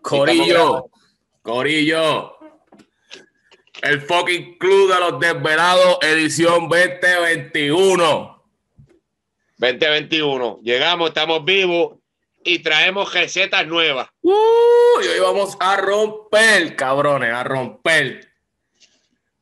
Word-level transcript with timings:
Corillo, 0.00 0.90
Corillo. 1.42 2.38
El 3.82 4.00
fucking 4.00 4.58
Club 4.58 4.92
de 4.94 5.00
los 5.00 5.20
Desvelados, 5.20 5.98
edición 6.02 6.68
2021. 6.68 8.42
2021. 9.58 10.60
Llegamos, 10.62 11.08
estamos 11.08 11.44
vivos 11.44 11.98
y 12.44 12.60
traemos 12.60 13.12
recetas 13.12 13.66
nuevas. 13.66 14.08
Uh, 14.22 15.00
y 15.02 15.08
hoy 15.08 15.20
vamos 15.20 15.56
a 15.58 15.76
romper, 15.76 16.76
cabrones, 16.76 17.32
a 17.32 17.42
romper. 17.44 18.28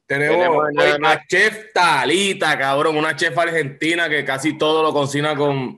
Tenemos, 0.07 0.37
Tenemos 0.37 0.65
hoy 0.65 0.75
nada 0.75 0.99
más. 0.99 1.17
a 1.19 1.27
Chef 1.27 1.73
Talita, 1.73 2.59
cabrón, 2.59 2.97
una 2.97 3.15
chef 3.15 3.37
argentina 3.39 4.09
que 4.09 4.25
casi 4.25 4.59
todo 4.59 4.83
lo 4.83 4.93
cocina 4.93 5.37
con 5.37 5.77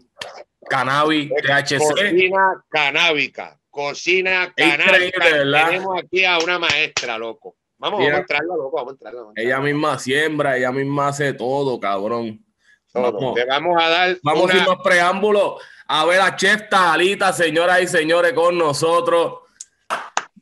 cannabis, 0.71 1.31
THC. 1.31 1.79
Cocina 1.79 2.65
canábica. 2.69 3.59
Cocina 3.73 4.53
¿verdad? 4.55 5.67
Tenemos 5.67 5.99
aquí 5.99 6.25
a 6.27 6.39
una 6.39 6.59
maestra, 6.59 7.17
loco. 7.17 7.57
Vamos, 7.79 8.01
vamos 8.01 8.15
a 8.15 8.19
entrarla, 8.19 8.55
loco. 8.55 8.77
Vamos 8.77 8.91
a 8.91 8.93
entrarla. 8.93 9.21
vamos 9.23 9.35
a 9.37 9.41
Ella 9.41 9.59
misma 9.61 9.99
siembra, 9.99 10.57
ella 10.59 10.71
misma 10.71 11.09
hace 11.09 11.33
todo, 11.33 11.81
cabrón. 11.81 12.45
Todo. 12.93 13.35
Vamos, 13.49 13.83
a 13.83 13.89
dar 13.89 14.19
vamos 14.23 14.45
una- 14.45 14.53
sin 14.55 14.65
más 14.67 14.77
preámbulos 14.85 15.55
a 15.89 16.05
ver 16.05 16.21
a 16.21 16.37
Chef 16.37 16.69
Talita, 16.69 17.33
señoras 17.33 17.81
y 17.83 17.87
señores, 17.89 18.35
con 18.35 18.59
nosotros. 18.59 19.39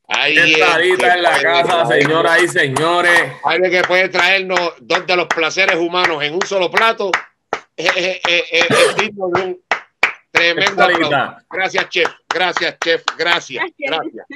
Ahí 0.09 0.35
Chef 0.35 0.47
es 0.49 0.59
Talita 0.59 1.15
en 1.15 1.23
la 1.23 1.41
casa, 1.41 1.87
señoras 1.87 2.43
y 2.43 2.49
señores. 2.49 3.33
Alguien 3.45 3.71
que 3.71 3.83
puede 3.85 4.09
traernos 4.09 4.75
dos 4.81 5.07
de 5.07 5.17
los 5.17 5.29
placeres 5.29 5.77
humanos 5.77 6.21
en 6.25 6.35
un 6.35 6.43
solo 6.43 6.69
plato. 6.69 7.13
Es 7.77 8.21
digno 8.99 9.29
de 9.29 9.43
un 9.43 9.63
tremendo. 10.41 11.37
Gracias, 11.51 11.89
chef. 11.89 12.09
Gracias, 12.29 12.77
chef. 12.83 13.05
Gracias. 13.17 13.65
Gracias. 13.79 14.27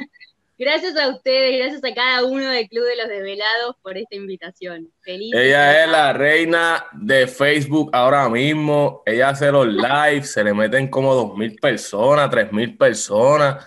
Gracias. 0.56 0.96
A 0.96 1.08
ustedes, 1.08 1.58
gracias 1.58 1.84
a 1.84 1.94
cada 1.94 2.24
uno 2.24 2.48
del 2.48 2.68
Club 2.68 2.84
de 2.84 2.96
los 2.96 3.08
Desvelados 3.08 3.76
por 3.82 3.96
esta 3.98 4.14
invitación. 4.14 4.88
Feliz. 5.02 5.34
Ella 5.34 5.82
es 5.84 5.90
la 5.90 6.12
reina 6.12 6.86
de 6.92 7.26
Facebook 7.26 7.90
ahora 7.92 8.28
mismo. 8.28 9.02
Ella 9.04 9.30
hace 9.30 9.50
los 9.50 9.66
lives, 9.68 10.30
se 10.32 10.44
le 10.44 10.54
meten 10.54 10.88
como 10.88 11.14
dos 11.14 11.36
mil 11.36 11.56
personas, 11.56 12.30
tres 12.30 12.52
mil 12.52 12.76
personas. 12.76 13.66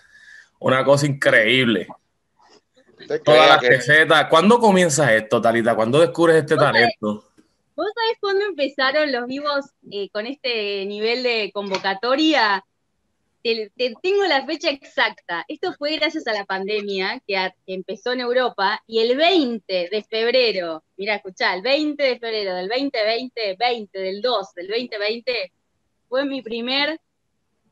Una 0.60 0.84
cosa 0.84 1.06
increíble. 1.06 1.88
Todas 3.24 3.50
las 3.50 3.60
que- 3.60 3.70
recetas. 3.70 4.26
¿Cuándo 4.28 4.58
comienza 4.60 5.14
esto, 5.14 5.42
Talita? 5.42 5.76
¿Cuándo 5.76 6.00
descubres 6.00 6.38
este 6.38 6.56
talento? 6.56 7.26
¿Vos 7.78 7.86
sabés 7.94 8.18
cuándo 8.20 8.44
empezaron 8.46 9.12
los 9.12 9.28
vivos 9.28 9.66
eh, 9.92 10.10
con 10.10 10.26
este 10.26 10.84
nivel 10.88 11.22
de 11.22 11.52
convocatoria? 11.54 12.66
Te, 13.44 13.72
te 13.78 13.94
tengo 14.02 14.24
la 14.26 14.44
fecha 14.48 14.72
exacta. 14.72 15.46
Esto 15.48 15.74
fue 15.74 15.96
gracias 15.98 16.26
a 16.26 16.34
la 16.34 16.44
pandemia 16.46 17.22
que, 17.28 17.38
a- 17.38 17.52
que 17.68 17.76
empezó 17.76 18.14
en 18.14 18.22
Europa 18.22 18.82
y 18.88 18.98
el 19.00 19.16
20 19.16 19.90
de 19.92 20.04
febrero, 20.04 20.84
mira, 20.98 21.16
escuchá, 21.18 21.54
el 21.54 21.62
20 21.62 22.02
de 22.04 22.20
febrero 22.20 22.56
del 22.56 22.68
2020, 22.68 23.56
20 23.60 24.00
del 24.00 24.22
2 24.24 24.54
del 24.56 24.68
2020, 24.70 25.54
fue 26.10 26.26
mi 26.26 26.42
primer 26.42 27.00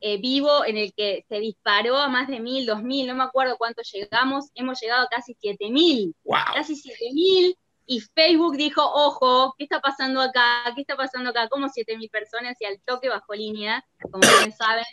eh, 0.02 0.17
vivo 0.17 0.66
en 0.66 0.78
el 0.78 0.94
que 0.94 1.26
se 1.28 1.39
disparó 1.39 1.98
a 1.98 2.09
más 2.09 2.28
de 2.28 2.39
mil, 2.39 2.67
dos 2.67 2.83
mil, 2.83 3.08
no 3.08 3.16
me 3.16 3.23
acuerdo 3.23 3.58
cuánto 3.58 3.81
llegamos, 3.81 4.52
hemos 4.53 4.80
llegado 4.80 5.06
a 5.06 5.09
casi 5.09 5.36
siete 5.39 5.72
mil 5.72 6.14
¡Wow! 6.26 6.38
casi 6.53 6.76
7000 6.76 7.58
y 7.88 8.00
Facebook 8.00 8.58
dijo, 8.58 8.81
ojo, 8.83 9.53
¿qué 9.58 9.66
está 9.66 9.80
pasando 9.80 10.22
acá? 10.22 10.64
¿Qué 10.75 10.81
está 10.81 10.95
pasando 10.95 11.30
acá? 11.30 11.47
Como 11.50 11.69
7000 11.69 12.09
personas 12.09 12.55
y 12.59 12.66
al 12.66 12.80
toque 12.81 13.09
bajo 13.09 13.33
línea, 13.33 13.86
como 14.11 14.19
ustedes 14.19 14.58
saben, 14.58 14.86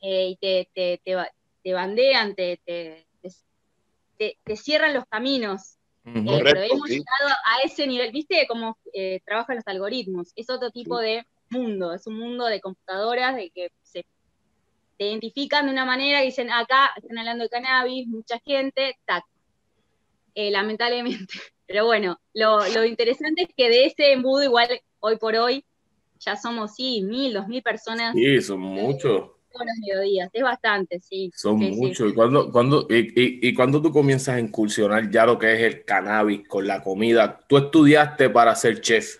eh, 0.00 0.28
y 0.30 0.36
te, 0.36 0.68
te, 0.74 1.00
te, 1.04 1.16
te 1.62 1.72
bandean, 1.72 2.34
te, 2.34 2.60
te, 2.64 3.06
te- 3.22 3.30
te- 4.16 4.38
te 4.44 4.56
cierran 4.56 4.94
los 4.94 5.04
caminos. 5.06 5.76
Eh, 6.04 6.24
Correcto, 6.24 6.44
pero 6.54 6.62
hemos 6.62 6.88
sí. 6.88 6.94
llegado 6.94 7.36
a 7.44 7.58
ese 7.64 7.86
nivel, 7.86 8.10
¿viste 8.12 8.46
cómo 8.48 8.78
eh, 8.94 9.20
trabajan 9.24 9.56
los 9.56 9.66
algoritmos? 9.66 10.32
Es 10.34 10.48
otro 10.48 10.70
tipo 10.70 10.98
de 10.98 11.26
mundo, 11.50 11.92
es 11.92 12.06
un 12.06 12.18
mundo 12.18 12.46
de 12.46 12.60
computadoras, 12.60 13.36
de 13.36 13.50
que 13.50 13.70
se 13.82 14.06
te 14.96 15.04
identifican 15.06 15.66
de 15.66 15.72
una 15.72 15.84
manera 15.84 16.22
y 16.22 16.26
dicen, 16.26 16.50
acá 16.50 16.90
están 16.96 17.18
hablando 17.18 17.44
de 17.44 17.50
cannabis, 17.50 18.08
mucha 18.08 18.40
gente, 18.44 18.98
tac. 19.04 19.24
Eh, 20.34 20.50
lamentablemente. 20.50 21.34
Pero 21.68 21.84
bueno, 21.84 22.18
lo, 22.32 22.66
lo 22.70 22.84
interesante 22.84 23.42
es 23.42 23.48
que 23.54 23.68
de 23.68 23.84
ese 23.84 24.12
embudo, 24.12 24.42
igual 24.42 24.68
hoy 25.00 25.16
por 25.18 25.36
hoy, 25.36 25.64
ya 26.18 26.34
somos, 26.34 26.74
sí, 26.74 27.02
mil, 27.02 27.34
dos 27.34 27.46
mil 27.46 27.62
personas 27.62 28.14
Sí, 28.14 28.40
son 28.40 28.58
muchos. 28.60 29.30
todos 29.52 29.66
los 29.66 29.76
mediodías. 29.80 30.30
Es 30.32 30.42
bastante, 30.42 30.98
sí. 30.98 31.30
Son 31.36 31.58
Sí, 31.60 31.66
sí. 31.74 31.80
muchos. 31.80 32.10
¿Y 32.10 32.14
cuándo, 32.14 32.50
cuándo- 32.50 32.86
y, 32.88 32.96
y, 32.98 33.48
y 33.48 33.54
cuándo 33.54 33.82
tú 33.82 33.92
comienzas 33.92 34.36
a 34.36 34.40
incursionar 34.40 35.10
ya 35.10 35.26
lo 35.26 35.38
que 35.38 35.52
es 35.54 35.60
el 35.60 35.84
cannabis 35.84 36.48
con 36.48 36.66
la 36.66 36.82
comida? 36.82 37.38
Tú 37.46 37.58
estudiaste 37.58 38.30
para 38.30 38.54
ser 38.56 38.80
chef. 38.80 39.16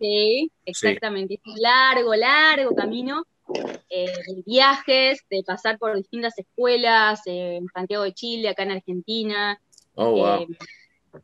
Sí, 0.00 0.50
exactamente. 0.64 1.34
Es 1.34 1.40
un 1.46 1.60
largo, 1.60 2.14
largo 2.14 2.74
camino 2.74 3.24
eh, 3.90 4.06
de 4.06 4.42
viajes, 4.46 5.20
de 5.30 5.42
pasar 5.44 5.78
por 5.78 5.94
distintas 5.94 6.36
escuelas, 6.38 7.20
eh, 7.26 7.56
en 7.56 7.66
Santiago 7.72 8.04
de 8.04 8.14
Chile, 8.14 8.48
acá 8.48 8.62
en 8.64 8.72
Argentina. 8.72 9.60
Oh, 9.94 10.10
wow. 10.12 10.42
eh, 10.42 10.46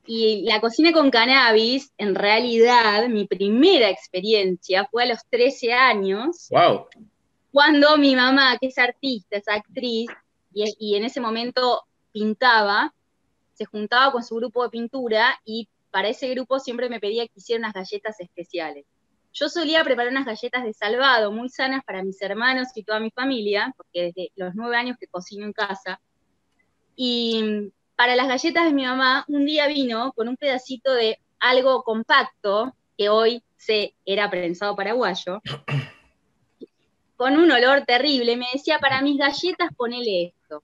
y 0.07 0.43
la 0.43 0.61
cocina 0.61 0.93
con 0.93 1.11
cannabis, 1.11 1.93
en 1.99 2.15
realidad, 2.15 3.09
mi 3.09 3.27
primera 3.27 3.89
experiencia 3.89 4.87
fue 4.91 5.05
a 5.05 5.07
los 5.07 5.19
13 5.31 5.73
años, 5.73 6.49
wow. 6.51 6.87
cuando 7.53 7.97
mi 7.97 8.15
mamá, 8.15 8.57
que 8.59 8.69
es 8.69 8.79
artista, 8.79 9.37
es 9.37 9.49
actriz, 9.49 10.11
y, 10.53 10.65
y 10.79 10.97
en 10.97 11.05
ese 11.05 11.21
momento 11.21 11.83
pintaba, 12.13 12.95
se 13.55 13.65
juntaba 13.65 14.13
con 14.13 14.25
su 14.25 14.37
grupo 14.37 14.63
de 14.63 14.71
pintura 14.71 15.41
y 15.45 15.69
para 15.91 16.09
ese 16.09 16.29
grupo 16.29 16.59
siempre 16.59 16.89
me 16.89 17.01
pedía 17.01 17.27
que 17.27 17.35
hiciera 17.37 17.61
unas 17.61 17.75
galletas 17.75 18.19
especiales. 18.21 18.87
Yo 19.33 19.49
solía 19.49 19.85
preparar 19.85 20.11
unas 20.11 20.27
galletas 20.27 20.65
de 20.65 20.73
salvado 20.73 21.31
muy 21.31 21.49
sanas 21.49 21.85
para 21.85 22.03
mis 22.03 22.21
hermanos 22.21 22.69
y 22.75 22.83
toda 22.83 22.99
mi 23.01 23.11
familia, 23.11 23.73
porque 23.77 24.05
desde 24.05 24.33
los 24.35 24.55
nueve 24.55 24.77
años 24.77 24.97
que 24.99 25.07
cocino 25.07 25.47
en 25.47 25.53
casa. 25.53 26.01
Y 26.97 27.71
para 28.01 28.17
las 28.17 28.29
galletas 28.29 28.65
de 28.65 28.73
mi 28.73 28.87
mamá, 28.87 29.27
un 29.29 29.45
día 29.45 29.67
vino 29.67 30.15
con 30.15 30.27
un 30.27 30.39
pedacito 30.39 30.95
de 30.95 31.19
algo 31.39 31.83
compacto, 31.83 32.75
que 32.97 33.11
hoy 33.11 33.43
se 33.59 33.93
era 34.07 34.31
prensado 34.31 34.75
paraguayo, 34.75 35.43
con 37.17 37.37
un 37.37 37.53
olor 37.53 37.85
terrible. 37.85 38.39
Me 38.39 38.47
decía, 38.55 38.79
para 38.79 39.03
mis 39.03 39.19
galletas 39.19 39.69
ponele 39.77 40.29
esto. 40.29 40.63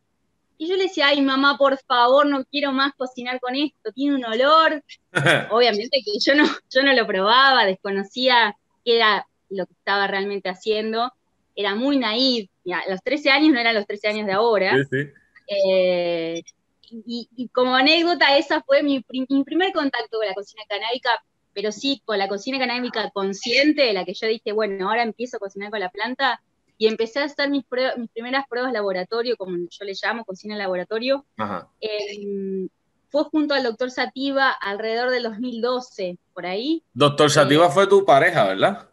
Y 0.56 0.66
yo 0.66 0.76
le 0.76 0.84
decía, 0.84 1.08
ay 1.08 1.20
mamá, 1.20 1.58
por 1.58 1.76
favor, 1.76 2.25
no 2.25 2.42
quiero 2.46 2.72
más 2.72 2.94
cocinar 2.94 3.38
con 3.38 3.54
esto, 3.54 3.92
tiene 3.92 4.14
un 4.14 4.25
olor. 4.25 4.82
Obviamente 5.50 6.00
que 6.02 6.19
yo 6.19 6.34
no, 6.34 6.46
yo 6.70 6.82
no 6.84 6.94
lo 6.94 7.06
probaba, 7.06 7.66
desconocía 7.66 8.56
qué 8.82 8.96
era 8.96 9.26
lo 9.50 9.66
que 9.66 9.75
estaba 9.75 10.06
realmente 10.06 10.48
haciendo. 10.48 11.12
Era 11.54 11.75
muy 11.75 11.98
naive. 11.98 12.48
Ya, 12.64 12.82
los 12.88 13.02
13 13.02 13.28
años 13.28 13.52
no 13.52 13.60
eran 13.60 13.75
los 13.75 13.86
13 13.86 14.08
años 14.08 14.26
de 14.26 14.32
ahora. 14.32 14.75
Sí, 14.75 14.84
sí. 14.91 15.12
Eh, 15.48 16.42
y, 16.91 17.28
y 17.36 17.48
como 17.48 17.74
anécdota, 17.74 18.36
esa 18.38 18.62
fue 18.62 18.82
mi, 18.82 19.00
prim- 19.02 19.26
mi 19.28 19.44
primer 19.44 19.72
contacto 19.72 20.19
con 20.19 20.26
la 20.26 20.34
cocina 20.34 20.62
canábica, 20.69 21.10
pero 21.52 21.72
sí 21.72 22.02
con 22.04 22.19
la 22.19 22.28
cocina 22.28 22.58
canábica 22.58 23.10
consciente, 23.10 23.82
de 23.82 23.92
la 23.92 24.04
que 24.04 24.14
yo 24.14 24.26
dije, 24.28 24.52
bueno, 24.52 24.88
ahora 24.88 25.02
empiezo 25.02 25.36
a 25.36 25.41
cocinar 25.41 25.70
con 25.70 25.80
la 25.80 25.91
planta, 25.91 26.41
y 26.78 26.86
empecé 26.88 27.20
a 27.20 27.25
hacer 27.25 27.48
mis, 27.50 27.64
prue- 27.64 27.96
mis 27.96 28.10
primeras 28.10 28.44
pruebas 28.48 28.72
laboratorio, 28.72 29.36
como 29.36 29.56
yo 29.56 29.84
le 29.84 29.94
llamo, 30.00 30.25
cocina 30.25 30.56
laboratorio, 30.56 31.25
Ajá. 31.38 31.69
eh, 31.80 32.69
fue 33.08 33.25
junto 33.25 33.54
al 33.54 33.62
doctor 33.62 33.91
Sativa 33.91 34.50
alrededor 34.50 35.10
del 35.10 35.22
2012, 35.22 36.19
por 36.34 36.44
ahí. 36.44 36.82
Doctor 36.92 37.30
Sativa 37.30 37.70
fue 37.70 37.86
tu 37.86 38.04
pareja, 38.04 38.44
¿verdad? 38.44 38.91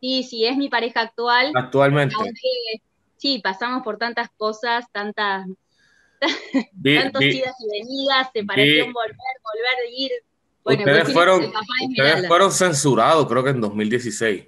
Sí, 0.00 0.22
sí, 0.24 0.44
es 0.46 0.56
mi 0.56 0.68
pareja 0.68 1.02
actual. 1.02 1.52
Actualmente. 1.54 2.14
Aunque 2.18 2.82
sí, 3.16 3.40
pasamos 3.42 3.82
por 3.82 3.98
tantas 3.98 4.28
cosas, 4.36 4.84
tantas 4.92 5.46
Tantos 7.02 7.20
vi- 7.20 7.38
idas 7.38 7.54
y 7.60 7.80
venidas, 7.80 8.28
separación, 8.32 8.92
volver, 8.92 9.16
volver 9.16 9.92
ir. 9.96 10.12
Bueno, 10.62 10.80
ustedes 10.80 11.12
fueron, 11.12 11.52
ustedes 11.88 12.26
fueron 12.28 12.52
censurados, 12.52 13.26
creo 13.26 13.42
que 13.42 13.50
en 13.50 13.60
2016. 13.60 14.44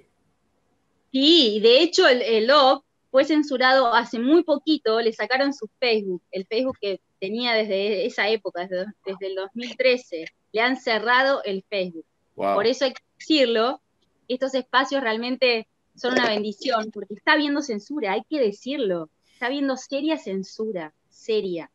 Sí, 1.11 1.59
de 1.61 1.81
hecho 1.81 2.07
el, 2.07 2.21
el 2.21 2.49
OP 2.51 2.83
fue 3.11 3.25
censurado 3.25 3.93
hace 3.93 4.19
muy 4.19 4.43
poquito, 4.43 4.99
le 4.99 5.13
sacaron 5.13 5.53
su 5.53 5.69
Facebook, 5.79 6.21
el 6.31 6.45
Facebook 6.47 6.77
que 6.81 6.99
tenía 7.19 7.53
desde 7.53 8.05
esa 8.05 8.27
época, 8.29 8.67
desde, 8.67 8.85
desde 9.05 9.27
el 9.27 9.35
2013, 9.35 10.25
le 10.51 10.61
han 10.61 10.77
cerrado 10.77 11.43
el 11.43 11.63
Facebook. 11.69 12.05
Wow. 12.35 12.55
Por 12.55 12.65
eso 12.65 12.85
hay 12.85 12.93
que 12.93 13.03
decirlo, 13.19 13.81
estos 14.27 14.55
espacios 14.55 15.01
realmente 15.03 15.67
son 15.95 16.13
una 16.13 16.27
bendición, 16.27 16.89
porque 16.91 17.13
está 17.13 17.33
habiendo 17.33 17.61
censura, 17.61 18.13
hay 18.13 18.23
que 18.27 18.39
decirlo, 18.39 19.09
está 19.31 19.45
habiendo 19.45 19.77
seria 19.77 20.17
censura, 20.17 20.91
seria. 21.23 21.69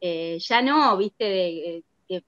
Eh, 0.00 0.38
ya 0.40 0.62
no, 0.62 0.96
viste, 0.96 1.24
de, 1.24 1.48
eh, 1.48 1.82
que 2.08 2.24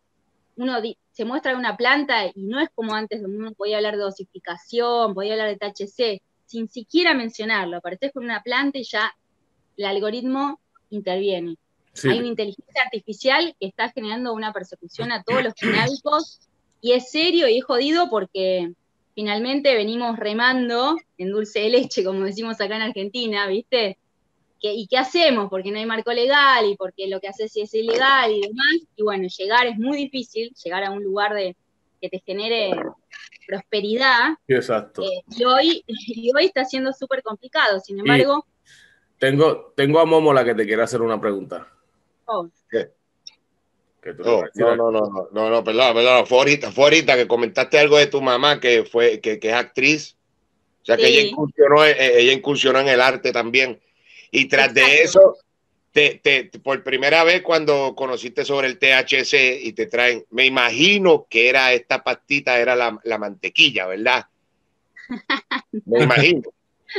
uno 0.56 0.76
se 1.10 1.24
muestra 1.24 1.56
una 1.56 1.76
planta 1.76 2.26
y 2.26 2.42
no 2.42 2.60
es 2.60 2.68
como 2.74 2.94
antes, 2.94 3.22
donde 3.22 3.38
uno 3.38 3.52
podía 3.52 3.78
hablar 3.78 3.96
de 3.96 4.02
dosificación, 4.02 5.14
podía 5.14 5.32
hablar 5.32 5.48
de 5.48 5.56
THC, 5.56 6.22
sin 6.46 6.68
siquiera 6.68 7.14
mencionarlo, 7.14 7.78
apareces 7.78 8.12
con 8.12 8.24
una 8.24 8.42
planta 8.42 8.78
y 8.78 8.84
ya 8.84 9.14
el 9.76 9.84
algoritmo 9.86 10.60
interviene. 10.90 11.56
Hay 12.04 12.18
una 12.18 12.28
inteligencia 12.28 12.82
artificial 12.82 13.56
que 13.58 13.66
está 13.66 13.90
generando 13.90 14.32
una 14.32 14.52
persecución 14.52 15.12
a 15.12 15.22
todos 15.22 15.44
los 15.44 15.54
canábicos 15.54 16.40
y 16.80 16.92
es 16.92 17.10
serio 17.10 17.48
y 17.48 17.58
es 17.58 17.64
jodido 17.64 18.10
porque 18.10 18.72
finalmente 19.14 19.74
venimos 19.74 20.18
remando 20.18 20.96
en 21.18 21.30
dulce 21.30 21.60
de 21.60 21.70
leche, 21.70 22.04
como 22.04 22.24
decimos 22.24 22.60
acá 22.60 22.76
en 22.76 22.82
Argentina, 22.82 23.46
¿viste? 23.46 23.98
¿Y 24.72 24.86
qué 24.86 24.96
hacemos? 24.96 25.50
Porque 25.50 25.70
no 25.70 25.78
hay 25.78 25.86
marco 25.86 26.12
legal 26.12 26.66
y 26.66 26.76
porque 26.76 27.08
lo 27.08 27.20
que 27.20 27.28
haces 27.28 27.54
es 27.56 27.74
ilegal 27.74 28.32
y 28.32 28.40
demás. 28.40 28.74
Y 28.96 29.02
bueno, 29.02 29.28
llegar 29.28 29.66
es 29.66 29.76
muy 29.76 29.96
difícil, 29.96 30.54
llegar 30.62 30.84
a 30.84 30.90
un 30.90 31.02
lugar 31.02 31.34
de 31.34 31.56
que 32.00 32.08
te 32.08 32.22
genere 32.24 32.72
prosperidad. 33.46 34.34
Exacto. 34.48 35.02
Eh, 35.02 35.22
y, 35.36 35.44
hoy, 35.44 35.84
y 35.86 36.30
hoy 36.34 36.46
está 36.46 36.64
siendo 36.64 36.92
súper 36.92 37.22
complicado. 37.22 37.80
Sin 37.80 37.98
embargo. 37.98 38.46
tengo, 39.18 39.72
tengo 39.76 40.00
a 40.00 40.04
Momo 40.04 40.32
la 40.32 40.44
que 40.44 40.54
te 40.54 40.66
quiere 40.66 40.82
hacer 40.82 41.02
una 41.02 41.20
pregunta. 41.20 41.68
Oh. 42.26 42.48
¿Qué? 42.70 42.90
no, 44.18 44.76
no, 44.76 44.90
no, 44.90 44.90
no, 44.90 45.28
no, 45.32 45.50
no, 45.50 45.64
perdón, 45.64 45.94
perdón, 45.94 46.26
fue 46.26 46.38
ahorita, 46.38 46.72
fue 46.72 46.84
ahorita 46.84 47.16
que 47.16 47.26
comentaste 47.26 47.78
algo 47.78 47.96
de 47.96 48.06
tu 48.06 48.20
mamá 48.20 48.60
que 48.60 48.84
fue, 48.84 49.20
que, 49.20 49.38
que 49.38 49.48
es 49.48 49.54
actriz. 49.54 50.16
O 50.82 50.84
sea 50.84 50.98
que 50.98 51.06
ella 51.06 51.22
incursionó, 51.22 51.84
eh, 51.84 52.20
ella 52.20 52.32
incursionó 52.32 52.80
en 52.80 52.88
el 52.88 53.00
arte 53.00 53.32
también. 53.32 53.80
Y 54.36 54.46
tras 54.46 54.74
de 54.74 55.02
eso, 55.02 55.36
te, 55.92 56.20
te, 56.20 56.46
por 56.58 56.82
primera 56.82 57.22
vez 57.22 57.42
cuando 57.42 57.94
conociste 57.94 58.44
sobre 58.44 58.66
el 58.66 58.80
THC 58.80 59.62
y 59.62 59.74
te 59.74 59.86
traen, 59.86 60.24
me 60.30 60.44
imagino 60.44 61.28
que 61.30 61.48
era 61.48 61.72
esta 61.72 62.02
pastita, 62.02 62.58
era 62.58 62.74
la, 62.74 62.98
la 63.04 63.16
mantequilla, 63.16 63.86
¿verdad? 63.86 64.26
Me 65.86 66.02
imagino. 66.02 66.42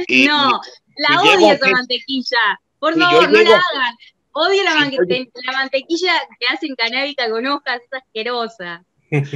no, 0.07 0.61
la 0.95 1.21
odio 1.21 1.51
esa 1.51 1.69
mantequilla. 1.69 2.61
Por 2.79 2.97
favor, 2.97 3.29
no 3.29 3.41
la 3.41 3.49
hagan. 3.49 3.95
Odio 4.31 4.63
la, 4.63 4.75
la, 4.75 5.51
mantequilla 5.51 6.13
que 6.39 6.45
hacen 6.53 6.73
canábica 6.75 7.29
con 7.29 7.45
hojas, 7.47 7.81
es 7.81 8.01
asquerosa. 8.01 8.85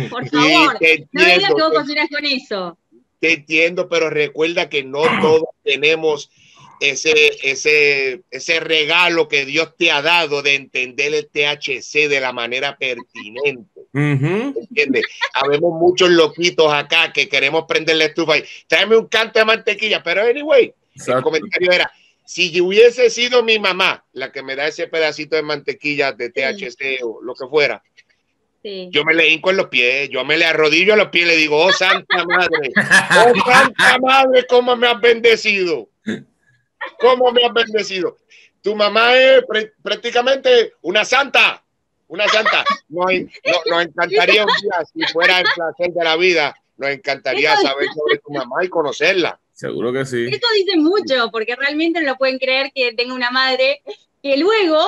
Por 0.09 0.29
favor, 0.29 0.79
no 1.11 1.25
digas 1.25 1.53
que 1.53 1.61
vos 1.61 1.73
cocinas 1.73 2.07
con 2.09 2.25
eso. 2.25 2.77
Te 3.19 3.33
entiendo, 3.33 3.89
pero 3.89 4.09
recuerda 4.09 4.69
que 4.69 4.85
no 4.85 5.01
todos 5.21 5.49
tenemos 5.63 6.31
ese, 6.79 7.13
ese, 7.43 8.21
ese 8.31 8.59
regalo 8.59 9.27
que 9.27 9.45
Dios 9.45 9.75
te 9.77 9.91
ha 9.91 10.01
dado 10.01 10.41
de 10.41 10.55
entender 10.55 11.13
el 11.13 11.27
THC 11.27 12.07
de 12.07 12.19
la 12.19 12.31
manera 12.31 12.77
pertinente. 12.77 13.81
¿Entiendes? 13.93 15.03
Habemos 15.33 15.73
muchos 15.79 16.09
loquitos 16.09 16.71
acá 16.71 17.11
que 17.11 17.27
queremos 17.27 17.65
prender 17.67 17.97
la 17.97 18.05
estufa 18.05 18.37
y 18.37 18.43
tráeme 18.67 18.97
un 18.97 19.07
canto 19.07 19.39
de 19.39 19.45
mantequilla, 19.45 20.03
pero 20.03 20.21
anyway, 20.21 20.73
el 21.07 21.21
comentario 21.21 21.71
era, 21.71 21.91
si 22.25 22.61
hubiese 22.61 23.09
sido 23.09 23.43
mi 23.43 23.59
mamá 23.59 24.05
la 24.13 24.31
que 24.31 24.43
me 24.43 24.55
da 24.55 24.67
ese 24.67 24.87
pedacito 24.87 25.35
de 25.35 25.41
mantequilla 25.41 26.11
de 26.11 26.29
THC 26.29 27.03
o 27.03 27.21
lo 27.21 27.33
que 27.33 27.47
fuera, 27.47 27.83
yo 28.63 29.05
me 29.05 29.13
le 29.13 29.29
hinco 29.29 29.51
en 29.51 29.57
los 29.57 29.67
pies, 29.67 30.09
yo 30.09 30.25
me 30.25 30.37
le 30.37 30.45
arrodillo 30.45 30.93
a 30.93 30.97
los 30.97 31.09
pies 31.09 31.25
y 31.25 31.27
le 31.29 31.37
digo, 31.37 31.57
oh 31.57 31.71
Santa 31.71 32.25
Madre, 32.25 32.71
oh 32.75 33.33
Santa 33.49 33.97
Madre, 33.99 34.45
¿cómo 34.49 34.75
me 34.75 34.87
has 34.87 34.99
bendecido? 34.99 35.89
¿Cómo 36.99 37.31
me 37.31 37.43
has 37.45 37.53
bendecido? 37.53 38.17
Tu 38.61 38.75
mamá 38.75 39.15
es 39.15 39.43
prácticamente 39.81 40.73
una 40.81 41.05
santa, 41.05 41.63
una 42.07 42.27
santa. 42.27 42.65
Nos, 42.89 43.11
encantaría 43.11 44.43
un 44.43 44.51
día, 44.61 44.83
si 44.93 45.13
fuera 45.13 45.39
el 45.39 45.47
placer 45.55 45.93
de 45.93 46.03
la 46.03 46.15
vida, 46.17 46.55
nos 46.77 46.89
encantaría 46.89 47.55
saber 47.57 47.87
sobre 47.93 48.17
tu 48.19 48.31
mamá 48.33 48.63
y 48.63 48.69
conocerla. 48.69 49.39
Seguro 49.53 49.91
que 49.91 50.05
sí. 50.05 50.27
Esto 50.31 50.47
dice 50.55 50.77
mucho, 50.77 51.29
porque 51.31 51.55
realmente 51.55 51.99
no 51.99 52.07
lo 52.07 52.17
pueden 52.17 52.39
creer 52.39 52.71
que 52.73 52.93
tenga 52.93 53.13
una 53.13 53.29
madre 53.29 53.81
que 54.23 54.37
luego, 54.37 54.79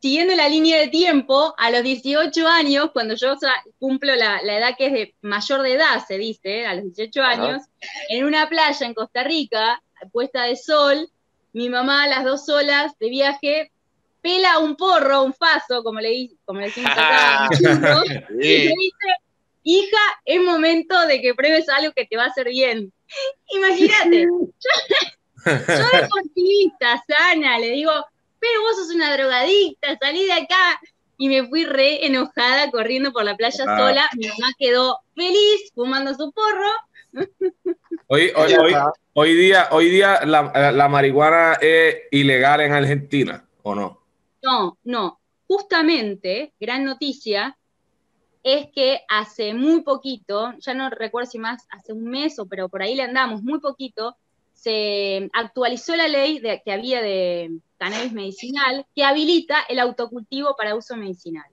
siguiendo 0.00 0.34
la 0.34 0.48
línea 0.48 0.78
de 0.78 0.88
tiempo, 0.88 1.54
a 1.58 1.70
los 1.70 1.82
18 1.82 2.48
años, 2.48 2.90
cuando 2.92 3.14
yo 3.14 3.36
cumplo 3.78 4.14
la, 4.16 4.38
edad 4.40 4.74
que 4.76 4.86
es 4.86 4.92
de 4.92 5.14
mayor 5.20 5.62
de 5.62 5.74
edad, 5.74 6.04
se 6.06 6.18
dice, 6.18 6.66
a 6.66 6.74
los 6.74 6.84
18 6.84 7.22
años, 7.22 7.62
en 8.08 8.24
una 8.24 8.48
playa 8.48 8.86
en 8.86 8.94
Costa 8.94 9.22
Rica, 9.22 9.82
puesta 10.12 10.44
de 10.44 10.56
sol, 10.56 11.08
mi 11.52 11.68
mamá, 11.68 12.06
las 12.06 12.24
dos 12.24 12.46
solas 12.46 12.92
de 12.98 13.08
viaje, 13.08 13.72
pela 14.20 14.58
un 14.58 14.76
porro, 14.76 15.22
un 15.22 15.34
faso, 15.34 15.82
como 15.82 16.00
le, 16.00 16.30
como 16.44 16.60
decimos 16.60 16.92
acá, 16.92 17.48
y 18.40 18.68
dice, 18.68 18.74
hija, 19.62 19.98
es 20.24 20.42
momento 20.42 21.06
de 21.06 21.20
que 21.20 21.34
pruebes 21.34 21.68
algo 21.68 21.92
que 21.92 22.06
te 22.06 22.16
va 22.16 22.24
a 22.24 22.28
hacer 22.28 22.48
bien. 22.48 22.92
Imagínate, 23.48 24.22
yo, 24.22 26.00
deportivista, 26.00 27.02
sana, 27.06 27.58
le 27.58 27.70
digo, 27.70 27.92
pero 28.38 28.62
vos 28.62 28.76
sos 28.76 28.94
una 28.94 29.12
drogadicta, 29.12 29.96
salí 30.00 30.24
de 30.26 30.32
acá. 30.32 30.80
Y 31.18 31.28
me 31.28 31.46
fui 31.46 31.66
re 31.66 32.06
enojada 32.06 32.70
corriendo 32.70 33.12
por 33.12 33.24
la 33.24 33.36
playa 33.36 33.64
ah. 33.68 33.78
sola. 33.78 34.08
Mi 34.16 34.26
mamá 34.28 34.52
quedó 34.58 34.98
feliz 35.14 35.70
fumando 35.74 36.14
su 36.14 36.32
porro. 36.32 36.70
Hoy, 38.12 38.32
hoy, 38.34 38.52
hoy, 39.12 39.34
día, 39.36 39.68
hoy 39.70 39.88
día 39.88 40.26
la, 40.26 40.72
la, 40.72 40.88
marihuana 40.88 41.52
es 41.60 41.94
ilegal 42.10 42.60
en 42.60 42.72
Argentina, 42.72 43.48
¿o 43.62 43.72
no? 43.72 44.00
No, 44.42 44.78
no. 44.82 45.20
Justamente, 45.46 46.52
gran 46.58 46.84
noticia, 46.84 47.56
es 48.42 48.66
que 48.74 49.02
hace 49.08 49.54
muy 49.54 49.82
poquito, 49.82 50.54
ya 50.58 50.74
no 50.74 50.90
recuerdo 50.90 51.30
si 51.30 51.38
más 51.38 51.64
hace 51.70 51.92
un 51.92 52.02
mes 52.02 52.36
o 52.40 52.48
pero 52.48 52.68
por 52.68 52.82
ahí 52.82 52.96
le 52.96 53.04
andamos 53.04 53.44
muy 53.44 53.60
poquito, 53.60 54.16
se 54.54 55.30
actualizó 55.32 55.94
la 55.94 56.08
ley 56.08 56.40
de, 56.40 56.62
que 56.64 56.72
había 56.72 57.00
de 57.02 57.60
cannabis 57.78 58.12
medicinal 58.12 58.86
que 58.92 59.04
habilita 59.04 59.60
el 59.68 59.78
autocultivo 59.78 60.56
para 60.56 60.74
uso 60.74 60.96
medicinal. 60.96 61.46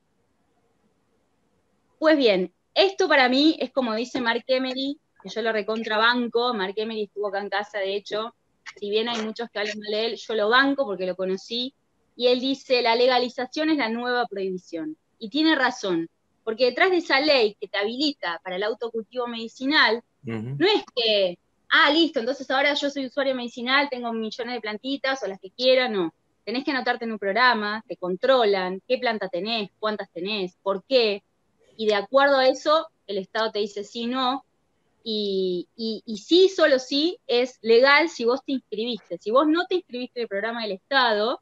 Pues 1.99 2.17
bien, 2.17 2.51
esto 2.73 3.07
para 3.07 3.29
mí 3.29 3.57
es 3.59 3.71
como 3.71 3.93
dice 3.93 4.21
Mark 4.21 4.43
Emery, 4.47 4.99
que 5.27 5.35
yo 5.35 5.41
lo 5.41 5.51
recontrabanco, 5.51 6.53
Mark 6.53 6.73
Emery 6.75 7.03
estuvo 7.03 7.27
acá 7.27 7.39
en 7.39 7.49
casa, 7.49 7.79
de 7.79 7.95
hecho, 7.95 8.33
si 8.79 8.89
bien 8.89 9.09
hay 9.09 9.21
muchos 9.21 9.49
que 9.49 9.59
hablan 9.59 9.79
mal 9.79 9.91
de 9.91 10.05
él, 10.05 10.15
yo 10.15 10.33
lo 10.35 10.49
banco 10.49 10.85
porque 10.85 11.05
lo 11.05 11.15
conocí, 11.15 11.73
y 12.15 12.27
él 12.27 12.39
dice, 12.39 12.81
la 12.81 12.95
legalización 12.95 13.69
es 13.69 13.77
la 13.77 13.89
nueva 13.89 14.25
prohibición. 14.25 14.97
Y 15.19 15.29
tiene 15.29 15.55
razón, 15.55 16.09
porque 16.43 16.65
detrás 16.65 16.89
de 16.89 16.97
esa 16.97 17.19
ley 17.19 17.55
que 17.59 17.67
te 17.67 17.77
habilita 17.77 18.39
para 18.43 18.55
el 18.55 18.63
autocultivo 18.63 19.27
medicinal, 19.27 20.01
no 20.23 20.65
es 20.65 20.83
que, 20.93 21.39
ah, 21.69 21.89
listo, 21.91 22.19
entonces 22.19 22.49
ahora 22.51 22.73
yo 22.73 22.89
soy 22.89 23.05
usuario 23.05 23.33
medicinal, 23.33 23.87
tengo 23.89 24.11
millones 24.11 24.55
de 24.55 24.61
plantitas 24.61 25.23
o 25.23 25.27
las 25.27 25.39
que 25.39 25.51
quiera, 25.51 25.87
no. 25.87 26.13
Tenés 26.43 26.65
que 26.65 26.71
anotarte 26.71 27.05
en 27.05 27.13
un 27.13 27.19
programa, 27.19 27.83
te 27.87 27.97
controlan 27.97 28.81
qué 28.87 28.97
planta 28.97 29.29
tenés, 29.29 29.69
cuántas 29.79 30.09
tenés, 30.11 30.57
por 30.63 30.83
qué, 30.83 31.23
y 31.77 31.85
de 31.85 31.95
acuerdo 31.95 32.37
a 32.37 32.47
eso, 32.47 32.87
el 33.05 33.19
Estado 33.19 33.51
te 33.51 33.59
dice 33.59 33.83
sí, 33.83 34.07
no, 34.07 34.43
y, 35.09 35.69
y, 36.05 36.17
sí, 36.17 36.49
solo 36.49 36.79
sí, 36.79 37.17
es 37.27 37.59
legal 37.61 38.09
si 38.09 38.25
vos 38.25 38.43
te 38.43 38.51
inscribiste. 38.51 39.17
Si 39.17 39.31
vos 39.31 39.47
no 39.47 39.65
te 39.65 39.75
inscribiste 39.75 40.19
en 40.19 40.23
el 40.23 40.27
programa 40.27 40.63
del 40.63 40.73
Estado, 40.73 41.41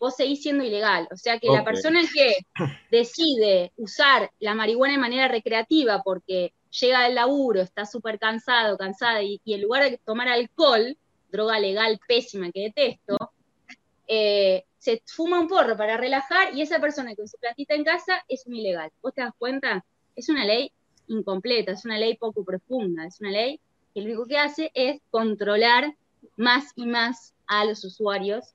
vos 0.00 0.16
seguís 0.16 0.42
siendo 0.42 0.64
ilegal. 0.64 1.06
O 1.12 1.16
sea 1.16 1.38
que 1.38 1.46
la 1.46 1.62
persona 1.62 2.00
que 2.12 2.38
decide 2.90 3.70
usar 3.76 4.32
la 4.40 4.56
marihuana 4.56 4.94
de 4.94 4.98
manera 4.98 5.28
recreativa 5.28 6.02
porque 6.02 6.54
llega 6.70 7.04
del 7.04 7.14
laburo, 7.14 7.60
está 7.60 7.86
súper 7.86 8.18
cansado, 8.18 8.76
cansada, 8.76 9.22
y, 9.22 9.40
en 9.46 9.62
lugar 9.62 9.88
de 9.88 9.98
tomar 9.98 10.26
alcohol, 10.26 10.98
droga 11.30 11.60
legal 11.60 12.00
pésima 12.08 12.50
que 12.50 12.62
detesto, 12.62 13.16
eh, 14.08 14.64
se 14.76 15.04
fuma 15.06 15.38
un 15.38 15.46
porro 15.46 15.76
para 15.76 15.96
relajar 15.96 16.52
y 16.52 16.62
esa 16.62 16.80
persona 16.80 17.14
con 17.14 17.28
su 17.28 17.38
plantita 17.38 17.74
en 17.74 17.84
casa 17.84 18.24
es 18.26 18.44
un 18.44 18.56
ilegal. 18.56 18.90
¿Vos 19.00 19.14
te 19.14 19.20
das 19.20 19.34
cuenta? 19.38 19.84
Es 20.16 20.28
una 20.28 20.44
ley 20.44 20.72
incompleta, 21.08 21.72
es 21.72 21.84
una 21.84 21.98
ley 21.98 22.16
poco 22.16 22.44
profunda, 22.44 23.06
es 23.06 23.20
una 23.20 23.30
ley 23.30 23.60
que 23.94 24.00
lo 24.00 24.06
único 24.06 24.26
que 24.26 24.38
hace 24.38 24.70
es 24.74 25.00
controlar 25.10 25.96
más 26.36 26.72
y 26.76 26.86
más 26.86 27.34
a 27.46 27.64
los 27.64 27.84
usuarios 27.84 28.54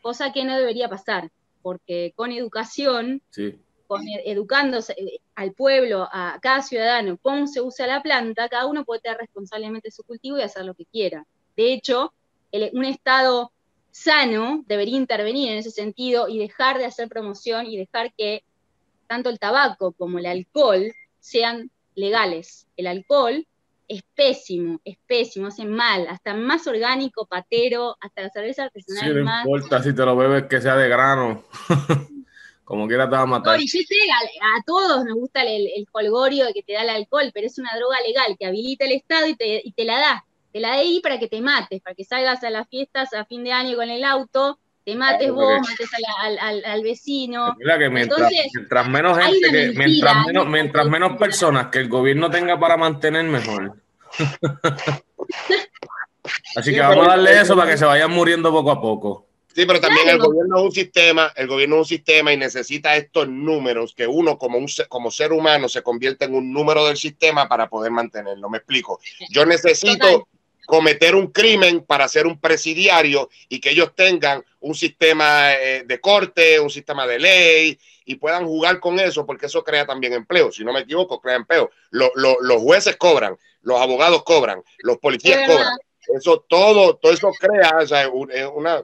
cosa 0.00 0.32
que 0.32 0.44
no 0.44 0.56
debería 0.56 0.88
pasar, 0.88 1.30
porque 1.62 2.12
con 2.16 2.32
educación, 2.32 3.22
con 3.86 4.02
educándose 4.24 4.94
eh, 4.96 5.20
al 5.34 5.52
pueblo, 5.52 6.08
a 6.10 6.38
cada 6.40 6.62
ciudadano, 6.62 7.18
cómo 7.20 7.46
se 7.46 7.60
usa 7.60 7.86
la 7.86 8.02
planta, 8.02 8.48
cada 8.48 8.66
uno 8.66 8.84
puede 8.84 9.00
tener 9.00 9.18
responsablemente 9.18 9.90
su 9.90 10.02
cultivo 10.04 10.38
y 10.38 10.42
hacer 10.42 10.64
lo 10.64 10.74
que 10.74 10.86
quiera. 10.86 11.26
De 11.56 11.72
hecho, 11.72 12.12
un 12.72 12.84
Estado 12.84 13.52
sano 13.90 14.64
debería 14.66 14.96
intervenir 14.96 15.50
en 15.50 15.58
ese 15.58 15.70
sentido 15.70 16.28
y 16.28 16.38
dejar 16.38 16.78
de 16.78 16.86
hacer 16.86 17.08
promoción 17.08 17.66
y 17.66 17.76
dejar 17.76 18.12
que 18.14 18.44
tanto 19.06 19.30
el 19.30 19.38
tabaco 19.38 19.92
como 19.92 20.18
el 20.18 20.26
alcohol 20.26 20.92
sean 21.18 21.70
legales. 21.98 22.66
El 22.76 22.86
alcohol 22.86 23.46
es 23.88 24.02
pésimo, 24.14 24.80
es 24.84 24.98
pésimo, 25.06 25.48
hace 25.48 25.64
mal, 25.64 26.06
hasta 26.08 26.34
más 26.34 26.66
orgánico, 26.66 27.26
patero, 27.26 27.96
hasta 28.00 28.22
la 28.22 28.30
cerveza 28.30 28.64
artesanal. 28.64 29.04
Sí, 29.04 29.24
no 29.24 29.40
importa 29.40 29.82
si 29.82 29.94
te 29.94 30.04
lo 30.04 30.14
bebes 30.14 30.44
que 30.44 30.60
sea 30.60 30.76
de 30.76 30.88
grano, 30.88 31.44
como 32.64 32.86
quiera 32.86 33.08
te 33.08 33.16
va 33.16 33.22
a 33.22 33.26
matar. 33.26 33.58
yo 33.58 33.66
sé, 33.66 33.94
a, 34.42 34.62
todos 34.66 35.04
nos 35.06 35.14
gusta 35.14 35.42
el, 35.42 35.68
el, 35.74 35.86
colgorio 35.90 36.46
que 36.52 36.62
te 36.62 36.74
da 36.74 36.82
el 36.82 36.90
alcohol, 36.90 37.30
pero 37.32 37.46
es 37.46 37.58
una 37.58 37.74
droga 37.76 37.96
legal 38.06 38.36
que 38.38 38.46
habilita 38.46 38.84
el 38.84 38.92
Estado 38.92 39.26
y 39.26 39.36
te, 39.36 39.62
y 39.64 39.72
te 39.72 39.84
la 39.84 39.98
da. 39.98 40.24
Te 40.52 40.60
la 40.60 40.68
da 40.68 40.74
ahí 40.74 41.00
para 41.00 41.18
que 41.18 41.28
te 41.28 41.40
mates, 41.40 41.80
para 41.80 41.94
que 41.94 42.04
salgas 42.04 42.44
a 42.44 42.50
las 42.50 42.68
fiestas 42.68 43.14
a 43.14 43.24
fin 43.24 43.42
de 43.42 43.52
año 43.52 43.76
con 43.76 43.88
el 43.88 44.04
auto, 44.04 44.58
te 44.88 44.96
mates 44.96 45.30
vos, 45.30 45.60
mates 45.60 45.90
al, 46.64 46.82
vecino. 46.82 47.54
que 47.58 47.90
mientras, 47.90 48.32
mientras 48.54 48.88
menos 48.88 49.18
gente, 49.18 49.50
que, 49.50 49.72
mientras, 49.76 50.26
menos, 50.26 50.48
mientras 50.48 50.88
menos 50.88 51.18
personas 51.18 51.66
que 51.66 51.80
el 51.80 51.90
gobierno 51.90 52.30
tenga 52.30 52.58
para 52.58 52.78
mantener, 52.78 53.24
mejor. 53.24 53.76
Así 56.56 56.72
que 56.72 56.80
vamos 56.80 57.06
a 57.06 57.10
darle 57.10 57.38
eso 57.38 57.54
para 57.54 57.70
que 57.70 57.76
se 57.76 57.84
vayan 57.84 58.10
muriendo 58.10 58.50
poco 58.50 58.70
a 58.70 58.80
poco. 58.80 59.26
Sí, 59.54 59.66
pero 59.66 59.78
también 59.78 60.08
el 60.08 60.18
gobierno 60.18 60.56
es 60.56 60.64
un 60.64 60.72
sistema, 60.72 61.34
el 61.36 61.48
gobierno 61.48 61.76
es 61.76 61.80
un 61.80 61.86
sistema 61.86 62.32
y 62.32 62.38
necesita 62.38 62.96
estos 62.96 63.28
números 63.28 63.92
que 63.94 64.06
uno 64.06 64.38
como, 64.38 64.56
un, 64.56 64.68
como 64.88 65.10
ser 65.10 65.34
humano 65.34 65.68
se 65.68 65.82
convierte 65.82 66.24
en 66.24 66.34
un 66.34 66.50
número 66.50 66.86
del 66.86 66.96
sistema 66.96 67.46
para 67.46 67.68
poder 67.68 67.90
mantenerlo. 67.90 68.48
Me 68.48 68.56
explico. 68.56 69.00
Yo 69.28 69.44
necesito 69.44 70.28
cometer 70.68 71.14
un 71.14 71.28
crimen 71.28 71.82
para 71.82 72.06
ser 72.08 72.26
un 72.26 72.38
presidiario 72.38 73.30
y 73.48 73.58
que 73.58 73.70
ellos 73.70 73.94
tengan 73.94 74.44
un 74.60 74.74
sistema 74.74 75.54
eh, 75.54 75.84
de 75.86 76.00
corte, 76.00 76.58
un 76.58 76.70
sistema 76.70 77.06
de 77.06 77.18
ley 77.18 77.78
y 78.04 78.16
puedan 78.16 78.46
jugar 78.46 78.80
con 78.80 78.98
eso 78.98 79.24
porque 79.24 79.46
eso 79.46 79.62
crea 79.62 79.86
también 79.86 80.12
empleo. 80.12 80.50
Si 80.50 80.64
no 80.64 80.72
me 80.72 80.80
equivoco, 80.80 81.20
crea 81.20 81.36
empleo. 81.36 81.70
los 81.90 82.62
jueces 82.62 82.96
cobran, 82.96 83.36
los 83.60 83.80
abogados 83.80 84.22
cobran, 84.24 84.62
los 84.78 84.98
policías 84.98 85.48
cobran. 85.48 85.76
Eso 86.16 86.44
todo, 86.48 86.96
todo 86.96 87.12
eso 87.12 87.30
crea 87.38 87.70
una 88.54 88.82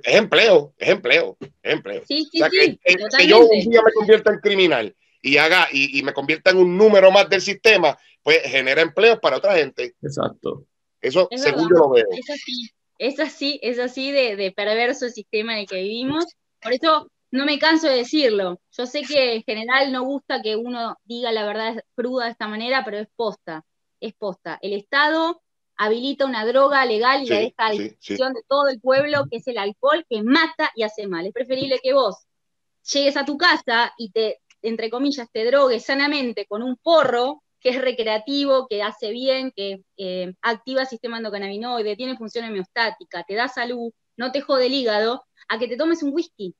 es 0.00 0.14
empleo, 0.14 0.72
es 0.78 0.88
empleo, 0.88 1.36
es 1.40 1.50
empleo. 1.62 2.02
Sí, 2.06 2.26
sí, 2.30 2.40
sí, 2.50 2.80
que, 3.18 3.26
yo 3.26 3.40
un 3.40 3.70
día 3.70 3.82
me 3.82 3.92
convierta 3.92 4.32
en 4.32 4.40
criminal 4.40 4.96
y 5.20 5.36
haga 5.36 5.68
y, 5.70 6.02
me 6.02 6.12
convierta 6.12 6.50
en 6.50 6.58
un 6.58 6.76
número 6.76 7.10
más 7.10 7.28
del 7.28 7.42
sistema, 7.42 7.96
pues 8.22 8.38
genera 8.42 8.80
empleo 8.80 9.20
para 9.20 9.36
otra 9.36 9.54
gente. 9.54 9.94
Exacto. 10.02 10.64
Eso 11.00 11.28
según 11.36 11.68
yo 11.68 11.76
lo 11.76 11.90
veo. 11.90 12.06
Es 12.10 12.30
así, 12.30 12.70
es 13.02 13.18
así, 13.18 13.58
es 13.62 13.80
así 13.80 14.12
de, 14.12 14.36
de 14.36 14.52
perverso 14.52 15.06
el 15.06 15.12
sistema 15.12 15.54
en 15.54 15.60
el 15.60 15.66
que 15.66 15.82
vivimos. 15.82 16.24
Por 16.60 16.72
eso 16.72 17.10
no 17.32 17.44
me 17.44 17.58
canso 17.58 17.88
de 17.88 17.96
decirlo. 17.96 18.60
Yo 18.70 18.86
sé 18.86 19.02
que 19.02 19.34
en 19.34 19.42
general 19.42 19.90
no 19.90 20.04
gusta 20.04 20.40
que 20.40 20.54
uno 20.54 20.96
diga 21.04 21.32
la 21.32 21.44
verdad 21.44 21.82
cruda 21.96 22.26
de 22.26 22.30
esta 22.30 22.46
manera, 22.46 22.84
pero 22.84 22.98
es 22.98 23.08
posta, 23.16 23.64
es 23.98 24.14
posta. 24.14 24.56
El 24.62 24.74
Estado 24.74 25.42
habilita 25.76 26.26
una 26.26 26.46
droga 26.46 26.84
legal 26.84 27.24
y 27.24 27.26
la 27.26 27.38
deja 27.38 27.54
a 27.56 27.72
disposición 27.72 28.34
de 28.34 28.42
todo 28.46 28.68
el 28.68 28.80
pueblo, 28.80 29.24
que 29.28 29.38
es 29.38 29.48
el 29.48 29.58
alcohol, 29.58 30.06
que 30.08 30.22
mata 30.22 30.70
y 30.76 30.84
hace 30.84 31.08
mal. 31.08 31.26
Es 31.26 31.32
preferible 31.32 31.80
que 31.82 31.94
vos 31.94 32.24
llegues 32.92 33.16
a 33.16 33.24
tu 33.24 33.36
casa 33.36 33.92
y 33.98 34.12
te, 34.12 34.38
entre 34.62 34.90
comillas, 34.90 35.28
te 35.32 35.44
drogues 35.44 35.84
sanamente 35.84 36.46
con 36.46 36.62
un 36.62 36.76
porro 36.76 37.42
que 37.62 37.70
es 37.70 37.80
recreativo, 37.80 38.66
que 38.68 38.82
hace 38.82 39.10
bien, 39.10 39.52
que 39.54 39.82
eh, 39.96 40.34
activa 40.42 40.82
el 40.82 40.88
sistema 40.88 41.18
endocannabinoide, 41.18 41.96
tiene 41.96 42.16
función 42.16 42.44
homeostática, 42.46 43.22
te 43.24 43.34
da 43.34 43.48
salud, 43.48 43.92
no 44.16 44.32
te 44.32 44.40
jode 44.40 44.66
el 44.66 44.74
hígado, 44.74 45.24
a 45.48 45.58
que 45.58 45.68
te 45.68 45.76
tomes 45.76 46.02
un 46.02 46.12
whisky. 46.12 46.54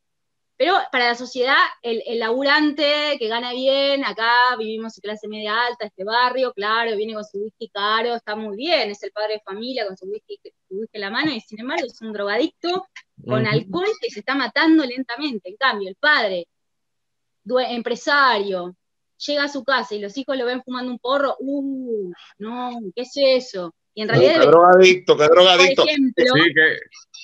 Pero 0.56 0.74
para 0.92 1.08
la 1.08 1.14
sociedad, 1.16 1.56
el, 1.82 2.02
el, 2.06 2.20
laburante 2.20 3.16
que 3.18 3.26
gana 3.26 3.52
bien, 3.52 4.04
acá 4.04 4.54
vivimos 4.56 4.96
en 4.96 5.00
clase 5.00 5.26
media 5.26 5.66
alta, 5.66 5.86
este 5.86 6.04
barrio, 6.04 6.52
claro, 6.52 6.96
viene 6.96 7.14
con 7.14 7.24
su 7.24 7.38
whisky 7.38 7.68
caro, 7.70 8.14
está 8.14 8.36
muy 8.36 8.56
bien, 8.56 8.90
es 8.90 9.02
el 9.02 9.10
padre 9.10 9.34
de 9.34 9.40
familia 9.40 9.86
con 9.86 9.96
su 9.96 10.06
whisky, 10.06 10.38
en 10.70 11.00
la 11.00 11.10
mano, 11.10 11.32
y 11.32 11.40
sin 11.40 11.58
embargo 11.60 11.86
es 11.86 12.00
un 12.00 12.12
drogadicto 12.12 12.86
con 13.26 13.46
alcohol 13.46 13.86
que 14.00 14.10
se 14.10 14.20
está 14.20 14.34
matando 14.36 14.84
lentamente. 14.84 15.48
En 15.48 15.56
cambio, 15.56 15.88
el 15.88 15.96
padre, 15.96 16.46
empresario, 17.68 18.76
llega 19.26 19.44
a 19.44 19.48
su 19.48 19.64
casa 19.64 19.94
y 19.94 20.00
los 20.00 20.16
hijos 20.16 20.36
lo 20.36 20.46
ven 20.46 20.62
fumando 20.62 20.90
un 20.92 20.98
porro, 20.98 21.36
uh, 21.38 22.12
no, 22.38 22.80
¿qué 22.94 23.02
es 23.02 23.12
eso? 23.14 23.74
Y 23.94 24.02
en 24.02 24.08
realidad. 24.08 24.40
qué 24.40 24.46
drogadicto, 24.46 25.16
qué 25.16 25.24
drogadicto. 25.24 25.84
sí, 25.84 26.54
que 26.54 26.78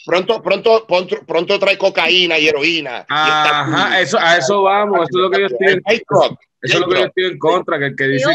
pronto, 0.04 0.42
pronto, 0.42 0.86
pronto, 0.86 1.16
pronto 1.26 1.58
trae 1.58 1.78
cocaína 1.78 2.38
y 2.38 2.48
heroína. 2.48 3.06
Ajá, 3.08 4.00
eso, 4.00 4.18
a 4.18 4.36
eso 4.36 4.62
vamos, 4.62 5.08
eso 5.08 5.18
es 5.18 5.22
lo 5.22 5.30
que 5.30 5.40
yo 5.40 5.46
estoy 5.46 5.68
en, 5.68 5.82
eso 5.86 6.36
es 6.60 6.80
lo 6.80 6.88
que 6.88 6.98
yo 6.98 7.06
estoy 7.06 7.24
en 7.24 7.38
contra, 7.38 7.78
que 7.78 7.86
el 7.86 7.96
que 7.96 8.08
dice 8.08 8.30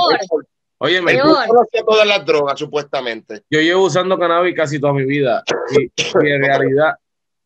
Oye, 0.84 1.02
me 1.02 1.18
todas 1.18 2.06
las 2.06 2.26
drogas, 2.26 2.60
supuestamente. 2.60 3.44
Yo 3.50 3.62
llevo 3.62 3.86
usando 3.86 4.20
cannabis 4.20 4.54
casi 4.54 4.82
toda 4.82 4.92
mi 4.92 5.06
vida. 5.06 5.42
Y, 5.72 6.28
en 6.28 6.44
realidad, 6.44 6.96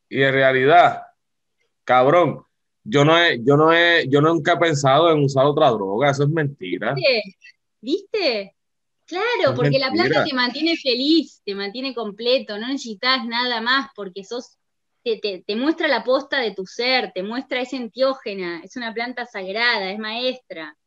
y 0.09 0.23
en 0.23 0.33
realidad, 0.33 1.03
cabrón, 1.83 2.46
yo 2.89 3.03
no 3.03 3.17
he, 3.17 3.39
yo 3.43 3.57
no 3.57 3.73
he, 3.73 4.07
yo 4.07 4.21
nunca 4.21 4.53
he 4.53 4.57
pensado 4.57 5.11
en 5.11 5.23
usar 5.23 5.45
otra 5.45 5.69
droga, 5.69 6.11
eso 6.11 6.23
es 6.23 6.29
mentira. 6.29 6.93
¿Viste? 6.93 7.23
¿Viste? 7.81 8.55
Claro, 9.05 9.55
porque 9.55 9.79
la 9.79 9.91
planta 9.91 10.25
te 10.25 10.33
mantiene 10.33 10.75
feliz, 10.75 11.41
te 11.45 11.55
mantiene 11.55 11.93
completo, 11.93 12.57
no 12.57 12.67
necesitas 12.67 13.25
nada 13.25 13.61
más 13.61 13.89
porque 13.95 14.25
sos, 14.25 14.57
te, 15.01 15.43
te, 15.45 15.55
muestra 15.55 15.87
la 15.87 16.03
posta 16.03 16.39
de 16.39 16.53
tu 16.53 16.65
ser, 16.65 17.13
te 17.13 17.23
muestra, 17.23 17.61
es 17.61 17.71
entiógena, 17.71 18.61
es 18.65 18.75
una 18.75 18.93
planta 18.93 19.25
sagrada, 19.25 19.91
es 19.91 19.99
maestra. 19.99 20.77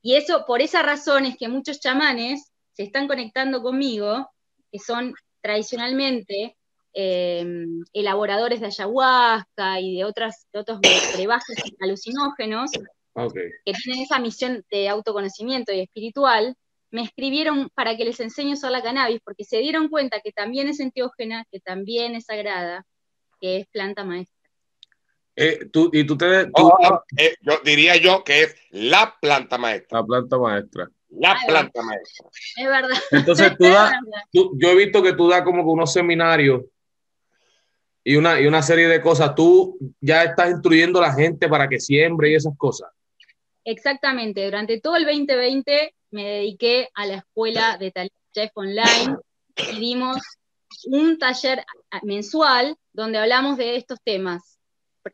Y 0.00 0.14
eso, 0.14 0.44
por 0.46 0.62
esa 0.62 0.82
razón 0.82 1.26
es 1.26 1.36
que 1.36 1.48
muchos 1.48 1.78
chamanes 1.78 2.50
se 2.72 2.84
están 2.84 3.06
conectando 3.06 3.62
conmigo, 3.62 4.30
que 4.70 4.78
son 4.78 5.14
tradicionalmente 5.42 6.56
eh, 6.94 7.44
elaboradores 7.92 8.60
de 8.60 8.66
ayahuasca 8.66 9.80
y 9.80 9.96
de, 9.96 10.04
otras, 10.04 10.46
de 10.52 10.60
otros 10.60 10.80
brebajes 10.80 11.56
alucinógenos, 11.80 12.70
que 12.72 13.72
tienen 13.72 14.02
esa 14.02 14.18
misión 14.18 14.64
de 14.70 14.88
autoconocimiento 14.88 15.72
y 15.72 15.80
espiritual, 15.80 16.56
me 16.90 17.02
escribieron 17.02 17.70
para 17.74 17.96
que 17.96 18.04
les 18.04 18.20
enseñe 18.20 18.50
a 18.50 18.54
usar 18.54 18.70
la 18.70 18.82
cannabis, 18.82 19.20
porque 19.24 19.44
se 19.44 19.58
dieron 19.58 19.88
cuenta 19.88 20.20
que 20.22 20.32
también 20.32 20.68
es 20.68 20.78
enteógena, 20.78 21.44
que 21.50 21.58
también 21.60 22.14
es 22.14 22.26
sagrada, 22.26 22.84
que 23.40 23.58
es 23.58 23.66
planta 23.68 24.04
maestra. 24.04 24.36
Eh, 25.34 25.70
tú, 25.72 25.90
y 25.92 26.04
tú 26.04 26.18
te, 26.18 26.42
oh, 26.52 26.76
oh, 26.78 27.02
eh, 27.16 27.34
yo 27.40 27.54
diría 27.64 27.96
yo 27.96 28.22
que 28.22 28.42
es 28.42 28.56
la 28.70 29.16
planta 29.18 29.56
maestra. 29.56 30.00
La 30.00 30.04
planta 30.06 30.38
maestra. 30.38 30.90
La 31.08 31.36
planta 31.46 31.82
maestra. 31.82 32.28
Es 32.56 32.66
verdad. 32.66 32.98
Entonces 33.10 33.52
tú 33.58 33.64
das, 33.68 33.94
yo 34.32 34.68
he 34.68 34.76
visto 34.76 35.02
que 35.02 35.14
tú 35.14 35.28
das 35.28 35.42
como 35.42 35.62
que 35.62 35.70
unos 35.70 35.92
seminarios 35.92 36.62
y 38.04 38.16
una, 38.16 38.40
y 38.40 38.46
una 38.46 38.62
serie 38.62 38.88
de 38.88 39.00
cosas. 39.00 39.34
Tú 39.34 39.78
ya 40.00 40.24
estás 40.24 40.50
instruyendo 40.50 40.98
a 40.98 41.08
la 41.08 41.14
gente 41.14 41.48
para 41.48 41.68
que 41.68 41.80
siembre 41.80 42.30
y 42.30 42.34
esas 42.34 42.56
cosas. 42.56 42.90
Exactamente. 43.64 44.44
Durante 44.44 44.80
todo 44.80 44.96
el 44.96 45.04
2020 45.04 45.94
me 46.10 46.24
dediqué 46.24 46.88
a 46.94 47.06
la 47.06 47.16
escuela 47.16 47.76
de 47.78 47.90
Talent 47.90 48.12
Chef 48.34 48.50
Online 48.54 49.16
y 49.72 49.78
dimos 49.78 50.18
un 50.86 51.18
taller 51.18 51.64
mensual 52.02 52.76
donde 52.92 53.18
hablamos 53.18 53.56
de 53.56 53.76
estos 53.76 53.98
temas 54.02 54.58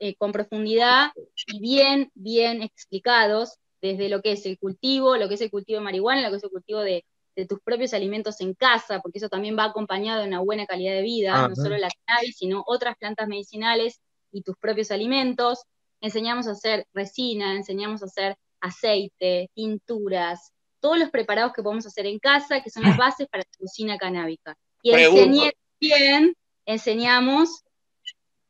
eh, 0.01 0.15
con 0.17 0.33
profundidad 0.33 1.11
y 1.47 1.61
bien, 1.61 2.11
bien 2.15 2.63
explicados, 2.63 3.59
desde 3.81 4.09
lo 4.09 4.23
que 4.23 4.33
es 4.33 4.45
el 4.45 4.59
cultivo, 4.59 5.17
lo 5.17 5.29
que 5.29 5.35
es 5.35 5.41
el 5.41 5.51
cultivo 5.51 5.79
de 5.79 5.85
marihuana, 5.85 6.23
lo 6.23 6.31
que 6.31 6.37
es 6.37 6.45
el 6.45 6.51
cultivo 6.51 6.81
de, 6.81 7.05
tus 7.47 7.61
propios 7.61 7.95
alimentos 7.95 8.41
en 8.41 8.55
casa, 8.55 9.01
porque 9.01 9.19
eso 9.19 9.29
también 9.29 9.57
va 9.57 9.65
acompañado 9.65 10.23
de 10.23 10.29
una 10.29 10.41
buena 10.41 10.67
calidad 10.67 10.95
de 10.95 11.03
vida, 11.03 11.49
no 11.49 11.55
solo 11.55 11.77
la 11.77 11.89
cannabis, 12.07 12.37
sino 12.37 12.65
otras 12.67 12.97
plantas 12.97 13.29
medicinales 13.29 14.01
y 14.33 14.43
tus 14.43 14.57
propios 14.57 14.91
alimentos. 14.91 15.63
Enseñamos 16.01 16.49
a 16.49 16.53
hacer 16.53 16.87
resina, 16.93 17.55
enseñamos 17.55 18.03
a 18.03 18.07
hacer 18.07 18.37
aceite, 18.61 19.51
tinturas, 19.55 20.53
todos 20.81 20.99
los 20.99 21.11
preparados 21.11 21.53
que 21.53 21.63
podemos 21.63 21.87
hacer 21.87 22.07
en 22.07 22.19
casa, 22.19 22.61
que 22.63 22.71
son 22.71 22.83
las 22.85 22.97
bases 22.99 23.29
para 23.29 23.43
la 23.43 23.59
cocina 23.59 23.99
canábica. 23.99 24.57
Y 24.83 24.93
también 24.93 26.35
enseñamos 26.67 27.63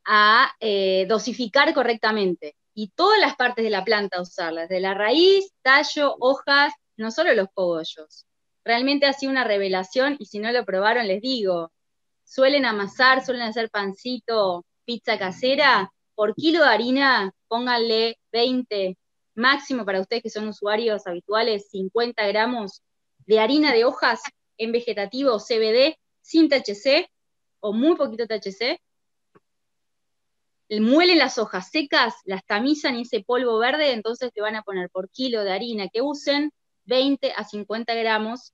a 0.04 0.54
eh, 0.60 1.06
dosificar 1.08 1.72
correctamente 1.74 2.56
y 2.74 2.88
todas 2.94 3.18
las 3.18 3.36
partes 3.36 3.64
de 3.64 3.70
la 3.70 3.84
planta 3.84 4.20
usarlas, 4.20 4.68
de 4.68 4.80
la 4.80 4.94
raíz, 4.94 5.52
tallo, 5.62 6.16
hojas, 6.20 6.72
no 6.96 7.10
solo 7.10 7.34
los 7.34 7.48
cogollos. 7.52 8.27
Realmente 8.68 9.06
ha 9.06 9.14
sido 9.14 9.32
una 9.32 9.44
revelación 9.44 10.16
y 10.18 10.26
si 10.26 10.40
no 10.40 10.52
lo 10.52 10.62
probaron 10.66 11.08
les 11.08 11.22
digo, 11.22 11.72
suelen 12.22 12.66
amasar, 12.66 13.24
suelen 13.24 13.44
hacer 13.44 13.70
pancito, 13.70 14.66
pizza 14.84 15.18
casera, 15.18 15.90
por 16.14 16.34
kilo 16.34 16.62
de 16.62 16.68
harina 16.68 17.32
pónganle 17.48 18.18
20, 18.30 18.98
máximo 19.36 19.86
para 19.86 20.02
ustedes 20.02 20.22
que 20.22 20.28
son 20.28 20.48
usuarios 20.48 21.06
habituales, 21.06 21.70
50 21.70 22.26
gramos 22.26 22.82
de 23.24 23.40
harina 23.40 23.72
de 23.72 23.86
hojas 23.86 24.20
en 24.58 24.72
vegetativo 24.72 25.38
CBD 25.38 25.96
sin 26.20 26.50
THC 26.50 27.08
o 27.60 27.72
muy 27.72 27.96
poquito 27.96 28.26
THC. 28.26 28.82
Muelen 30.78 31.16
las 31.16 31.38
hojas 31.38 31.70
secas, 31.70 32.16
las 32.26 32.44
tamizan 32.44 32.96
y 32.96 33.02
ese 33.02 33.24
polvo 33.24 33.58
verde, 33.58 33.92
entonces 33.92 34.30
te 34.30 34.42
van 34.42 34.56
a 34.56 34.62
poner 34.62 34.90
por 34.90 35.08
kilo 35.08 35.42
de 35.42 35.52
harina 35.52 35.88
que 35.88 36.02
usen 36.02 36.52
20 36.84 37.32
a 37.34 37.44
50 37.44 37.94
gramos 37.94 38.52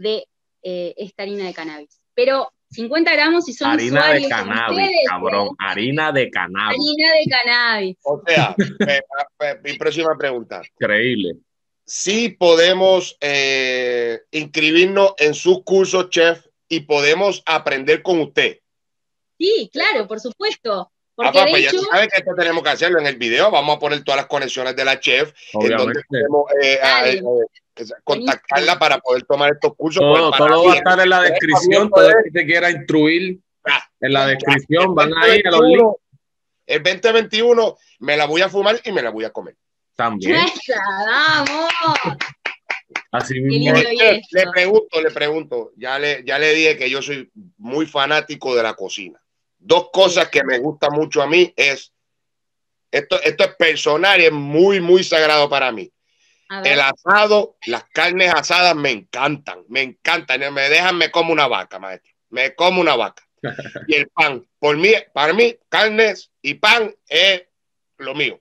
de 0.00 0.26
eh, 0.62 0.94
esta 0.96 1.22
harina 1.22 1.44
de 1.44 1.54
cannabis. 1.54 2.00
Pero 2.14 2.52
50 2.70 3.12
gramos 3.12 3.48
y 3.48 3.52
son 3.52 3.70
harina 3.70 4.12
de 4.12 4.28
cannabis, 4.28 4.90
cabrón, 5.08 5.50
harina 5.58 6.12
de 6.12 6.30
cannabis. 6.30 6.78
Harina 6.78 7.12
de 7.12 7.30
cannabis. 7.30 7.96
O 8.02 8.22
sea, 8.26 8.54
mi 9.64 9.72
próxima 9.78 10.16
pregunta. 10.16 10.62
Increíble. 10.80 11.36
Sí 11.84 12.28
podemos 12.28 13.16
eh, 13.20 14.20
inscribirnos 14.30 15.14
en 15.18 15.34
sus 15.34 15.64
cursos, 15.64 16.08
chef, 16.10 16.46
y 16.68 16.80
podemos 16.80 17.42
aprender 17.46 18.02
con 18.02 18.20
usted. 18.20 18.58
Sí, 19.38 19.68
claro, 19.72 20.06
por 20.06 20.20
supuesto. 20.20 20.92
Porque 21.16 21.38
Ah, 21.38 21.44
de 21.44 21.50
pues 21.50 21.62
ya 21.64 21.68
hecho, 21.70 21.78
tú 21.80 21.84
sabes 21.90 22.08
que 22.08 22.18
esto 22.18 22.34
tenemos 22.36 22.62
que 22.62 22.70
hacerlo 22.70 23.00
en 23.00 23.06
el 23.06 23.16
video. 23.16 23.50
Vamos 23.50 23.76
a 23.76 23.78
poner 23.78 24.04
todas 24.04 24.20
las 24.20 24.26
conexiones 24.26 24.76
de 24.76 24.84
la 24.84 25.00
chef, 25.00 25.32
en 25.52 25.60
donde 25.60 25.76
Obviamente. 25.76 26.02
podemos 26.08 26.44
eh, 26.62 26.78
eh, 26.82 27.18
eh, 27.18 27.22
contactarla 28.04 28.78
para 28.78 28.98
poder 28.98 29.22
tomar 29.24 29.52
estos 29.52 29.74
cursos. 29.76 30.00
Todo, 30.00 30.30
Pues, 30.30 30.38
todo 30.38 30.60
mí, 30.62 30.66
va 30.68 30.72
a 30.72 30.76
estar 30.76 31.00
en 31.00 31.08
la 31.08 31.22
descripción. 31.22 31.90
Todo 31.90 32.08
el 32.08 32.14
que 32.24 32.30
te 32.30 32.46
quiera 32.46 32.70
instruir 32.70 33.38
Ah, 33.64 33.82
en 34.00 34.12
la 34.12 34.20
ya, 34.20 34.26
descripción. 34.28 34.94
Van 34.94 35.08
el 35.10 35.18
ahí 35.18 35.42
a 35.44 35.50
los 35.50 35.60
links 35.60 35.82
2021, 35.82 35.98
El 36.66 36.82
2021 36.82 37.76
me 38.00 38.16
la 38.16 38.26
voy 38.26 38.40
a 38.40 38.48
fumar 38.48 38.80
y 38.84 38.92
me 38.92 39.02
la 39.02 39.10
voy 39.10 39.24
a 39.24 39.30
comer. 39.30 39.56
también. 39.94 40.36
¡Esa, 40.66 40.80
vamos! 41.06 42.16
Así 43.12 43.40
mismo. 43.40 43.76
esto. 43.76 44.26
le 44.30 44.50
pregunto, 44.50 45.00
le 45.02 45.10
pregunto. 45.10 45.72
Ya 45.76 45.98
le, 45.98 46.24
ya 46.24 46.38
le 46.38 46.54
dije 46.54 46.76
que 46.78 46.88
yo 46.88 47.02
soy 47.02 47.30
muy 47.58 47.86
fanático 47.86 48.54
de 48.54 48.62
la 48.62 48.74
cocina. 48.74 49.20
Dos 49.58 49.90
cosas 49.92 50.28
que 50.28 50.42
me 50.42 50.58
gustan 50.58 50.92
mucho 50.94 51.20
a 51.22 51.26
mí 51.26 51.52
es. 51.56 51.92
Esto, 52.90 53.20
esto 53.22 53.44
es 53.44 53.54
personal 53.56 54.20
y 54.20 54.24
es 54.24 54.32
muy, 54.32 54.80
muy 54.80 55.04
sagrado 55.04 55.48
para 55.48 55.70
mí. 55.70 55.90
El 56.64 56.80
asado, 56.80 57.56
las 57.66 57.84
carnes 57.84 58.34
asadas 58.34 58.74
me 58.74 58.90
encantan, 58.90 59.64
me 59.68 59.82
encantan. 59.82 60.52
Me 60.52 60.68
dejan, 60.68 60.98
me 60.98 61.10
como 61.10 61.32
una 61.32 61.46
vaca, 61.46 61.78
maestro. 61.78 62.12
Me 62.28 62.54
como 62.54 62.80
una 62.80 62.96
vaca. 62.96 63.26
Y 63.86 63.94
el 63.94 64.08
pan, 64.08 64.46
por 64.58 64.76
mí, 64.76 64.92
para 65.14 65.32
mí, 65.32 65.56
carnes 65.68 66.30
y 66.42 66.54
pan 66.54 66.94
es 67.08 67.44
lo 67.98 68.14
mío. 68.14 68.40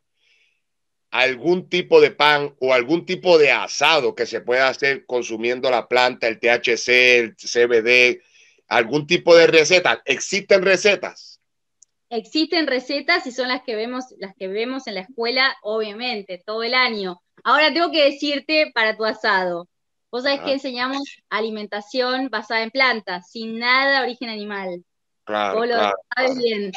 Algún 1.11 1.69
tipo 1.69 2.01
de 2.01 2.11
pan 2.11 2.55
o 2.59 2.73
algún 2.73 3.05
tipo 3.05 3.37
de 3.37 3.51
asado 3.51 4.13
que 4.15 4.25
se 4.25 4.41
pueda 4.41 4.67
hacer 4.67 5.05
consumiendo 5.05 5.69
la 5.69 5.87
planta, 5.87 6.27
el 6.27 6.39
THC, 6.39 6.89
el 6.89 7.35
CBD, 7.35 8.21
algún 8.67 9.07
tipo 9.07 9.35
de 9.35 9.47
receta. 9.47 10.01
¿Existen 10.05 10.63
recetas? 10.63 11.39
existen 12.09 12.67
recetas 12.67 13.25
y 13.27 13.31
son 13.31 13.47
las 13.47 13.61
que 13.63 13.75
vemos, 13.75 14.05
las 14.17 14.35
que 14.35 14.47
vemos 14.47 14.87
en 14.87 14.95
la 14.95 15.01
escuela, 15.01 15.55
obviamente, 15.61 16.41
todo 16.43 16.63
el 16.63 16.73
año. 16.73 17.21
Ahora 17.43 17.73
tengo 17.73 17.91
que 17.91 18.05
decirte 18.05 18.71
para 18.73 18.95
tu 18.97 19.05
asado. 19.05 19.67
Vos 20.11 20.23
sabés 20.23 20.41
que 20.41 20.53
enseñamos 20.53 21.03
alimentación 21.29 22.29
basada 22.29 22.63
en 22.63 22.71
plantas, 22.71 23.29
sin 23.31 23.59
nada 23.59 23.99
de 23.99 24.05
origen 24.07 24.29
animal. 24.29 24.83
Claro, 25.23 25.57
Vos 25.59 25.67
lo 25.67 25.73
claro. 25.75 25.97
sabes 26.15 26.37
bien. 26.37 26.71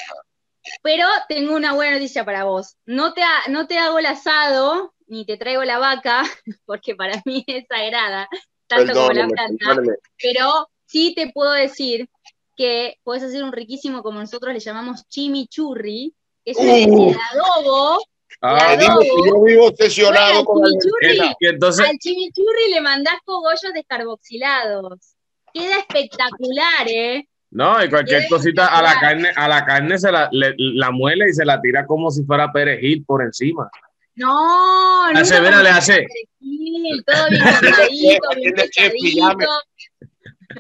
Pero 0.82 1.06
tengo 1.28 1.54
una 1.56 1.72
buena 1.74 1.92
noticia 1.94 2.24
para 2.24 2.44
vos. 2.44 2.76
No 2.86 3.14
te, 3.14 3.22
ha- 3.22 3.48
no 3.48 3.66
te 3.66 3.78
hago 3.78 3.98
el 3.98 4.06
asado, 4.06 4.94
ni 5.06 5.24
te 5.24 5.36
traigo 5.36 5.64
la 5.64 5.78
vaca, 5.78 6.22
porque 6.66 6.94
para 6.94 7.20
mí 7.24 7.44
es 7.46 7.66
sagrada, 7.68 8.28
tanto 8.66 8.92
como 8.92 9.12
la 9.12 9.26
planta. 9.28 9.64
perdóneme. 9.66 9.96
Pero 10.20 10.68
sí 10.86 11.14
te 11.16 11.30
puedo 11.32 11.52
decir 11.52 12.08
que 12.56 12.98
puedes 13.02 13.22
hacer 13.22 13.42
un 13.42 13.52
riquísimo, 13.52 14.02
como 14.02 14.20
nosotros 14.20 14.52
le 14.52 14.60
llamamos 14.60 15.08
chimichurri, 15.08 16.14
que 16.44 16.50
es 16.52 16.58
una 16.58 16.76
especie 16.76 17.06
de 17.06 17.16
adobo. 17.32 17.98
Ah, 18.44 18.74
Te 18.76 18.82
digo 18.84 18.98
que 18.98 19.28
yo 19.30 19.42
vivo 19.44 19.66
obsesionado 19.68 20.42
Bueno, 20.42 20.44
con 20.44 20.64
el 20.64 20.72
chimichurri, 20.72 21.34
y 21.38 21.46
entonces, 21.46 21.86
al 21.88 21.96
chimichurri 21.98 22.70
le 22.74 22.80
mandás 22.80 23.14
cogollos 23.24 23.72
descarboxilados. 23.72 25.14
Queda 25.54 25.78
espectacular, 25.78 26.88
¿eh? 26.88 27.28
no, 27.50 27.84
y 27.84 27.88
cualquier 27.90 28.26
cosita 28.28 28.66
a 28.66 28.82
la 28.82 28.98
carne, 28.98 29.30
a 29.36 29.46
la 29.46 29.64
carne 29.64 29.98
se 29.98 30.10
la, 30.10 30.28
le- 30.32 30.54
la 30.56 30.90
muele 30.90 31.26
y 31.30 31.34
se 31.34 31.44
la 31.44 31.60
tira 31.60 31.86
como 31.86 32.10
si 32.10 32.24
fuera 32.24 32.50
perejil 32.50 33.04
por 33.04 33.22
encima. 33.22 33.70
No, 34.14 35.06
Le 35.12 35.20
hace, 35.20 35.40
mira, 35.40 35.62
le 35.62 35.68
hace. 35.68 36.06
perejil, 36.40 37.04
todo 37.04 37.28
bien 37.28 37.42
picadito. 37.60 39.46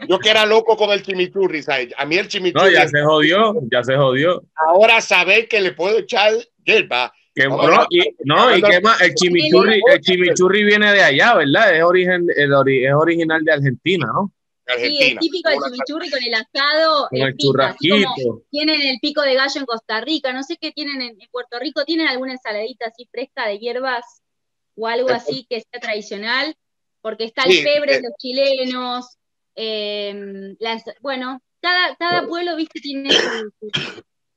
Yo 0.08 0.18
que 0.18 0.30
era 0.30 0.46
loco 0.46 0.76
con 0.76 0.90
el 0.90 1.02
chimichurri, 1.02 1.62
¿sabes? 1.62 1.88
A 1.96 2.04
mí 2.06 2.16
el 2.16 2.24
No, 2.24 2.28
chimichurri, 2.28 2.74
ya 2.74 2.88
se 2.88 3.02
jodió, 3.02 3.54
ya 3.70 3.82
se 3.82 3.96
jodió. 3.96 4.42
ahora 4.54 5.00
saber 5.00 5.48
que 5.48 5.60
le 5.60 5.72
puedo 5.72 5.98
echar 5.98 6.32
hierba. 6.64 7.12
Que, 7.34 7.48
no, 7.48 7.86
y, 7.88 8.14
no, 8.24 8.56
y 8.56 8.60
qué 8.62 8.80
más, 8.82 9.00
el 9.00 9.14
chimichurri, 9.14 9.80
el 9.90 10.00
chimichurri 10.00 10.64
viene 10.64 10.92
de 10.92 11.02
allá, 11.02 11.34
¿verdad? 11.36 11.74
Es 11.74 11.82
origen, 11.82 12.26
el 12.36 12.50
ori- 12.50 12.86
es 12.86 12.94
original 12.94 13.42
de 13.42 13.52
Argentina, 13.52 14.06
¿no? 14.12 14.30
de 14.66 14.74
Sí, 14.74 14.84
es 14.98 15.00
Argentina. 15.16 15.20
típico 15.20 15.48
el 15.48 15.58
chimichurri 15.60 16.10
con 16.10 16.22
el 16.22 16.34
asado. 16.34 17.08
Con 17.08 17.18
eh, 17.18 17.24
el 17.24 17.36
churrasquito. 17.38 18.42
Tienen 18.50 18.82
el 18.82 18.98
pico 19.00 19.22
de 19.22 19.34
gallo 19.34 19.58
en 19.60 19.64
Costa 19.66 20.00
Rica, 20.02 20.32
no 20.34 20.42
sé 20.42 20.58
qué 20.60 20.72
tienen 20.72 21.00
en, 21.00 21.20
en 21.20 21.28
Puerto 21.30 21.58
Rico, 21.58 21.84
¿tienen 21.86 22.06
alguna 22.06 22.32
ensaladita 22.32 22.86
así 22.88 23.08
fresca 23.10 23.46
de 23.48 23.58
hierbas 23.58 24.04
o 24.76 24.86
algo 24.86 25.08
Eh, 25.10 25.14
así 25.14 25.46
que 25.48 25.62
sea 25.62 25.80
tradicional? 25.80 26.54
Porque 27.00 27.24
está 27.24 27.44
Sí, 27.44 27.58
el 27.58 27.64
pebre 27.64 27.94
eh. 27.94 27.96
de 27.96 28.02
los 28.02 28.12
chilenos, 28.18 29.06
eh, 29.56 30.54
bueno, 31.00 31.40
cada, 31.60 31.96
cada 31.96 32.26
pueblo, 32.26 32.56
viste, 32.56 32.78
tiene 32.80 33.10
su, 33.10 33.52
su- 33.58 33.70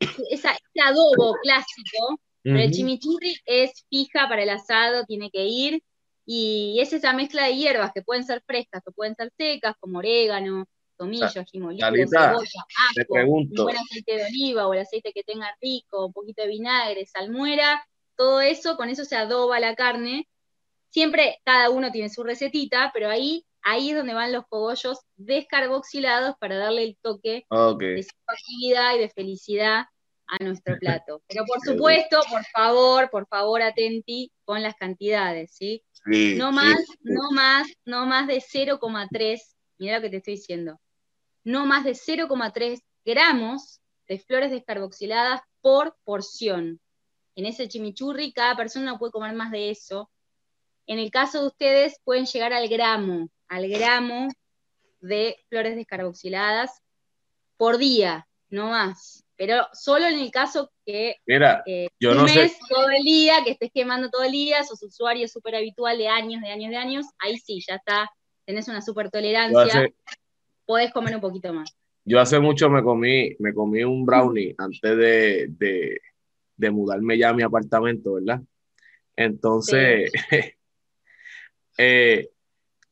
su- 0.08 0.24
esa- 0.32 0.52
ese 0.54 0.82
adobo 0.84 1.36
clásico, 1.44 2.20
pero 2.46 2.60
el 2.60 2.72
chimichurri 2.72 3.36
es 3.46 3.86
fija 3.90 4.30
para 4.30 4.44
el 4.44 4.50
asado, 4.50 5.04
tiene 5.06 5.32
que 5.32 5.46
ir, 5.46 5.84
y 6.28 6.78
es 6.80 6.94
esa 6.94 7.12
mezcla 7.14 7.46
de 7.46 7.56
hierbas 7.56 7.92
que 7.94 8.04
pueden 8.04 8.24
ser 8.24 8.44
frescas 8.46 8.84
o 8.86 8.92
pueden 8.92 9.16
ser 9.16 9.32
secas, 9.36 9.76
como 9.80 9.98
orégano, 9.98 10.66
tomillo, 10.96 11.28
Carlita, 11.80 12.30
cebolla, 12.30 12.66
ajo, 12.98 13.32
un 13.32 13.50
buen 13.50 13.78
aceite 13.78 14.16
de 14.16 14.26
oliva 14.26 14.68
o 14.68 14.74
el 14.74 14.82
aceite 14.82 15.12
que 15.12 15.24
tenga 15.24 15.56
rico, 15.60 16.06
un 16.06 16.14
poquito 16.14 16.44
de 16.44 16.50
vinagre, 16.50 17.06
salmuera, 17.08 17.84
todo 18.16 18.42
eso, 18.42 18.78
con 18.78 18.90
eso 18.90 19.06
se 19.06 19.16
adoba 19.16 19.60
la 19.60 19.76
carne. 19.76 20.28
Siempre 20.90 21.42
cada 21.44 21.72
uno 21.72 21.92
tiene 21.92 22.10
su 22.10 22.24
recetita, 22.24 22.92
pero 22.94 23.10
ahí, 23.10 23.46
ahí 23.64 23.90
es 23.90 23.98
donde 23.98 24.14
van 24.14 24.32
los 24.32 24.46
cogollos 24.48 25.00
descarboxilados 25.18 26.36
para 26.40 26.58
darle 26.58 26.84
el 26.84 26.98
toque 27.02 27.46
Ok. 27.50 27.82
de 27.82 28.06
actividad 28.28 28.96
y 28.96 29.00
de 29.00 29.10
felicidad 29.10 29.86
a 30.28 30.44
nuestro 30.44 30.78
plato. 30.80 31.22
Pero 31.28 31.46
por 31.46 31.60
supuesto, 31.62 32.20
por 32.30 32.44
favor, 32.46 33.10
por 33.10 33.28
favor, 33.28 33.62
atenti 33.62 34.32
con 34.44 34.62
las 34.62 34.76
cantidades, 34.76 35.52
¿sí? 35.54 35.84
Sí, 36.06 36.36
No 36.36 36.50
sí, 36.50 36.56
más, 36.56 36.78
sí. 36.86 36.96
no 37.04 37.32
más, 37.32 37.68
no 37.86 38.06
más 38.06 38.28
de 38.28 38.42
0,3, 38.42 39.56
mira 39.78 39.98
lo 39.98 40.02
que 40.02 40.10
te 40.10 40.18
estoy 40.18 40.36
diciendo, 40.36 40.80
no 41.44 41.66
más 41.66 41.84
de 41.84 41.92
0,3 41.96 42.82
gramos 43.04 43.82
de 44.08 44.20
flores 44.20 44.52
descarboxiladas 44.52 45.42
por 45.62 45.98
porción. 46.04 46.80
En 47.36 47.46
ese 47.46 47.68
chimichurri, 47.68 48.32
cada 48.32 48.56
persona 48.56 48.92
no 48.92 49.00
puede 49.00 49.12
comer 49.12 49.34
más 49.34 49.52
de 49.52 49.70
eso. 49.70 50.10
En 50.88 51.00
el 51.00 51.12
caso 51.12 51.42
de 51.42 51.48
ustedes, 51.48 52.00
pueden 52.04 52.26
llegar 52.26 52.54
al 52.54 52.68
gramo, 52.70 53.30
al 53.48 53.68
gramo 53.68 54.30
de 55.02 55.38
flores 55.50 55.76
descarboxiladas 55.76 56.82
por 57.58 57.78
día, 57.78 58.28
no 58.50 58.70
más. 58.70 59.25
Pero 59.38 59.68
solo 59.74 60.06
en 60.06 60.20
el 60.20 60.32
caso 60.32 60.72
que 60.86 61.18
Mira, 61.26 61.62
eh, 61.66 61.90
yo 62.00 62.14
no 62.14 62.28
sé. 62.28 62.34
fumes 62.34 62.60
todo 62.70 62.90
el 62.90 63.04
día, 63.04 63.44
que 63.44 63.52
estés 63.52 63.72
quemando 63.74 64.10
todo 64.10 64.24
el 64.24 64.32
día, 64.32 64.64
sos 64.64 64.82
usuario 64.82 65.28
súper 65.28 65.56
habitual 65.56 65.98
de 65.98 66.08
años, 66.08 66.42
de 66.42 66.50
años, 66.50 66.70
de 66.70 66.78
años, 66.78 67.06
ahí 67.20 67.38
sí, 67.38 67.60
ya 67.68 67.76
está, 67.76 68.10
tenés 68.46 68.68
una 68.68 68.82
súper 68.82 69.10
tolerancia, 69.10 69.64
hace, 69.64 69.96
podés 70.66 70.94
comer 70.94 71.16
un 71.16 71.22
poquito 71.22 71.52
más. 71.54 71.76
yo 72.06 72.20
hace 72.20 72.40
mucho 72.40 72.70
me 72.70 72.82
comí, 72.82 73.36
me 73.40 73.54
comí 73.54 73.84
un 73.84 74.06
brownie 74.06 74.56
antes 74.58 74.98
de, 74.98 75.48
de, 75.50 76.00
de 76.56 76.72
mudarme 76.72 77.18
ya 77.18 77.30
a 77.30 77.34
mi 77.34 77.44
apartamento, 77.44 78.14
¿verdad? 78.14 78.42
Entonces, 79.18 80.12
eh, 81.78 82.30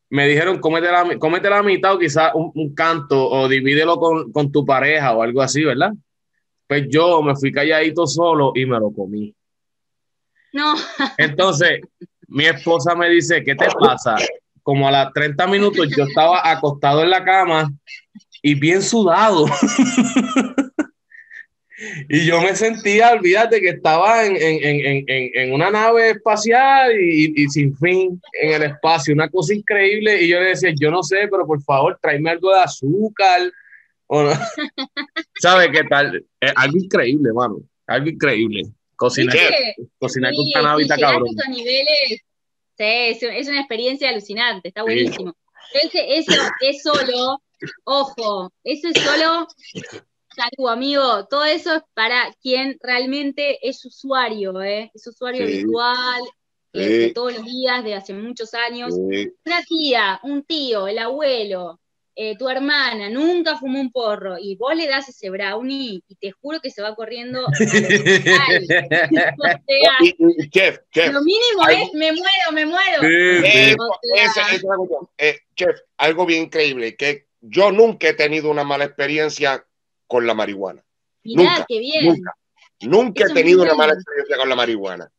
me 0.10 0.27
dijeron, 0.27 0.60
cómete 0.60 0.91
la, 0.91 1.17
cómete 1.17 1.49
la 1.49 1.63
mitad 1.63 1.93
o 1.93 1.99
quizás 1.99 2.32
un, 2.36 2.51
un 2.53 2.75
canto 2.75 3.29
o 3.29 3.47
divídelo 3.47 3.97
con, 3.97 4.32
con 4.32 4.51
tu 4.51 4.65
pareja 4.65 5.15
o 5.15 5.23
algo 5.23 5.41
así, 5.41 5.63
¿verdad? 5.63 5.93
Pues 6.73 6.88
yo 6.89 7.21
me 7.21 7.36
fui 7.36 7.51
calladito 7.51 8.07
solo 8.07 8.51
y 8.55 8.65
me 8.65 8.79
lo 8.79 8.91
comí. 8.91 9.31
No, 10.53 10.73
Entonces, 11.19 11.81
mi 12.27 12.45
esposa 12.45 12.95
me 12.95 13.09
dice, 13.09 13.43
¿qué 13.43 13.53
te 13.53 13.67
pasa? 13.79 14.15
Como 14.63 14.88
a 14.88 14.91
las 14.91 15.13
30 15.13 15.45
minutos 15.45 15.88
yo 15.95 16.05
estaba 16.05 16.41
acostado 16.49 17.03
en 17.03 17.12
la 17.12 17.23
cama 17.23 17.71
y 18.41 18.55
bien 18.55 18.81
sudado. 18.81 19.45
y 22.09 22.25
yo 22.25 22.41
me 22.41 22.55
sentía, 22.55 23.12
olvídate, 23.12 23.62
que 23.62 23.69
estaba 23.69 24.25
en, 24.25 24.36
en- 24.36 24.63
en- 24.63 25.05
en- 25.07 25.29
en 25.36 25.53
una 25.53 25.69
nave 25.69 26.09
espacial 26.12 26.91
y, 26.99 27.33
y 27.43 27.47
sin 27.49 27.77
fin 27.77 28.19
en 28.41 28.53
el 28.53 28.63
espacio, 28.63 29.13
una 29.13 29.29
cosa 29.29 29.53
increíble. 29.53 30.23
Y 30.23 30.29
yo 30.29 30.39
le 30.39 30.47
decía, 30.49 30.71
yo 30.79 30.89
no 30.89 31.03
sé, 31.03 31.27
pero 31.29 31.45
por 31.45 31.62
favor, 31.62 31.99
tráeme 32.01 32.31
algo 32.31 32.51
de 32.51 32.62
azúcar. 32.62 33.41
O 34.15 34.21
no. 34.21 34.30
¿Sabes 35.41 35.69
qué 35.71 35.84
tal? 35.89 36.23
Es 36.39 36.54
algo 36.56 36.78
increíble, 36.78 37.34
mano. 37.34 37.62
Algo 37.88 38.10
increíble. 38.10 38.62
Cocinar, 38.95 39.34
¿viste? 39.36 39.76
cocinar 39.97 40.32
con 40.36 40.45
cannabis 40.54 40.84
está 40.84 40.95
a 40.95 41.12
cabrón. 41.12 41.30
esos 41.36 41.49
niveles, 41.49 42.10
sí, 42.10 42.19
es, 42.78 43.23
es 43.23 43.47
una 43.47 43.60
experiencia 43.62 44.10
alucinante, 44.10 44.67
está 44.67 44.84
buenísimo. 44.84 45.36
Ese, 45.84 46.17
eso 46.17 46.32
es 46.62 46.84
solo, 46.84 47.41
ojo, 47.86 48.54
eso 48.63 48.89
es 48.93 49.02
solo, 49.04 49.47
salud 50.36 50.69
amigo, 50.69 51.26
todo 51.26 51.43
eso 51.43 51.78
es 51.78 51.82
para 51.95 52.32
quien 52.39 52.78
realmente 52.82 53.67
es 53.67 53.84
usuario, 53.84 54.62
¿eh? 54.62 54.91
es 54.93 55.08
usuario 55.08 55.47
Sí. 55.47 55.54
habitual, 55.54 56.21
eh, 56.73 56.88
Sí. 56.88 56.97
de 56.99 57.13
todos 57.13 57.34
los 57.34 57.45
días, 57.45 57.84
de 57.84 57.95
hace 57.95 58.13
muchos 58.13 58.54
años. 58.54 58.93
Sí. 58.93 59.32
Una 59.43 59.63
tía, 59.63 60.19
un 60.23 60.43
tío, 60.43 60.88
el 60.88 60.99
abuelo, 60.99 61.80
eh, 62.15 62.38
tu 62.38 62.47
hermana 62.47 63.10
nunca 63.10 63.58
fumó 63.58 63.80
un 63.80 63.91
porro 63.91 64.38
y 64.39 64.56
vos 64.56 64.76
le 64.76 64.88
das 64.88 65.10
ese 65.10 65.32
brownie 65.32 66.04
y 66.08 66.15
te 66.15 66.32
juro 66.32 66.60
que 66.62 66.69
se 66.69 66.84
va 66.84 66.95
corriendo. 66.95 67.47
chef, 70.52 70.80
chef, 70.91 71.12
lo 71.12 71.23
mínimo 71.23 71.67
es 71.69 71.91
me 71.93 72.12
muero, 72.12 72.52
me 72.54 72.67
muero. 72.67 73.02
Eh, 73.04 73.76
eh, 75.17 75.39
chef, 75.56 75.80
algo 75.97 76.26
bien 76.28 76.43
increíble, 76.43 76.95
que 76.95 77.26
yo 77.41 77.71
nunca 77.71 78.10
he 78.10 78.13
tenido 78.13 78.52
una 78.52 78.63
mala 78.63 78.86
experiencia 78.86 79.65
con 80.06 80.28
la 80.28 80.36
marihuana. 80.36 80.84
nunca, 81.23 81.65
qué 81.67 81.80
bien. 81.80 82.06
Nunca, 82.06 82.36
nunca 82.82 83.26
he 83.26 83.34
tenido 83.34 83.63
una 83.63 83.73
mala 83.73 83.93
experiencia 83.93 84.38
con 84.38 84.49
la 84.49 84.56
marihuana. 84.56 85.12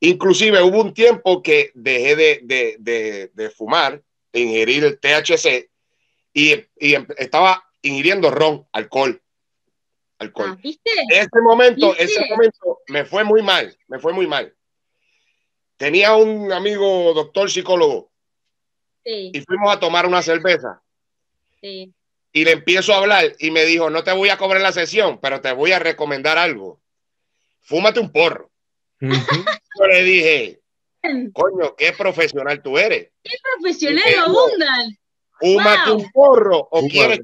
Inclusive 0.00 0.62
hubo 0.62 0.80
un 0.80 0.94
tiempo 0.94 1.42
que 1.42 1.70
dejé 1.74 2.16
de, 2.16 2.40
de, 2.44 2.76
de, 2.78 3.30
de 3.34 3.50
fumar, 3.50 4.02
de 4.32 4.40
ingerir 4.40 4.84
el 4.84 4.98
THC 4.98 5.68
y, 6.34 6.66
y 6.76 6.94
em, 6.94 7.06
estaba 7.16 7.64
ingiriendo 7.80 8.30
ron, 8.30 8.66
alcohol. 8.72 9.22
Alcohol. 10.18 10.58
Ah, 10.58 10.68
Ese 11.08 11.40
momento, 11.42 11.94
ese 11.96 12.26
momento 12.28 12.80
me 12.88 13.04
fue 13.04 13.24
muy 13.24 13.42
mal, 13.42 13.76
me 13.88 13.98
fue 13.98 14.12
muy 14.12 14.26
mal. 14.26 14.54
Tenía 15.76 16.14
un 16.14 16.52
amigo 16.52 17.12
doctor 17.14 17.50
psicólogo 17.50 18.10
sí. 19.04 19.30
y 19.32 19.40
fuimos 19.40 19.74
a 19.74 19.80
tomar 19.80 20.06
una 20.06 20.22
cerveza. 20.22 20.82
Sí. 21.60 21.92
Y 22.32 22.44
le 22.44 22.52
empiezo 22.52 22.92
a 22.92 22.98
hablar 22.98 23.34
y 23.38 23.50
me 23.50 23.64
dijo, 23.64 23.90
no 23.90 24.02
te 24.02 24.12
voy 24.12 24.28
a 24.28 24.36
cobrar 24.36 24.60
la 24.60 24.72
sesión, 24.72 25.20
pero 25.20 25.40
te 25.40 25.52
voy 25.52 25.72
a 25.72 25.78
recomendar 25.78 26.38
algo. 26.38 26.80
Fúmate 27.60 28.00
un 28.00 28.10
porro. 28.10 28.50
Yo 29.00 29.86
le 29.86 30.02
dije, 30.02 30.60
coño, 31.32 31.74
qué 31.76 31.92
profesional 31.92 32.62
tú 32.62 32.78
eres. 32.78 33.10
Qué 33.22 33.36
profesional 33.52 34.14
abundan. 34.26 34.98
Fúmate 35.44 35.90
un 35.90 36.10
porro 36.10 36.68
o 36.70 36.88
quieres 36.88 37.20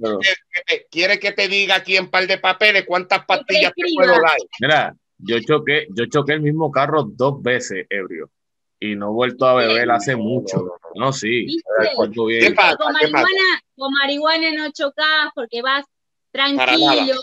que, 0.91 1.07
te, 1.07 1.19
que 1.19 1.33
te 1.33 1.49
diga 1.49 1.77
aquí 1.77 1.97
en 1.97 2.11
par 2.11 2.27
de 2.27 2.37
papeles 2.37 2.85
cuántas 2.87 3.25
pastillas 3.25 3.73
te 3.75 3.83
puedo 3.95 4.13
dar. 4.13 4.37
Mira, 4.61 4.95
yo 5.17 5.39
choqué, 5.41 5.87
yo 5.95 6.05
choqué 6.07 6.35
el 6.35 6.43
mismo 6.43 6.71
carro 6.71 7.05
dos 7.05 7.43
veces, 7.43 7.87
ebrio. 7.89 8.31
Y 8.79 8.95
no 8.95 9.09
he 9.09 9.13
vuelto 9.13 9.47
a 9.47 9.55
beber 9.55 9.91
hace 9.91 10.17
mucho. 10.17 10.65
No, 10.95 11.13
sí. 11.13 11.47
¿Qué 12.41 12.53
pasa? 12.53 12.77
Con, 12.77 12.93
marihuana, 12.93 13.63
con 13.77 13.93
marihuana 13.93 14.53
no 14.53 14.71
chocas 14.71 15.31
porque 15.35 15.63
vas 15.63 15.85
tranquilo. 16.31 17.15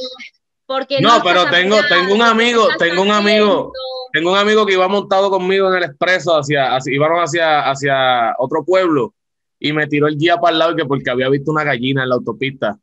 Porque 0.66 1.00
no, 1.00 1.22
pero 1.24 1.50
tengo, 1.50 1.78
tengo 1.88 2.14
un 2.14 2.22
amigo, 2.22 2.68
tengo 2.78 3.02
un 3.02 3.12
amigo, 3.12 3.72
tengo 4.12 4.32
un 4.32 4.38
amigo 4.38 4.66
que 4.66 4.74
iba 4.74 4.88
montado 4.88 5.30
conmigo 5.30 5.70
en 5.70 5.78
el 5.78 5.84
expreso 5.86 6.36
hacia, 6.36 6.76
hacia 6.76 6.94
íbamos 6.94 7.22
hacia, 7.22 7.70
hacia 7.70 8.36
otro 8.38 8.66
pueblo 8.66 9.14
y 9.60 9.74
me 9.74 9.88
tiró 9.88 10.08
el 10.08 10.18
guía 10.18 10.38
para 10.38 10.54
el 10.54 10.60
lado 10.60 10.76
que 10.76 10.86
porque 10.86 11.10
había 11.10 11.30
visto 11.30 11.52
una 11.52 11.64
gallina 11.64 12.04
en 12.04 12.10
la 12.10 12.16
autopista. 12.16 12.78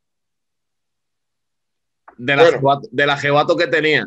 De 2.17 2.37
la, 2.37 2.45
de 2.91 3.07
la 3.07 3.17
jebato 3.17 3.57
que 3.57 3.67
tenía. 3.67 4.07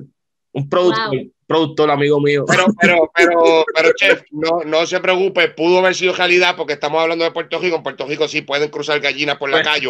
Un 0.54 0.70
productor, 0.70 1.12
productor, 1.46 1.92
amigo 1.92 2.20
mío. 2.20 2.46
Pero, 2.48 2.66
pero, 2.80 3.12
pero, 3.16 3.66
pero, 3.74 3.92
chef, 3.96 4.24
no, 4.32 4.64
no 4.66 4.86
se 4.86 5.00
preocupe, 5.00 5.50
pudo 5.50 5.80
haber 5.80 5.94
sido 5.94 6.14
realidad 6.14 6.56
porque 6.56 6.74
estamos 6.74 7.02
hablando 7.02 7.26
de 7.26 7.32
Puerto 7.32 7.60
Rico. 7.60 7.76
En 7.76 7.84
Puerto 7.84 8.06
Rico 8.06 8.28
sí 8.28 8.42
pueden 8.42 8.70
cruzar 8.70 9.00
gallinas 9.00 9.38
por 9.38 9.50
la 9.50 9.62
calle, 9.64 9.90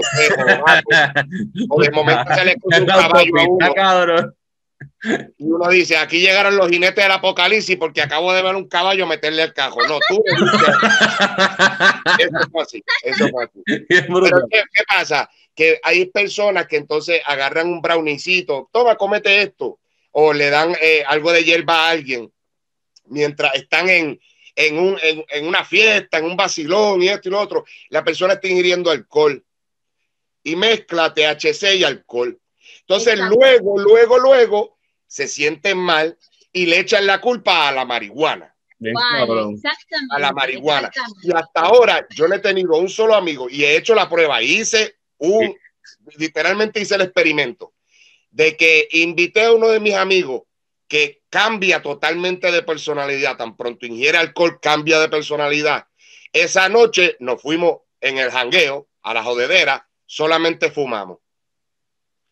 o 1.69 1.81
de 1.81 1.91
momento 1.91 2.33
se 2.33 2.45
le 2.45 2.55
cruza 2.55 2.79
un 2.79 2.85
caballo 2.87 3.31
a 3.37 4.03
uno. 4.03 4.33
Y 5.37 5.45
uno 5.45 5.69
dice, 5.69 5.97
aquí 5.97 6.19
llegaron 6.19 6.57
los 6.57 6.69
jinetes 6.69 7.03
del 7.03 7.11
apocalipsis 7.11 7.77
porque 7.77 8.01
acabo 8.01 8.33
de 8.33 8.41
ver 8.41 8.55
un 8.55 8.67
caballo 8.67 9.07
meterle 9.07 9.43
el 9.43 9.53
cajo. 9.53 9.79
No, 9.87 9.99
tú. 10.07 10.23
eso 12.19 12.39
es 12.39 12.51
fácil. 12.51 12.83
Eso 13.03 13.27
fue 13.29 13.45
así. 13.45 13.63
Pero 13.87 14.47
¿qué, 14.51 14.63
¿qué, 14.73 14.83
pasa? 14.87 15.29
Que 15.55 15.79
hay 15.83 16.05
personas 16.07 16.67
que 16.67 16.77
entonces 16.77 17.21
agarran 17.25 17.67
un 17.67 17.81
brownicito, 17.81 18.69
toma, 18.71 18.95
comete 18.95 19.41
esto, 19.41 19.79
o 20.11 20.33
le 20.33 20.49
dan 20.49 20.75
eh, 20.81 21.03
algo 21.07 21.31
de 21.31 21.43
hierba 21.43 21.87
a 21.87 21.89
alguien 21.91 22.31
mientras 23.05 23.55
están 23.55 23.89
en, 23.89 24.19
en, 24.55 24.79
un, 24.79 24.97
en, 25.01 25.23
en, 25.29 25.47
una 25.47 25.63
fiesta, 25.63 26.17
en 26.17 26.25
un 26.25 26.35
vacilón 26.35 27.01
y 27.01 27.09
esto 27.09 27.29
y 27.29 27.31
lo 27.31 27.39
otro. 27.39 27.65
La 27.89 28.03
persona 28.03 28.33
está 28.33 28.47
ingiriendo 28.47 28.91
alcohol 28.91 29.43
y 30.43 30.55
mezcla 30.55 31.13
THC 31.13 31.75
y 31.75 31.83
alcohol. 31.83 32.39
Entonces, 32.87 33.15
Exacto. 33.15 33.35
luego, 33.35 33.79
luego, 33.79 34.19
luego 34.19 34.77
se 35.05 35.27
sienten 35.27 35.77
mal 35.77 36.17
y 36.53 36.67
le 36.67 36.79
echan 36.79 37.05
la 37.05 37.19
culpa 37.19 37.67
a 37.67 37.71
la 37.73 37.83
marihuana. 37.83 38.55
Wow, 38.79 39.59
a 40.11 40.19
la 40.19 40.31
marihuana. 40.31 40.89
Y 41.21 41.31
hasta 41.35 41.61
ahora 41.61 42.07
yo 42.15 42.27
no 42.27 42.35
he 42.35 42.39
tenido 42.39 42.77
un 42.77 42.87
solo 42.87 43.15
amigo 43.15 43.49
y 43.49 43.63
he 43.65 43.75
hecho 43.75 43.93
la 43.93 44.07
prueba. 44.07 44.41
Hice 44.41 44.95
un, 45.17 45.53
literalmente 46.15 46.79
hice 46.79 46.95
el 46.95 47.01
experimento 47.01 47.73
de 48.29 48.55
que 48.55 48.87
invité 48.91 49.45
a 49.45 49.51
uno 49.51 49.67
de 49.67 49.79
mis 49.79 49.95
amigos 49.95 50.43
que 50.87 51.23
cambia 51.29 51.81
totalmente 51.81 52.51
de 52.51 52.63
personalidad. 52.63 53.35
Tan 53.35 53.57
pronto 53.57 53.85
ingiere 53.85 54.17
alcohol, 54.17 54.59
cambia 54.61 54.99
de 54.99 55.09
personalidad. 55.09 55.87
Esa 56.31 56.69
noche 56.69 57.17
nos 57.19 57.41
fuimos 57.41 57.79
en 57.99 58.17
el 58.17 58.31
jangueo, 58.31 58.87
a 59.01 59.13
la 59.13 59.23
jodedera, 59.23 59.89
solamente 60.05 60.71
fumamos. 60.71 61.17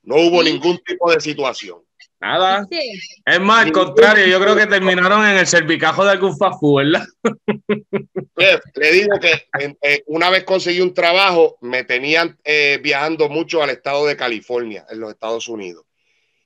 No 0.05 0.15
hubo 0.15 0.43
¿Sí? 0.43 0.51
ningún 0.51 0.77
tipo 0.79 1.11
de 1.11 1.19
situación. 1.19 1.79
Nada. 2.19 2.65
¿Sí? 2.71 2.79
Es 3.25 3.39
más, 3.39 3.65
al 3.65 3.71
contrario, 3.71 4.25
yo 4.25 4.39
creo 4.39 4.55
que 4.55 4.67
terminaron 4.67 5.25
en 5.25 5.37
el 5.37 5.47
cervicajo 5.47 6.05
de 6.05 6.11
algún 6.11 6.37
fast 6.37 6.59
food, 6.59 6.83
¿verdad? 6.83 7.05
Jeff, 8.37 8.61
le 8.75 8.91
digo 8.91 9.19
que 9.19 9.47
eh, 9.81 10.03
una 10.07 10.29
vez 10.29 10.43
conseguí 10.43 10.79
un 10.81 10.93
trabajo, 10.93 11.57
me 11.61 11.83
tenían 11.83 12.37
eh, 12.43 12.79
viajando 12.81 13.29
mucho 13.29 13.61
al 13.61 13.69
estado 13.69 14.05
de 14.05 14.15
California, 14.15 14.85
en 14.89 14.99
los 14.99 15.11
Estados 15.11 15.47
Unidos. 15.47 15.85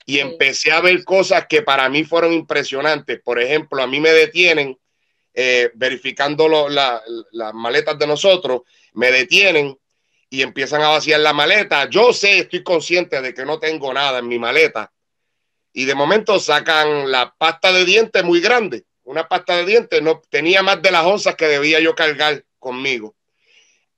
Y 0.06 0.14
sí. 0.14 0.20
empecé 0.20 0.72
a 0.72 0.80
ver 0.80 1.04
cosas 1.04 1.46
que 1.48 1.62
para 1.62 1.88
mí 1.88 2.04
fueron 2.04 2.32
impresionantes. 2.32 3.20
Por 3.22 3.40
ejemplo, 3.40 3.82
a 3.82 3.86
mí 3.86 4.00
me 4.00 4.10
detienen 4.10 4.76
eh, 5.32 5.70
verificando 5.74 6.48
lo, 6.48 6.68
la, 6.68 7.00
las 7.32 7.54
maletas 7.54 7.98
de 7.98 8.06
nosotros, 8.06 8.62
me 8.94 9.12
detienen 9.12 9.76
y 10.30 10.42
empiezan 10.42 10.80
a 10.82 10.90
vaciar 10.90 11.20
la 11.20 11.32
maleta. 11.32 11.90
Yo 11.90 12.12
sé, 12.12 12.38
estoy 12.38 12.62
consciente 12.62 13.20
de 13.20 13.34
que 13.34 13.44
no 13.44 13.58
tengo 13.58 13.92
nada 13.92 14.20
en 14.20 14.28
mi 14.28 14.38
maleta. 14.38 14.92
Y 15.72 15.84
de 15.84 15.94
momento 15.96 16.38
sacan 16.38 17.10
la 17.10 17.34
pasta 17.36 17.72
de 17.72 17.84
dientes 17.84 18.22
muy 18.22 18.40
grande. 18.40 18.84
Una 19.02 19.28
pasta 19.28 19.56
de 19.56 19.66
dientes 19.66 20.00
no 20.00 20.22
tenía 20.30 20.62
más 20.62 20.80
de 20.80 20.92
las 20.92 21.04
onzas 21.04 21.34
que 21.34 21.48
debía 21.48 21.80
yo 21.80 21.96
cargar 21.96 22.44
conmigo. 22.60 23.16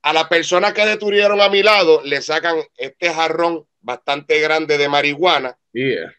A 0.01 0.11
la 0.11 0.27
persona 0.27 0.73
que 0.73 0.85
detuvieron 0.85 1.39
a 1.39 1.49
mi 1.49 1.61
lado 1.61 2.01
le 2.03 2.21
sacan 2.21 2.57
este 2.77 3.13
jarrón 3.13 3.67
bastante 3.79 4.39
grande 4.41 4.77
de 4.79 4.89
marihuana. 4.89 5.57
Yeah. 5.71 6.13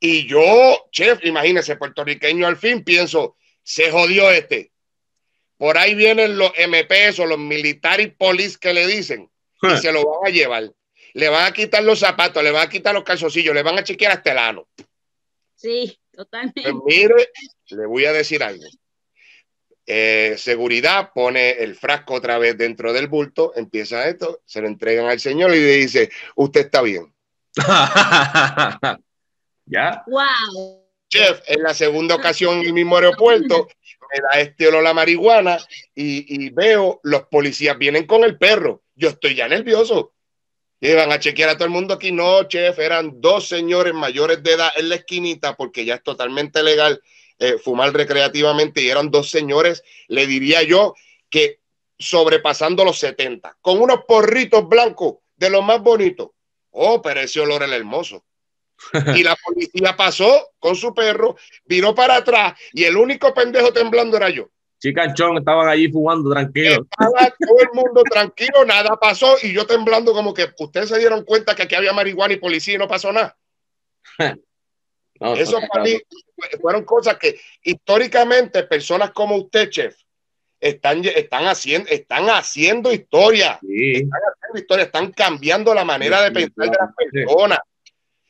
Y 0.00 0.26
yo, 0.26 0.86
chef, 0.90 1.24
imagínese, 1.24 1.76
puertorriqueño 1.76 2.46
al 2.46 2.56
fin, 2.56 2.82
pienso, 2.82 3.36
se 3.62 3.90
jodió 3.90 4.30
este. 4.30 4.72
Por 5.56 5.78
ahí 5.78 5.94
vienen 5.94 6.36
los 6.36 6.50
MPs 6.50 7.20
o 7.20 7.26
los 7.26 7.38
military 7.38 8.08
police 8.08 8.58
que 8.58 8.74
le 8.74 8.86
dicen 8.86 9.30
y 9.62 9.76
se 9.78 9.92
lo 9.92 10.04
van 10.04 10.26
a 10.26 10.30
llevar. 10.30 10.72
Le 11.14 11.28
van 11.28 11.46
a 11.46 11.52
quitar 11.52 11.82
los 11.84 12.00
zapatos, 12.00 12.42
le 12.42 12.50
van 12.50 12.66
a 12.66 12.70
quitar 12.70 12.94
los 12.94 13.04
calzoncillos, 13.04 13.54
le 13.54 13.62
van 13.62 13.78
a 13.78 13.84
chequear 13.84 14.12
hasta 14.12 14.32
el 14.32 14.38
ano. 14.38 14.68
Sí, 15.54 15.98
totalmente. 16.12 16.62
Pues 16.62 16.74
mire, 16.84 17.28
le 17.68 17.86
voy 17.86 18.04
a 18.04 18.12
decir 18.12 18.42
algo. 18.42 18.64
Eh, 19.86 20.34
seguridad 20.38 21.12
pone 21.14 21.50
el 21.50 21.74
frasco 21.74 22.14
otra 22.14 22.38
vez 22.38 22.56
dentro 22.56 22.92
del 22.92 23.06
bulto, 23.06 23.52
empieza 23.54 24.08
esto, 24.08 24.40
se 24.46 24.62
lo 24.62 24.66
entregan 24.66 25.06
al 25.06 25.20
señor 25.20 25.54
y 25.54 25.60
le 25.60 25.76
dice, 25.76 26.10
usted 26.36 26.62
está 26.62 26.80
bien. 26.82 27.14
¿Ya? 29.66 30.02
Wow. 30.06 30.84
Chef, 31.08 31.42
en 31.46 31.62
la 31.62 31.74
segunda 31.74 32.14
ocasión 32.14 32.60
en 32.60 32.66
el 32.66 32.72
mismo 32.72 32.96
aeropuerto, 32.96 33.68
me 34.12 34.20
da 34.20 34.40
este 34.40 34.68
olor 34.68 34.86
a 34.86 34.94
marihuana 34.94 35.58
y, 35.94 36.44
y 36.44 36.50
veo 36.50 37.00
los 37.02 37.24
policías 37.28 37.78
vienen 37.78 38.06
con 38.06 38.24
el 38.24 38.38
perro 38.38 38.83
yo 38.94 39.10
estoy 39.10 39.34
ya 39.34 39.48
nervioso. 39.48 40.12
Iban 40.80 41.12
a 41.12 41.18
chequear 41.18 41.50
a 41.50 41.54
todo 41.54 41.64
el 41.64 41.70
mundo 41.70 41.94
aquí. 41.94 42.12
No, 42.12 42.44
chef, 42.44 42.78
eran 42.78 43.20
dos 43.20 43.48
señores 43.48 43.94
mayores 43.94 44.42
de 44.42 44.52
edad 44.52 44.70
en 44.76 44.88
la 44.88 44.96
esquinita 44.96 45.56
porque 45.56 45.84
ya 45.84 45.94
es 45.94 46.02
totalmente 46.02 46.62
legal 46.62 47.00
eh, 47.38 47.58
fumar 47.58 47.92
recreativamente 47.92 48.80
y 48.82 48.88
eran 48.88 49.10
dos 49.10 49.30
señores, 49.30 49.82
le 50.08 50.26
diría 50.26 50.62
yo, 50.62 50.94
que 51.28 51.60
sobrepasando 51.98 52.84
los 52.84 52.98
70, 52.98 53.58
con 53.60 53.80
unos 53.80 54.04
porritos 54.06 54.68
blancos 54.68 55.16
de 55.36 55.50
los 55.50 55.64
más 55.64 55.80
bonitos. 55.80 56.28
Oh, 56.70 57.00
pero 57.02 57.20
ese 57.20 57.40
olor 57.40 57.62
era 57.62 57.74
hermoso. 57.74 58.24
y 59.16 59.22
la 59.22 59.36
policía 59.36 59.96
pasó 59.96 60.50
con 60.58 60.76
su 60.76 60.92
perro, 60.94 61.36
viró 61.64 61.94
para 61.94 62.16
atrás 62.16 62.58
y 62.72 62.84
el 62.84 62.96
único 62.96 63.32
pendejo 63.32 63.72
temblando 63.72 64.16
era 64.16 64.30
yo. 64.30 64.50
Chicanchón 64.78 65.38
estaban 65.38 65.68
allí 65.68 65.90
fumando 65.90 66.30
tranquilo. 66.30 66.86
Estaba 66.90 67.34
todo 67.38 67.58
el 67.60 67.68
mundo 67.72 68.02
tranquilo, 68.02 68.64
nada 68.66 68.96
pasó 68.96 69.36
y 69.42 69.52
yo 69.52 69.66
temblando 69.66 70.12
como 70.12 70.34
que 70.34 70.48
ustedes 70.58 70.90
se 70.90 70.98
dieron 70.98 71.24
cuenta 71.24 71.54
que 71.54 71.62
aquí 71.62 71.74
había 71.74 71.92
marihuana 71.92 72.34
y 72.34 72.38
policía 72.38 72.74
y 72.74 72.78
no 72.78 72.88
pasó 72.88 73.12
nada. 73.12 73.36
No, 75.20 75.32
Eso 75.34 75.60
no, 75.60 75.68
para 75.68 75.84
mí 75.84 75.96
fueron 76.60 76.84
cosas 76.84 77.16
que 77.18 77.38
históricamente 77.62 78.64
personas 78.64 79.12
como 79.12 79.36
usted, 79.36 79.70
chef, 79.70 79.96
están, 80.60 81.04
están, 81.04 81.46
haciendo, 81.46 81.88
están 81.88 82.28
haciendo 82.30 82.92
historia. 82.92 83.58
Sí. 83.60 83.92
Están 83.92 84.20
haciendo 84.32 84.58
historia, 84.58 84.84
están 84.86 85.12
cambiando 85.12 85.72
la 85.72 85.84
manera 85.84 86.22
de 86.22 86.32
pensar 86.32 86.68
de 86.68 86.76
las 86.78 86.94
personas, 86.96 87.58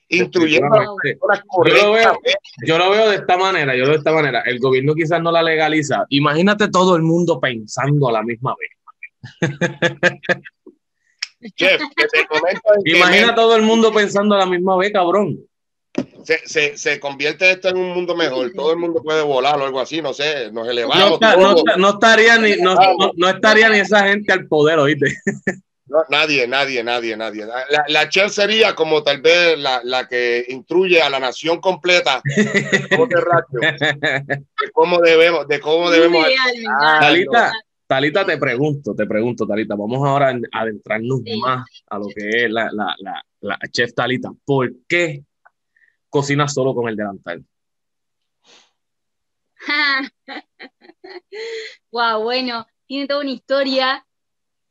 instruyendo 0.09 0.75
a 0.75 0.79
las 0.79 0.87
Yo 0.87 0.93
lo 0.93 1.93
veo, 1.93 2.13
correctamente. 2.13 2.33
yo 2.67 2.79
lo 2.79 2.91
veo 2.91 3.09
de 3.11 3.17
esta 3.17 3.37
manera, 3.37 3.75
yo 3.75 3.81
lo 3.83 3.87
veo 3.89 3.93
de 3.95 3.99
esta 3.99 4.13
manera. 4.13 4.41
El 4.43 4.59
gobierno 4.59 4.95
quizás 4.95 5.21
no 5.23 5.33
la 5.33 5.43
legaliza. 5.43 6.05
Imagínate 6.11 6.69
todo 6.69 6.97
el 6.97 7.03
mundo 7.03 7.41
pensando 7.41 8.09
a 8.09 8.13
la 8.13 8.23
misma 8.23 8.55
vez. 8.59 8.71
Chef, 11.57 11.81
que 11.97 12.07
te 12.09 12.27
comento 12.27 12.61
Imagina 12.85 13.35
todo 13.35 13.57
el 13.57 13.63
mundo 13.63 13.93
pensando 13.93 14.35
a 14.35 14.39
la 14.39 14.47
misma 14.47 14.77
vez, 14.79 14.93
cabrón. 14.93 15.39
se, 16.25 16.39
se, 16.47 16.77
se 16.79 16.99
convierte 16.99 17.51
esto 17.51 17.69
en 17.69 17.77
un 17.77 17.91
mundo 17.91 18.17
mejor. 18.17 18.51
Todo 18.55 18.73
el 18.73 18.79
mundo 18.79 19.03
puede 19.03 19.23
volar 19.23 19.61
o 19.61 19.65
algo 19.67 19.79
así, 19.81 20.01
no 20.01 20.15
sé, 20.15 20.51
nos 20.53 20.65
No, 20.65 20.71
elevamos. 20.71 21.21
no 21.21 21.55
está- 21.57 21.77
no 21.77 21.91
estaría 21.91 22.39
ni, 22.39 22.57
no, 22.57 22.75
no- 22.75 23.13
no 23.15 23.29
estaría 23.29 23.69
ni 23.69 23.79
esa 23.79 24.07
gente 24.09 24.33
al 24.33 24.47
poder, 24.47 24.79
¿oíste? 24.79 25.07
No, 25.87 25.99
nadie, 26.09 26.47
nadie, 26.49 26.83
nadie, 26.83 27.15
nadie. 27.17 27.45
La, 27.45 27.85
la 27.89 28.09
chef 28.09 28.33
sería 28.33 28.75
como 28.75 29.03
tal 29.03 29.21
vez 29.21 29.59
la, 29.59 29.83
la 29.85 30.09
que 30.09 30.47
instruye 30.49 31.03
a 31.03 31.11
la 31.11 31.21
nación 31.21 31.61
completa 31.61 32.23
de 32.37 32.97
cómo, 34.73 34.99
debemos, 35.01 35.47
de 35.47 35.61
cómo 35.61 35.91
debemos. 35.91 36.27
Ah. 36.81 37.01
Talita, 37.01 37.53
Talita, 37.87 38.25
te 38.25 38.39
pregunto, 38.39 38.95
te 38.95 39.05
pregunto, 39.07 39.47
Talita, 39.47 39.75
vamos 39.75 39.99
ahora 40.09 40.31
a 40.31 40.61
adentrarnos 40.63 41.21
Sí. 41.23 41.39
más 41.39 41.67
a 41.89 41.99
lo 41.99 42.07
que 42.09 42.45
es 42.45 42.51
la, 42.51 42.71
la, 42.73 42.95
la, 43.01 43.23
la 43.41 43.59
chef 43.71 43.93
Talita. 43.93 44.31
¿Por 44.45 44.73
qué 44.89 45.23
cocinas 46.09 46.55
solo 46.55 46.75
con 46.75 46.89
el 46.89 46.97
delantal? 46.97 47.45
wow, 51.93 52.23
bueno, 52.23 52.67
tiene 52.87 53.07
toda 53.07 53.21
una 53.21 53.31
historia 53.31 54.07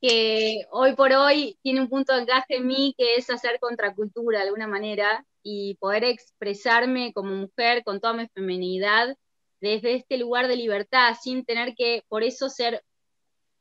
que 0.03 0.65
hoy 0.71 0.95
por 0.95 1.13
hoy 1.13 1.57
tiene 1.63 1.79
un 1.79 1.87
punto 1.87 2.13
de 2.13 2.23
encaje 2.23 2.57
en 2.57 2.67
mí 2.67 2.93
que 2.97 3.15
es 3.15 3.29
hacer 3.29 3.57
contracultura 3.61 4.39
de 4.39 4.45
alguna 4.47 4.67
manera 4.67 5.25
y 5.41 5.75
poder 5.75 6.03
expresarme 6.03 7.13
como 7.13 7.33
mujer 7.33 7.85
con 7.85 8.01
toda 8.01 8.13
mi 8.13 8.27
feminidad 8.27 9.15
desde 9.61 9.95
este 9.95 10.17
lugar 10.17 10.49
de 10.49 10.57
libertad 10.57 11.15
sin 11.21 11.45
tener 11.45 11.73
que 11.75 12.03
por 12.09 12.21
eso 12.21 12.49
ser 12.49 12.83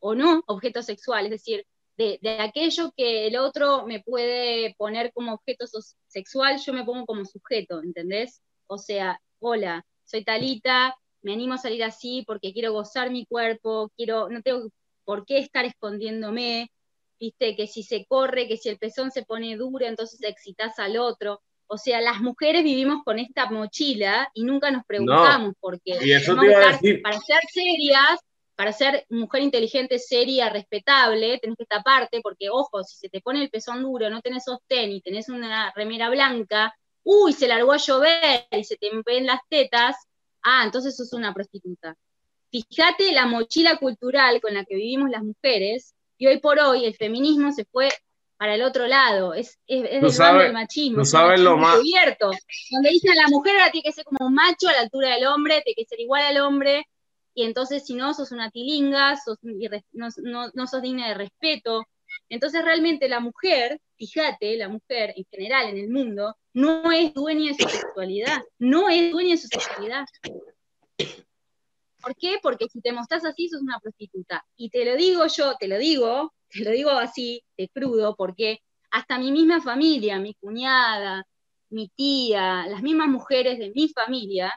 o 0.01 0.17
no 0.17 0.43
objeto 0.49 0.83
sexual, 0.83 1.27
es 1.27 1.31
decir, 1.31 1.65
de, 1.97 2.19
de 2.23 2.41
aquello 2.41 2.93
que 2.97 3.29
el 3.29 3.37
otro 3.37 3.87
me 3.87 4.03
puede 4.03 4.75
poner 4.77 5.13
como 5.13 5.35
objeto 5.35 5.67
sexual, 6.09 6.59
yo 6.59 6.73
me 6.73 6.85
pongo 6.85 7.07
como 7.07 7.25
sujeto, 7.25 7.81
¿entendés? 7.85 8.43
O 8.67 8.79
sea, 8.79 9.21
hola, 9.39 9.87
soy 10.05 10.25
Talita, 10.25 10.97
me 11.21 11.35
animo 11.35 11.55
a 11.55 11.59
salir 11.59 11.85
así 11.85 12.25
porque 12.27 12.53
quiero 12.53 12.73
gozar 12.73 13.13
mi 13.13 13.27
cuerpo, 13.27 13.93
quiero, 13.97 14.29
no 14.29 14.43
tengo 14.43 14.71
por 15.05 15.25
qué 15.27 15.39
estar 15.39 15.65
escondiéndome, 15.65 16.71
viste, 17.19 17.57
que 17.57 17.67
si 17.67 17.83
se 17.83 18.05
corre, 18.07 18.49
que 18.49 18.57
si 18.57 18.69
el 18.69 18.79
pezón 18.79 19.11
se 19.11 19.25
pone 19.25 19.57
duro, 19.57 19.87
entonces 19.87 20.21
excitas 20.23 20.79
al 20.79 20.97
otro. 20.97 21.41
O 21.67 21.79
sea, 21.79 22.01
las 22.01 22.21
mujeres 22.21 22.65
vivimos 22.65 23.03
con 23.05 23.19
esta 23.19 23.51
mochila 23.51 24.31
y 24.35 24.45
nunca 24.45 24.71
nos 24.71 24.85
preguntamos 24.85 25.55
por 25.59 25.81
qué. 25.81 25.99
Y 26.03 26.13
eso 26.13 26.37
te 26.37 26.47
iba 26.47 26.69
a 26.69 26.73
decir. 26.73 27.01
Para 27.01 27.19
ser 27.19 27.41
serias, 27.51 28.21
para 28.55 28.73
ser 28.73 29.07
mujer 29.09 29.43
inteligente, 29.43 29.99
seria, 29.99 30.51
respetable, 30.51 31.39
tenés 31.39 31.57
que 31.57 31.65
taparte, 31.65 32.21
porque 32.23 32.51
ojo, 32.51 32.85
si 32.85 32.97
se 32.97 33.09
te 33.09 33.21
pone 33.21 33.43
el 33.43 33.51
pezón 33.51 33.83
duro, 33.83 34.11
no 34.11 34.21
tenés 34.21 34.45
sostén 34.45 34.93
y 34.93 35.01
tenés 35.01 35.29
una 35.29 35.73
remera 35.75 36.11
blanca, 36.11 36.75
uy, 37.05 37.33
se 37.33 37.49
largó 37.49 37.73
a 37.73 37.79
llover 37.79 38.47
y 38.51 38.65
se 38.65 38.77
te 38.77 38.91
ven 39.05 39.27
las 39.27 39.41
tetas, 39.49 39.97
ah, 40.43 40.63
entonces 40.65 40.97
sos 40.97 41.13
una 41.13 41.33
prostituta. 41.33 41.97
Fíjate 42.53 43.13
la 43.13 43.27
mochila 43.27 43.79
cultural 43.79 44.41
con 44.41 44.53
la 44.55 44.65
que 44.65 44.77
vivimos 44.77 45.09
las 45.11 45.25
mujeres, 45.25 45.95
y 46.19 46.27
hoy 46.27 46.39
por 46.39 46.61
hoy 46.61 46.85
el 46.85 46.95
feminismo 46.95 47.51
se 47.51 47.65
fue 47.65 47.89
para 48.37 48.55
el 48.55 48.63
otro 48.63 48.87
lado, 48.87 49.35
es, 49.35 49.59
es, 49.67 49.85
es 49.91 50.01
del 50.45 50.53
machismo, 50.53 50.99
un 50.99 51.07
sabes 51.07 51.41
lo 51.41 51.57
más- 51.57 51.77
encubierto, 51.77 52.31
donde 52.71 52.91
dicen 52.91 53.17
la 53.17 53.29
mujer 53.29 53.55
ahora 53.57 53.71
tiene 53.73 53.85
que 53.85 53.93
ser 53.93 54.05
como 54.05 54.27
un 54.27 54.35
macho 54.35 54.69
a 54.69 54.73
la 54.73 54.81
altura 54.81 55.15
del 55.15 55.27
hombre, 55.27 55.63
tiene 55.65 55.77
que 55.77 55.87
ser 55.87 56.01
igual 56.01 56.23
al 56.25 56.39
hombre, 56.43 56.87
y 57.35 57.45
entonces 57.45 57.87
si 57.87 57.95
no, 57.95 58.13
sos 58.15 58.31
una 58.33 58.51
tilinga, 58.51 59.17
sos 59.17 59.39
no, 59.93 60.09
no- 60.23 60.51
no 60.53 60.67
sos 60.67 60.83
digna 60.83 61.09
de 61.09 61.15
respeto. 61.15 61.85
Entonces 62.29 62.63
realmente 62.65 63.09
la 63.09 63.21
mujer, 63.21 63.81
fíjate, 63.97 64.57
la 64.59 64.69
mujer 64.69 65.15
en 65.17 65.25
general 65.31 65.69
en 65.71 65.79
el 65.79 65.89
mundo, 65.89 66.37
no 66.53 66.93
es 66.93 67.15
dueña 67.15 67.53
de 67.53 67.63
su 67.63 67.69
sexualidad, 67.71 68.43
no 68.59 68.89
es 68.91 69.11
dueña 69.13 69.31
de 69.31 69.39
su 69.41 69.49
sexualidad. 69.49 70.05
¿Por 72.03 72.17
qué? 72.17 72.39
Porque 72.43 72.69
si 72.69 72.81
te 72.81 72.93
mostrás 72.93 73.25
así, 73.25 73.49
sos 73.49 73.63
una 73.63 73.79
prostituta. 73.81 74.45
Y 74.57 74.71
te 74.71 74.85
lo 74.85 74.97
digo 74.97 75.27
yo, 75.27 75.55
te 75.57 75.69
lo 75.69 75.79
digo, 75.79 76.33
te 76.51 76.65
lo 76.65 76.71
digo 76.71 76.91
así, 76.91 77.43
de 77.57 77.69
crudo, 77.69 78.15
porque 78.17 78.61
hasta 78.91 79.19
mi 79.19 79.33
misma 79.33 79.61
familia, 79.63 80.19
mi 80.19 80.35
cuñada, 80.35 81.25
mi 81.71 81.89
tía, 81.89 82.67
las 82.67 82.83
mismas 82.83 83.09
mujeres 83.09 83.59
de 83.59 83.73
mi 83.75 83.89
familia, 83.89 84.53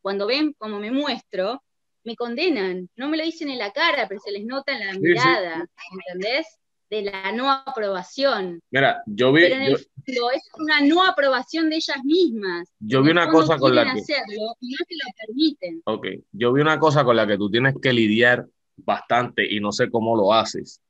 cuando 0.00 0.26
ven 0.26 0.54
cómo 0.58 0.78
me 0.78 0.90
muestro, 0.90 1.62
me 2.04 2.14
condenan. 2.16 2.88
No 2.96 3.08
me 3.08 3.16
lo 3.16 3.24
dicen 3.24 3.50
en 3.50 3.58
la 3.58 3.72
cara, 3.72 4.06
pero 4.08 4.20
se 4.20 4.32
les 4.32 4.44
nota 4.44 4.72
en 4.72 4.86
la 4.86 4.92
sí. 4.92 5.00
mirada, 5.00 5.66
¿entendés? 5.92 6.46
De 6.92 7.00
la 7.00 7.32
no 7.32 7.50
aprobación. 7.50 8.60
Mira, 8.70 9.02
yo 9.06 9.32
vi, 9.32 9.44
Pero 9.44 9.54
en 9.54 9.62
yo, 9.70 9.76
el 9.76 9.78
fondo 9.78 10.30
es 10.32 10.42
una 10.58 10.80
no 10.82 11.02
aprobación 11.02 11.70
de 11.70 11.76
ellas 11.76 12.04
mismas. 12.04 12.68
yo 12.80 13.02
vi 13.02 13.10
una 13.12 13.30
cosa 13.30 13.56
con 13.56 13.74
la 13.74 13.84
que, 13.84 14.00
hacerlo 14.00 14.54
y 14.60 14.72
no 14.72 14.76
se 14.86 14.94
lo 14.96 15.12
permiten. 15.26 15.82
ok, 15.86 16.06
yo 16.32 16.52
vi 16.52 16.60
una 16.60 16.78
cosa 16.78 17.02
con 17.02 17.16
la 17.16 17.26
que 17.26 17.38
tú 17.38 17.50
tienes 17.50 17.74
que 17.80 17.94
lidiar 17.94 18.46
bastante 18.76 19.50
y 19.50 19.58
no 19.58 19.72
sé 19.72 19.90
cómo 19.90 20.14
lo 20.16 20.34
haces. 20.34 20.82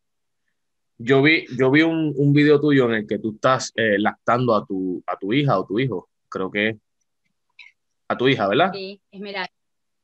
Yo 0.98 1.22
vi, 1.22 1.44
yo 1.56 1.70
vi 1.70 1.82
un, 1.82 2.12
un 2.16 2.32
video 2.32 2.60
tuyo 2.60 2.86
en 2.86 2.94
el 2.94 3.06
que 3.06 3.20
tú 3.20 3.34
estás 3.36 3.72
eh, 3.76 3.96
lactando 3.96 4.56
a 4.56 4.66
tu, 4.66 5.04
a 5.06 5.16
tu 5.16 5.32
hija 5.32 5.56
o 5.56 5.64
tu 5.64 5.78
hijo, 5.78 6.08
creo 6.28 6.50
que 6.50 6.78
a 8.08 8.16
tu 8.16 8.26
hija, 8.26 8.48
¿verdad? 8.48 8.72
Sí, 8.74 9.00
Esmeralda. 9.08 9.52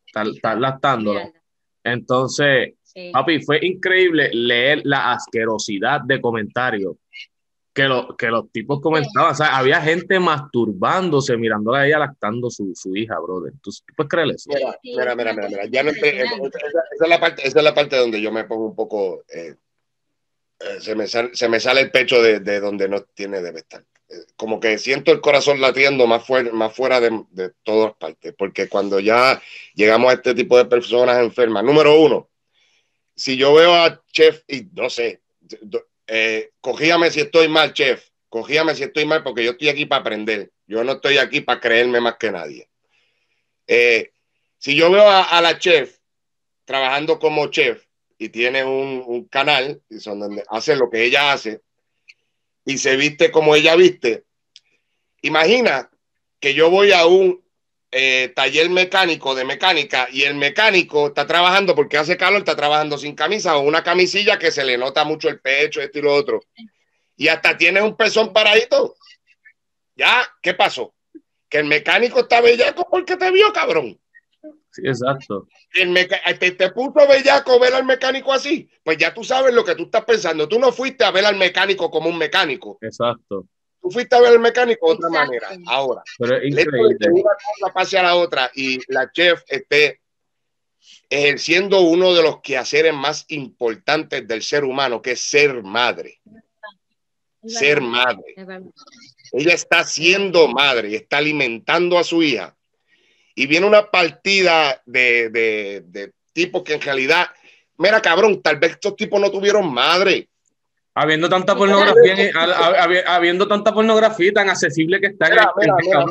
Estás, 0.07 0.29
estás 0.29 0.61
lactándola. 0.61 1.21
Esmeralda, 1.23 1.45
Entonces, 1.83 2.75
sí. 3.07 3.11
Papi, 3.13 3.41
fue 3.43 3.59
increíble 3.65 4.31
leer 4.33 4.81
la 4.85 5.13
asquerosidad 5.13 6.01
de 6.03 6.21
comentarios 6.21 6.97
que, 7.73 7.85
lo- 7.85 8.17
que 8.17 8.27
los 8.29 8.51
tipos 8.51 8.81
comentaban. 8.81 9.33
O 9.33 9.35
sea, 9.35 9.57
había 9.57 9.81
gente 9.81 10.19
masturbándose 10.19 11.37
mirándola 11.37 11.81
a 11.81 11.87
ella 11.87 11.99
lactando 12.01 12.51
su, 12.51 12.73
su 12.75 12.97
hija, 12.97 13.19
brother. 13.21 13.53
¿Tú, 13.63 13.71
tú 13.71 13.95
puedes 13.97 14.11
creer 14.11 14.31
eso? 14.31 14.51
Mira, 14.53 14.79
Sí, 14.83 14.91
mira, 14.97 15.15
mira, 15.15 15.33
mira, 15.33 15.49
mira. 15.49 15.67
Ya 15.67 15.83
no 15.83 15.91
impresionante. 15.91 16.59
esa- 16.59 16.67
esa 16.95 17.05
es 17.05 17.09
la 17.09 17.21
parte, 17.21 17.47
esa 17.47 17.59
es 17.59 17.65
la 17.65 17.75
parte 17.75 17.97
donde 17.97 18.21
yo 18.21 18.33
me 18.33 18.45
pongo 18.45 18.67
un 18.67 18.75
poco, 18.75 19.23
eh, 19.33 19.55
eh, 20.61 20.81
se, 20.81 20.95
me 20.97 21.07
sale, 21.07 21.31
se 21.35 21.49
me 21.49 21.61
sale 21.61 21.81
el 21.83 21.91
pecho 21.91 22.21
de, 22.21 22.41
de 22.41 22.59
donde 22.61 22.89
no 22.89 23.03
tiene 23.03 23.41
debe 23.41 23.61
estar. 23.61 23.85
Eh, 24.11 24.15
Como 24.37 24.59
que 24.59 24.77
siento 24.79 25.13
el 25.13 25.21
corazón 25.21 25.61
latiendo 25.61 26.07
más, 26.09 26.25
fuera 26.27 26.51
más 26.53 26.75
fuera 26.75 27.01
de, 27.01 27.11
de 27.31 27.53
todas 27.63 27.95
partes, 27.95 28.35
porque 28.37 28.69
cuando 28.69 28.99
ya 28.99 29.41
llegamos 29.75 30.11
a 30.11 30.15
este 30.15 30.35
tipo 30.35 30.57
de 30.59 30.65
personas 30.65 31.19
enfermas, 31.21 31.63
número 31.63 32.01
uno, 32.01 32.29
si 33.19 33.37
yo 33.37 33.53
veo 33.53 33.75
a 33.75 34.03
Chef 34.13 34.43
y 34.47 34.69
no 34.73 34.89
sé, 34.89 35.21
eh, 36.07 36.51
cogíame 36.61 37.11
si 37.11 37.21
estoy 37.21 37.49
mal, 37.49 37.73
Chef, 37.73 38.09
cogíame 38.29 38.75
si 38.75 38.85
estoy 38.85 39.05
mal, 39.05 39.23
porque 39.23 39.45
yo 39.45 39.51
estoy 39.51 39.69
aquí 39.69 39.87
para 39.87 40.01
aprender, 40.01 40.53
yo 40.67 40.85
no 40.85 40.93
estoy 40.93 41.19
aquí 41.19 41.41
para 41.41 41.61
creerme 41.61 42.01
más 42.01 42.17
que 42.17 42.31
nadie. 42.31 42.69
Eh, 43.67 44.13
si 44.59 44.75
yo 44.75 44.91
veo 44.91 45.09
a, 45.09 45.41
la 45.41 45.59
chef 45.59 45.99
trabajando 46.65 47.19
como 47.19 47.49
chef 47.49 47.85
y 48.19 48.29
tiene 48.29 48.65
un, 48.65 49.25
canal 49.27 49.83
donde 49.89 50.43
hace 50.49 50.75
lo 50.75 50.91
que 50.91 51.05
ella 51.05 51.33
hace 51.33 51.63
y 52.65 52.79
se 52.79 52.97
viste 52.97 53.31
como 53.31 53.55
ella 53.55 53.77
viste, 53.77 54.25
imagina 55.23 55.91
que 56.41 56.55
yo 56.55 56.71
voy 56.71 56.93
a 56.93 57.07
un 57.07 57.45
eh, 57.91 58.33
taller 58.35 58.69
mecánico 58.71 59.35
de 59.35 59.45
mecánica 59.45 60.09
y 60.13 60.23
el 60.25 60.35
mecánico 60.35 61.09
está 61.09 61.27
trabajando 61.27 61.75
porque 61.75 61.97
hace 61.97 62.17
calor, 62.17 62.41
está 62.41 62.55
trabajando 62.55 62.99
sin 62.99 63.15
camisa 63.15 63.57
o 63.57 63.61
una 63.61 63.83
camisilla 63.83 64.39
que 64.39 64.51
se 64.51 64.65
le 64.65 64.77
nota 64.77 65.05
mucho 65.05 65.29
el 65.29 65.41
pecho, 65.41 65.81
esto 65.81 65.99
y 65.99 66.03
lo 66.03 66.15
otro. 66.15 66.41
Y 67.17 67.29
hasta 67.29 67.57
tiene 67.57 67.81
un 67.83 67.97
pezón 67.97 68.33
paradito. 68.33 68.97
Ya, 69.97 70.23
¿qué 70.41 70.55
pasó? 70.55 70.95
Que 71.49 71.59
el 71.59 71.65
mecánico 71.65 72.21
está 72.21 72.41
bellaco 72.41 72.87
porque 72.91 73.17
te 73.17 73.31
vio, 73.33 73.53
cabrón. 73.53 73.99
Sí, 74.71 74.83
exacto. 74.85 75.49
El 75.73 75.89
meca- 75.91 76.21
te, 76.39 76.53
te 76.53 76.71
puso 76.71 77.09
bellaco 77.09 77.59
ver 77.59 77.75
al 77.75 77.85
mecánico 77.85 78.33
así. 78.33 78.69
Pues 78.85 78.99
ya 78.99 79.13
tú 79.13 79.25
sabes 79.25 79.53
lo 79.53 79.65
que 79.65 79.75
tú 79.75 79.85
estás 79.85 80.05
pensando. 80.05 80.47
Tú 80.47 80.59
no 80.59 80.71
fuiste 80.73 81.05
a 81.05 81.11
ver 81.11 81.25
al 81.25 81.37
mecánico 81.37 81.91
como 81.91 82.09
un 82.09 82.19
mecánico. 82.19 82.79
Exaco. 82.83 83.47
Tú 83.89 83.93
fuiste 83.93 84.15
a 84.17 84.21
ver 84.21 84.33
al 84.33 84.41
mecánico 84.41 84.89
de 84.89 84.95
otra 84.95 85.09
Exacto. 85.09 85.27
manera. 85.27 85.49
Ahora, 85.67 86.03
Pero 86.19 86.37
es 86.37 86.43
que 86.43 86.49
increíble. 86.63 86.97
una 87.11 87.31
cosa 87.61 87.73
pase 87.73 87.99
a 87.99 88.03
la 88.03 88.17
otra 88.17 88.51
y 88.55 88.79
la 88.93 89.11
chef 89.11 89.43
esté 89.49 90.01
ejerciendo 91.11 91.81
uno 91.81 92.15
de 92.15 92.23
los 92.23 92.41
quehaceres 92.41 92.93
más 92.95 93.25
importantes 93.29 94.27
del 94.29 94.43
ser 94.43 94.65
humano, 94.65 95.01
que 95.01 95.13
es 95.13 95.21
ser 95.21 95.63
madre. 95.63 96.21
Ser 97.47 97.81
madre. 97.81 98.35
Ella 99.33 99.55
está 99.55 99.85
siendo 99.85 100.49
madre 100.49 100.91
y 100.91 100.95
está 100.97 101.19
alimentando 101.19 101.99
a 101.99 102.05
su 102.05 102.23
hija. 102.23 102.57
Y 103.35 103.47
viene 103.47 103.67
una 103.67 103.91
partida 103.91 104.83
de, 104.85 105.31
de, 105.31 105.83
de 105.87 106.13
tipos 106.33 106.63
que 106.63 106.75
en 106.75 106.81
realidad 106.81 107.29
Mira, 107.81 108.03
cabrón, 108.03 108.43
tal 108.43 108.57
vez 108.59 108.73
estos 108.73 108.97
tipos 108.97 109.21
no 109.21 109.31
tuvieron 109.31 109.73
madre. 109.73 110.29
Habiendo 111.01 111.29
tanta 111.29 111.55
pornografía, 111.55 112.33
habiendo 113.07 113.47
tanta 113.47 113.73
pornografía 113.73 114.33
tan 114.33 114.51
accesible 114.51 115.01
que 115.01 115.07
está. 115.07 115.29
Mira, 115.31 115.53
mira, 115.57 116.05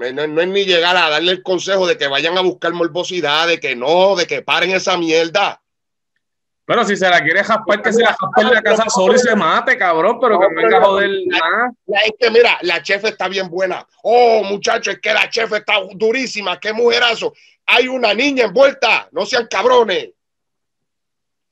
mira, 0.00 0.26
no, 0.26 0.40
es 0.40 0.48
ni 0.48 0.64
llegar 0.64 0.96
a 0.96 1.08
darle 1.10 1.30
el 1.30 1.44
consejo 1.44 1.86
de 1.86 1.96
que 1.96 2.08
vayan 2.08 2.36
a 2.36 2.40
buscar 2.40 2.72
morbosidad, 2.72 3.46
de 3.46 3.60
que 3.60 3.76
no, 3.76 4.16
de 4.16 4.26
que 4.26 4.42
paren 4.42 4.72
esa 4.72 4.96
mierda. 4.96 5.62
Pero 6.64 6.84
si 6.84 6.96
se 6.96 7.08
la 7.08 7.22
quiere 7.22 7.44
jaspar, 7.44 7.80
que 7.80 7.92
se 7.92 8.02
la 8.02 8.16
jaspe 8.18 8.40
en 8.40 8.50
la 8.52 8.62
casa 8.62 8.86
solo 8.88 9.14
y 9.14 9.18
se 9.20 9.36
mate, 9.36 9.78
cabrón, 9.78 10.18
pero 10.20 10.40
que 10.40 10.48
no 10.48 10.60
venga 10.60 10.78
a 10.78 10.84
joder 10.84 11.10
nada. 11.26 11.70
Es 12.04 12.12
que 12.18 12.28
mira, 12.28 12.58
la 12.62 12.82
chef 12.82 13.04
está 13.04 13.28
bien 13.28 13.48
buena. 13.48 13.86
Oh, 14.02 14.42
muchachos, 14.42 14.94
es 14.94 15.00
que 15.00 15.14
la 15.14 15.30
chef 15.30 15.52
está 15.52 15.74
durísima, 15.94 16.58
qué 16.58 16.72
mujerazo. 16.72 17.32
Hay 17.66 17.86
una 17.86 18.12
niña 18.12 18.46
envuelta, 18.46 19.08
no 19.12 19.24
sean 19.24 19.46
cabrones. 19.46 20.15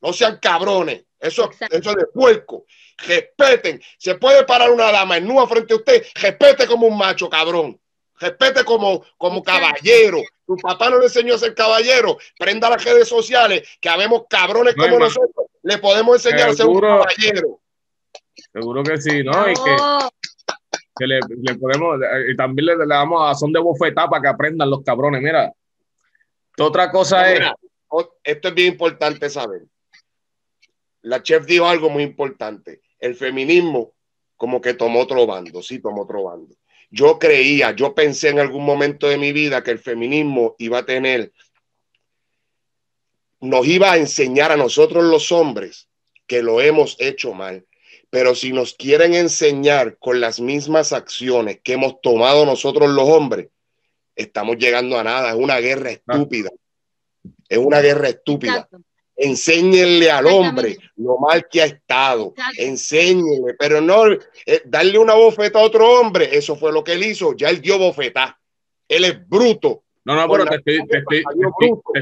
No 0.05 0.13
sean 0.13 0.37
cabrones. 0.37 1.03
Eso, 1.19 1.51
eso 1.71 1.91
es 1.91 1.97
de 1.97 2.07
puerco. 2.13 2.67
Respeten. 2.99 3.81
Se 3.97 4.17
puede 4.17 4.45
parar 4.45 4.71
una 4.71 4.93
dama 4.93 5.17
en 5.17 5.27
nua 5.27 5.49
frente 5.49 5.73
a 5.73 5.79
usted. 5.79 6.05
Respete 6.15 6.67
como 6.67 6.87
un 6.87 6.99
macho, 6.99 7.31
cabrón. 7.31 7.81
Respete 8.21 8.65
como, 8.65 9.03
como 9.17 9.43
caballero. 9.43 10.19
Tu 10.47 10.57
papá 10.59 10.91
no 10.91 10.99
le 10.99 11.07
enseñó 11.07 11.37
a 11.37 11.39
ser 11.39 11.55
caballero. 11.55 12.19
Prenda 12.39 12.69
las 12.69 12.85
redes 12.85 13.09
sociales, 13.09 13.67
que 13.81 13.89
habemos 13.89 14.25
cabrones 14.29 14.75
como 14.75 14.99
nosotros. 14.99 15.47
Le 15.63 15.79
podemos 15.79 16.17
enseñar 16.17 16.51
a 16.51 16.55
ser 16.55 16.67
un 16.67 16.81
caballero. 16.81 17.61
Seguro 18.53 18.83
que 18.83 19.01
sí, 19.01 19.25
¿no? 19.25 19.51
Y 19.51 19.55
que, 20.97 21.07
le, 21.07 21.21
podemos, 21.59 21.99
y 22.31 22.37
también 22.37 22.67
le, 22.67 22.87
damos 22.87 23.23
a 23.27 23.35
son 23.35 23.51
de 23.53 23.59
bofetada 23.59 24.11
para 24.11 24.21
que 24.21 24.29
aprendan 24.29 24.69
los 24.69 24.83
cabrones. 24.85 25.23
Mira, 25.23 25.51
otra 26.59 26.91
cosa 26.91 27.33
es. 27.33 27.41
esto 28.23 28.49
es 28.49 28.55
bien 28.55 28.73
importante 28.73 29.31
saber 29.31 29.63
la 31.05 31.23
chef 31.23 31.45
dijo 31.47 31.67
algo 31.67 31.91
muy 31.91 32.03
importante. 32.03 32.81
El 32.99 33.15
feminismo 33.15 33.93
como 34.37 34.61
que 34.61 34.75
tomó 34.75 35.01
otro 35.01 35.27
bando, 35.27 35.63
sí, 35.63 35.79
tomó 35.79 36.03
otro 36.03 36.25
bando. 36.25 36.55
Yo 36.91 37.19
creía, 37.19 37.73
yo 37.73 37.95
pensé 37.95 38.31
en 38.31 38.39
algún 38.39 38.65
momento 38.65 39.09
de 39.09 39.19
mi 39.19 39.33
vida 39.33 39.63
que 39.63 39.71
el 39.71 39.79
feminismo 39.79 40.55
iba 40.59 40.79
a 40.79 40.87
tener, 40.87 41.33
nos 43.41 43.67
iba 43.67 43.93
a 43.93 43.99
enseñar 43.99 44.51
a 44.51 44.57
nosotros 44.57 45.05
los 45.05 45.31
hombres 45.31 45.89
que 46.27 46.43
lo 46.43 46.61
hemos 46.61 46.97
hecho 46.99 47.35
mal. 47.35 47.67
Pero 48.09 48.35
si 48.35 48.53
nos 48.53 48.75
quieren 48.75 49.13
enseñar 49.13 49.99
con 49.99 50.21
las 50.21 50.41
mismas 50.41 50.93
acciones 50.93 51.61
que 51.63 51.75
hemos 51.75 52.01
tomado 52.01 52.47
nosotros 52.47 52.89
los 52.89 53.09
hombres, 53.09 53.49
estamos 54.17 54.57
llegando 54.57 54.99
a 54.99 55.05
nada. 55.05 55.31
Es 55.31 55.37
una 55.37 55.59
guerra 55.59 55.91
estúpida. 55.91 56.51
Es 57.49 57.59
una 57.59 57.81
guerra 57.81 58.09
estúpida. 58.09 58.69
Enséñenle 59.17 60.11
al 60.11 60.27
hombre 60.27 60.77
lo 60.97 61.19
mal 61.19 61.47
que 61.51 61.63
ha 61.63 61.67
estado. 61.67 62.35
Enséñenle, 62.59 63.55
pero 63.59 63.81
no 63.81 64.11
eh, 64.11 64.63
darle 64.65 64.99
una 64.99 65.15
bofeta 65.15 65.61
a 65.61 65.63
otro 65.63 66.01
hombre. 66.01 66.37
Eso 66.37 66.57
fue 66.57 66.73
lo 66.73 66.83
que 66.83 66.93
él 66.93 67.05
hizo. 67.05 67.35
Ya 67.37 67.49
él 67.49 67.61
dio 67.61 67.79
bofeta. 67.79 68.39
Él 68.89 69.05
es 69.05 69.29
bruto. 69.29 69.85
No, 70.07 70.15
no, 70.15 70.31
pero 70.31 70.45
te 70.45 70.57
estoy, 70.57 71.25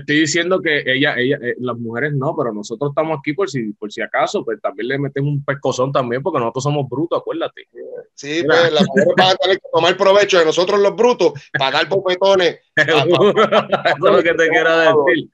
diciendo 0.07 0.61
que 0.61 0.83
ella, 0.85 1.15
ella, 1.17 1.39
eh, 1.41 1.55
las 1.61 1.79
mujeres 1.79 2.13
no, 2.13 2.35
pero 2.37 2.53
nosotros 2.53 2.91
estamos 2.91 3.17
aquí 3.17 3.33
por 3.33 3.49
si, 3.49 3.73
por 3.75 3.93
si 3.93 4.03
acaso, 4.03 4.45
pues 4.45 4.61
también 4.61 4.89
le 4.89 4.99
metemos 4.99 5.31
un 5.31 5.45
pescozón 5.45 5.93
también, 5.93 6.21
porque 6.21 6.41
nosotros 6.41 6.65
somos 6.65 6.89
brutos, 6.89 7.21
acuérdate. 7.21 7.69
Sí, 8.15 8.43
pues 8.45 8.73
las 8.73 8.85
mujeres 8.89 9.15
van 9.17 9.29
a 9.29 9.37
tener 9.37 9.57
que 9.59 9.69
tomar 9.73 9.97
provecho 9.97 10.41
de 10.41 10.47
nosotros 10.47 10.81
los 10.81 10.97
brutos 10.97 11.33
para 11.57 11.79
dar 11.79 11.89
bofetones. 11.89 12.59
Eso 12.77 13.05
es 13.05 14.01
lo 14.01 14.23
que 14.23 14.35
te 14.35 14.49
quiero 14.49 14.79
decir. 14.79 15.31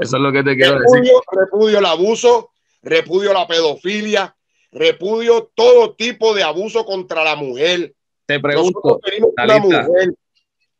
Eso 0.00 0.16
es 0.16 0.22
lo 0.22 0.32
que 0.32 0.42
te 0.42 0.56
quiero 0.56 0.78
decir. 0.80 1.12
Repudio 1.30 1.78
el 1.78 1.86
abuso, 1.86 2.50
repudio 2.82 3.32
la 3.32 3.46
pedofilia, 3.46 4.34
repudio 4.72 5.50
todo 5.54 5.94
tipo 5.94 6.34
de 6.34 6.42
abuso 6.42 6.84
contra 6.84 7.22
la 7.22 7.36
mujer. 7.36 7.94
Te 8.26 8.40
pregunto, 8.40 9.00
venimos 9.04 9.34
de 9.36 9.44
una 9.44 9.58
mujer. 9.58 10.14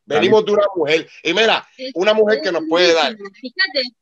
Venimos 0.05 0.45
de 0.45 0.51
una 0.51 0.65
mujer. 0.75 1.09
Y 1.23 1.33
mira, 1.33 1.67
una 1.93 2.13
mujer 2.13 2.41
que 2.41 2.51
nos 2.51 2.63
puede 2.67 2.93
dar. 2.93 3.15
Fíjate. 3.15 3.95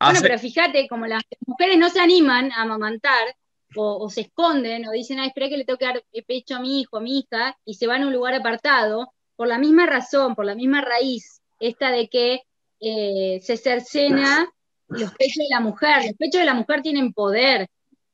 Bueno, 0.00 0.18
pero 0.20 0.38
fíjate, 0.38 0.88
como 0.88 1.06
las 1.06 1.22
mujeres 1.46 1.78
no 1.78 1.88
se 1.88 2.00
animan 2.00 2.50
a 2.52 2.62
amamantar 2.62 3.36
o, 3.76 4.10
se 4.10 4.22
esconden 4.22 4.86
o 4.86 4.92
dicen, 4.92 5.18
ay, 5.18 5.28
espera 5.28 5.48
que 5.48 5.56
le 5.56 5.64
tengo 5.64 5.78
que 5.78 5.86
dar 5.86 6.02
pecho 6.26 6.56
a 6.56 6.60
mi 6.60 6.80
hijo, 6.80 6.96
a 6.96 7.00
mi 7.00 7.20
hija, 7.20 7.56
y 7.64 7.74
se 7.74 7.86
van 7.86 8.02
a 8.02 8.06
un 8.06 8.12
lugar 8.12 8.34
apartado, 8.34 9.12
por 9.36 9.48
la 9.48 9.58
misma 9.58 9.86
razón, 9.86 10.34
por 10.34 10.44
la 10.44 10.54
misma 10.54 10.80
raíz, 10.80 11.40
esta 11.60 11.90
de 11.90 12.08
que 12.08 12.42
eh, 12.84 13.40
se 13.42 13.56
cercena 13.56 14.52
los 14.88 15.12
pechos 15.14 15.36
de 15.36 15.54
la 15.54 15.60
mujer. 15.60 16.04
Los 16.04 16.16
pechos 16.16 16.40
de 16.40 16.46
la 16.46 16.54
mujer 16.54 16.82
tienen 16.82 17.12
poder. 17.12 17.68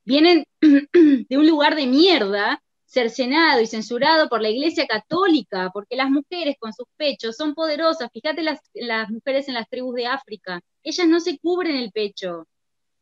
Vienen 0.04 0.44
de 0.60 1.38
un 1.38 1.46
lugar 1.48 1.74
de 1.74 1.86
mierda, 1.86 2.62
cercenado 2.84 3.62
y 3.62 3.66
censurado 3.66 4.28
por 4.28 4.42
la 4.42 4.50
Iglesia 4.50 4.86
Católica, 4.86 5.70
porque 5.72 5.96
las 5.96 6.10
mujeres 6.10 6.56
con 6.60 6.72
sus 6.74 6.86
pechos 6.96 7.36
son 7.36 7.54
poderosas. 7.54 8.10
Fíjate 8.12 8.42
las, 8.42 8.60
las 8.74 9.08
mujeres 9.08 9.48
en 9.48 9.54
las 9.54 9.68
tribus 9.70 9.94
de 9.94 10.06
África. 10.06 10.60
Ellas 10.82 11.08
no 11.08 11.20
se 11.20 11.38
cubren 11.38 11.76
el 11.76 11.90
pecho. 11.90 12.46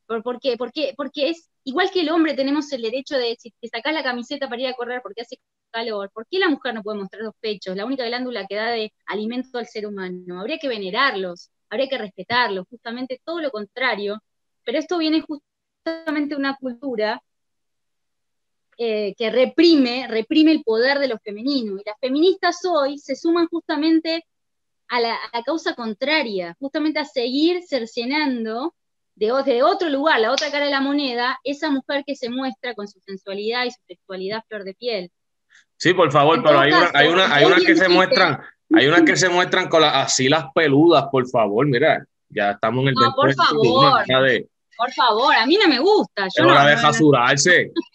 ¿Por, 0.06 0.38
qué? 0.40 0.56
Porque, 0.56 0.94
porque 0.96 1.30
es 1.30 1.48
igual 1.64 1.90
que 1.90 2.02
el 2.02 2.10
hombre, 2.10 2.34
tenemos 2.34 2.72
el 2.72 2.82
derecho 2.82 3.18
de 3.18 3.36
si 3.40 3.50
te 3.50 3.92
la 3.92 4.04
camiseta 4.04 4.48
para 4.48 4.62
ir 4.62 4.68
a 4.68 4.74
correr 4.74 5.00
porque 5.02 5.22
hace 5.22 5.40
calor. 5.72 6.10
¿Por 6.12 6.26
qué 6.30 6.38
la 6.38 6.48
mujer 6.48 6.74
no 6.74 6.82
puede 6.84 6.98
mostrar 6.98 7.22
los 7.22 7.34
pechos? 7.40 7.76
La 7.76 7.84
única 7.84 8.04
glándula 8.04 8.46
que 8.46 8.54
da 8.54 8.70
de 8.70 8.92
alimento 9.06 9.58
al 9.58 9.66
ser 9.66 9.84
humano. 9.84 10.40
Habría 10.40 10.58
que 10.58 10.68
venerarlos 10.68 11.50
habría 11.70 11.88
que 11.88 11.98
respetarlo, 11.98 12.64
justamente 12.68 13.20
todo 13.24 13.40
lo 13.40 13.50
contrario, 13.50 14.22
pero 14.64 14.78
esto 14.78 14.98
viene 14.98 15.22
justamente 15.22 16.34
de 16.34 16.40
una 16.40 16.56
cultura 16.56 17.22
eh, 18.78 19.14
que 19.16 19.30
reprime, 19.30 20.06
reprime 20.08 20.52
el 20.52 20.62
poder 20.62 20.98
de 20.98 21.08
lo 21.08 21.18
femenino, 21.18 21.78
y 21.78 21.82
las 21.84 21.98
feministas 22.00 22.60
hoy 22.64 22.98
se 22.98 23.16
suman 23.16 23.46
justamente 23.48 24.24
a 24.88 25.00
la, 25.00 25.18
causa 25.44 25.74
contraria, 25.74 26.56
justamente 26.58 27.00
a 27.00 27.04
seguir 27.04 27.62
cercenando 27.66 28.74
de, 29.14 29.32
de, 29.44 29.62
otro 29.62 29.88
lugar, 29.88 30.20
la 30.20 30.30
otra 30.30 30.50
cara 30.50 30.66
de 30.66 30.70
la 30.70 30.80
moneda, 30.80 31.38
esa 31.42 31.70
mujer 31.70 32.04
que 32.06 32.14
se 32.14 32.28
muestra 32.28 32.74
con 32.74 32.86
su 32.86 33.00
sensualidad 33.00 33.64
y 33.64 33.70
su 33.70 33.80
sexualidad 33.86 34.44
flor 34.46 34.64
de 34.64 34.74
piel. 34.74 35.10
Sí, 35.78 35.94
por 35.94 36.10
favor, 36.12 36.42
pero 36.42 36.58
hay, 36.58 36.72
una, 36.72 36.90
hay, 36.94 37.08
una, 37.08 37.34
hay 37.34 37.44
unas 37.44 37.62
que 37.62 37.76
se 37.76 37.88
muestran, 37.88 38.40
hay 38.74 38.86
unas 38.86 39.02
que 39.02 39.16
se 39.16 39.28
muestran 39.28 39.68
con 39.68 39.82
las 39.82 39.94
así 39.94 40.28
las 40.28 40.46
peludas, 40.54 41.04
por 41.10 41.28
favor, 41.28 41.66
mira, 41.66 42.04
ya 42.28 42.52
estamos 42.52 42.82
en 42.82 42.88
el 42.88 42.94
no, 42.94 43.14
por 43.14 43.34
favor. 43.34 44.04
Por 44.76 44.92
favor, 44.92 45.34
a 45.34 45.46
mí 45.46 45.56
no 45.60 45.68
me 45.70 45.78
gusta. 45.78 46.28
Yo 46.36 46.44
no, 46.44 46.52
la 46.52 46.66
deja 46.66 46.92
surarse. 46.92 47.72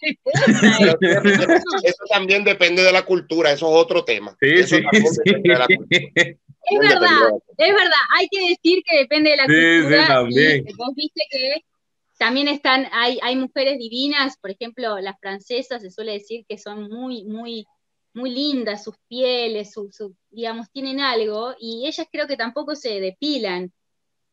eso 1.84 2.04
también 2.10 2.42
depende 2.42 2.82
de 2.82 2.90
la 2.90 3.04
cultura, 3.04 3.52
eso 3.52 3.68
es 3.68 3.76
otro 3.76 4.04
tema. 4.04 4.36
Sí, 4.40 4.64
sí, 4.64 4.82
Es 6.64 6.78
verdad, 6.78 7.32
es 7.56 7.72
verdad, 7.72 8.02
hay 8.16 8.28
que 8.30 8.40
decir 8.50 8.84
que 8.84 8.98
depende 8.98 9.30
de 9.30 9.36
la 9.36 9.46
cultura. 9.46 10.06
Sí, 10.06 10.08
también. 10.08 10.64
vos 10.76 10.90
viste 10.94 11.22
que 11.28 11.64
también 12.18 12.46
están, 12.46 12.86
hay, 12.92 13.18
hay 13.20 13.34
mujeres 13.34 13.78
divinas, 13.78 14.36
por 14.38 14.52
ejemplo, 14.52 15.00
las 15.00 15.18
francesas 15.18 15.82
se 15.82 15.90
suele 15.90 16.12
decir 16.12 16.44
que 16.48 16.58
son 16.58 16.88
muy, 16.88 17.24
muy 17.24 17.66
muy 18.14 18.30
lindas 18.30 18.84
sus 18.84 18.94
pieles, 19.08 19.72
su, 19.72 20.14
digamos, 20.30 20.70
tienen 20.70 21.00
algo, 21.00 21.54
y 21.58 21.86
ellas 21.86 22.06
creo 22.10 22.26
que 22.26 22.36
tampoco 22.36 22.74
se 22.74 23.00
depilan. 23.00 23.72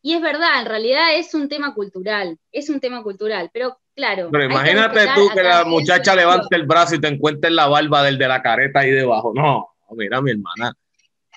Y 0.02 0.14
es 0.14 0.22
verdad, 0.22 0.60
en 0.60 0.66
realidad 0.66 1.14
es 1.14 1.34
un 1.34 1.48
tema 1.48 1.74
cultural, 1.74 2.38
es 2.52 2.70
un 2.70 2.80
tema 2.80 3.02
cultural, 3.02 3.50
pero 3.52 3.78
claro. 3.94 4.30
Pero 4.32 4.44
imagínate 4.44 5.00
tú 5.14 5.28
que 5.34 5.42
la 5.42 5.64
muchacha 5.64 6.14
levante 6.14 6.56
el 6.56 6.66
brazo 6.66 6.94
y 6.94 7.00
te 7.00 7.08
encuentre 7.08 7.50
la 7.50 7.68
barba 7.68 8.02
del 8.02 8.16
de 8.16 8.28
la 8.28 8.40
careta 8.40 8.80
ahí 8.80 8.90
debajo. 8.90 9.32
No, 9.34 9.68
mira 9.90 10.22
mi 10.22 10.30
hermana, 10.30 10.72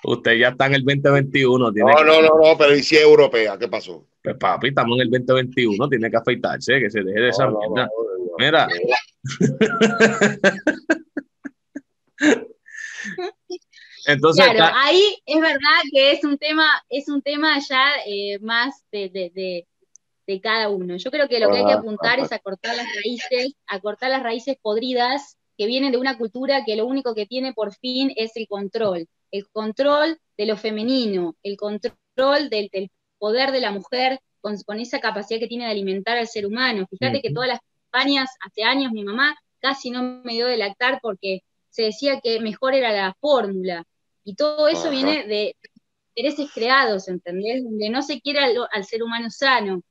usted 0.04 0.38
ya 0.38 0.48
está 0.48 0.66
en 0.66 0.74
el 0.74 0.84
2021. 0.84 1.72
no, 1.72 2.04
no, 2.04 2.22
no, 2.22 2.28
no, 2.42 2.58
pero 2.58 2.74
¿y 2.74 2.82
si 2.82 2.96
es 2.96 3.02
europea? 3.02 3.58
¿Qué 3.58 3.68
pasó? 3.68 4.06
Pues 4.22 4.36
papi, 4.36 4.68
estamos 4.68 4.96
en 4.96 5.02
el 5.02 5.10
2021, 5.10 5.88
tiene 5.90 6.10
que 6.10 6.16
afeitarse, 6.16 6.80
que 6.80 6.90
se 6.90 7.02
deje 7.02 7.20
de 7.20 7.28
esa 7.28 7.46
mierda. 7.46 7.88
Mira. 8.38 8.66
Entonces, 14.06 14.46
claro, 14.46 14.74
ahí 14.76 15.16
es 15.24 15.40
verdad 15.40 15.80
que 15.92 16.12
es 16.12 16.24
un 16.24 16.38
tema, 16.38 16.66
es 16.88 17.08
un 17.08 17.22
tema 17.22 17.58
ya 17.58 17.92
eh, 18.06 18.38
más 18.40 18.84
de, 18.90 19.66
cada 20.42 20.68
uno. 20.68 20.96
Yo 20.96 21.10
creo 21.10 21.28
que 21.28 21.38
lo 21.40 21.50
que 21.50 21.58
hay 21.58 21.66
que 21.66 21.72
apuntar 21.72 22.18
es 22.18 22.32
a 22.32 22.38
cortar 22.38 22.76
las 22.76 22.86
raíces, 22.94 23.54
a 23.66 23.80
cortar 23.80 24.10
las 24.10 24.22
raíces 24.22 24.56
podridas 24.60 25.36
que 25.56 25.66
vienen 25.66 25.92
de 25.92 25.98
una 25.98 26.18
cultura 26.18 26.64
que 26.64 26.76
lo 26.76 26.86
único 26.86 27.14
que 27.14 27.26
tiene 27.26 27.52
por 27.52 27.74
fin 27.74 28.12
es 28.16 28.32
el 28.36 28.48
control, 28.48 29.06
el 29.30 29.48
control 29.50 30.18
de 30.36 30.46
lo 30.46 30.56
femenino, 30.56 31.36
el 31.42 31.56
control 31.56 32.50
del, 32.50 32.70
poder 33.18 33.52
de 33.52 33.60
la 33.60 33.70
mujer 33.70 34.20
con, 34.40 34.56
esa 34.80 35.00
capacidad 35.00 35.40
que 35.40 35.46
tiene 35.46 35.64
de 35.64 35.70
alimentar 35.70 36.18
al 36.18 36.28
ser 36.28 36.46
humano. 36.46 36.86
Fíjate 36.90 37.22
que 37.22 37.32
todas 37.32 37.48
las 37.48 37.60
campañas, 37.90 38.30
hace 38.40 38.64
años 38.64 38.92
mi 38.92 39.04
mamá 39.04 39.36
casi 39.60 39.90
no 39.90 40.02
me 40.24 40.32
dio 40.34 40.46
de 40.46 40.58
lactar 40.58 40.98
porque 41.00 41.40
se 41.74 41.82
decía 41.82 42.20
que 42.22 42.38
mejor 42.38 42.72
era 42.72 42.92
la 42.92 43.16
fórmula. 43.20 43.84
Y 44.22 44.36
todo 44.36 44.68
eso 44.68 44.90
viene 44.90 45.26
de 45.26 45.56
intereses 46.14 46.52
creados, 46.54 47.08
¿entendés? 47.08 47.64
Donde 47.64 47.90
no 47.90 48.00
se 48.02 48.20
quiere 48.20 48.38
al, 48.40 48.84
ser 48.84 49.02
humano 49.02 49.28
sano. 49.28 49.82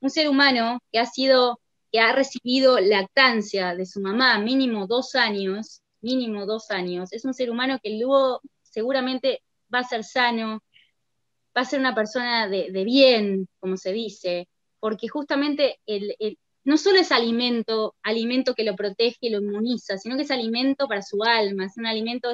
un 0.00 0.10
ser 0.10 0.28
humano 0.28 0.78
que 0.92 1.00
ha 1.00 1.06
sido, 1.06 1.60
que 1.90 1.98
ha 1.98 2.12
recibido 2.12 2.78
lactancia 2.78 3.74
de 3.74 3.84
su 3.84 4.00
mamá 4.00 4.38
mínimo 4.38 4.86
dos 4.86 5.16
años, 5.16 5.82
mínimo 6.02 6.46
dos 6.46 6.70
años, 6.70 7.12
es 7.12 7.24
un 7.24 7.34
ser 7.34 7.50
humano 7.50 7.80
que 7.82 7.98
luego 7.98 8.40
seguramente 8.62 9.42
va 9.74 9.80
a 9.80 9.84
ser 9.84 10.04
sano, 10.04 10.62
va 11.56 11.62
a 11.62 11.64
ser 11.64 11.80
una 11.80 11.96
persona 11.96 12.46
de, 12.48 12.84
bien, 12.84 13.48
como 13.58 13.76
se 13.76 13.92
dice, 13.92 14.48
porque 14.78 15.08
justamente 15.08 15.80
el, 15.86 16.14
no 16.64 16.78
solo 16.78 16.98
es 16.98 17.12
alimento, 17.12 17.94
alimento 18.02 18.54
que 18.54 18.64
lo 18.64 18.74
protege 18.74 19.18
y 19.20 19.30
lo 19.30 19.38
inmuniza, 19.38 19.98
sino 19.98 20.16
que 20.16 20.22
es 20.22 20.30
alimento 20.30 20.88
para 20.88 21.02
su 21.02 21.22
alma, 21.22 21.66
es 21.66 21.76
un 21.76 21.86
alimento, 21.86 22.32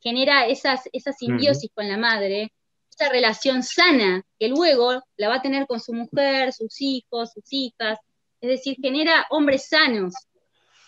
genera 0.00 0.46
esas, 0.46 0.82
esa 0.92 1.12
simbiosis 1.12 1.70
con 1.74 1.88
la 1.88 1.96
madre, 1.96 2.52
esa 2.90 3.08
relación 3.08 3.62
sana 3.62 4.22
que 4.38 4.48
luego 4.48 5.02
la 5.16 5.28
va 5.28 5.36
a 5.36 5.42
tener 5.42 5.66
con 5.66 5.80
su 5.80 5.92
mujer, 5.92 6.52
sus 6.52 6.80
hijos, 6.80 7.32
sus 7.32 7.44
hijas, 7.50 7.98
es 8.40 8.48
decir, 8.48 8.76
genera 8.80 9.26
hombres 9.30 9.68
sanos, 9.68 10.14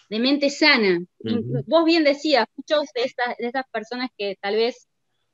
de 0.09 0.19
mente 0.19 0.51
sana. 0.51 1.01
Vos 1.67 1.85
bien 1.85 2.05
decías, 2.05 2.47
muchos 2.57 2.93
de 2.95 3.03
estas, 3.05 3.37
de 3.39 3.47
estas 3.47 3.65
personas 3.73 4.11
que 4.17 4.37
tal 4.41 4.57
vez 4.57 4.87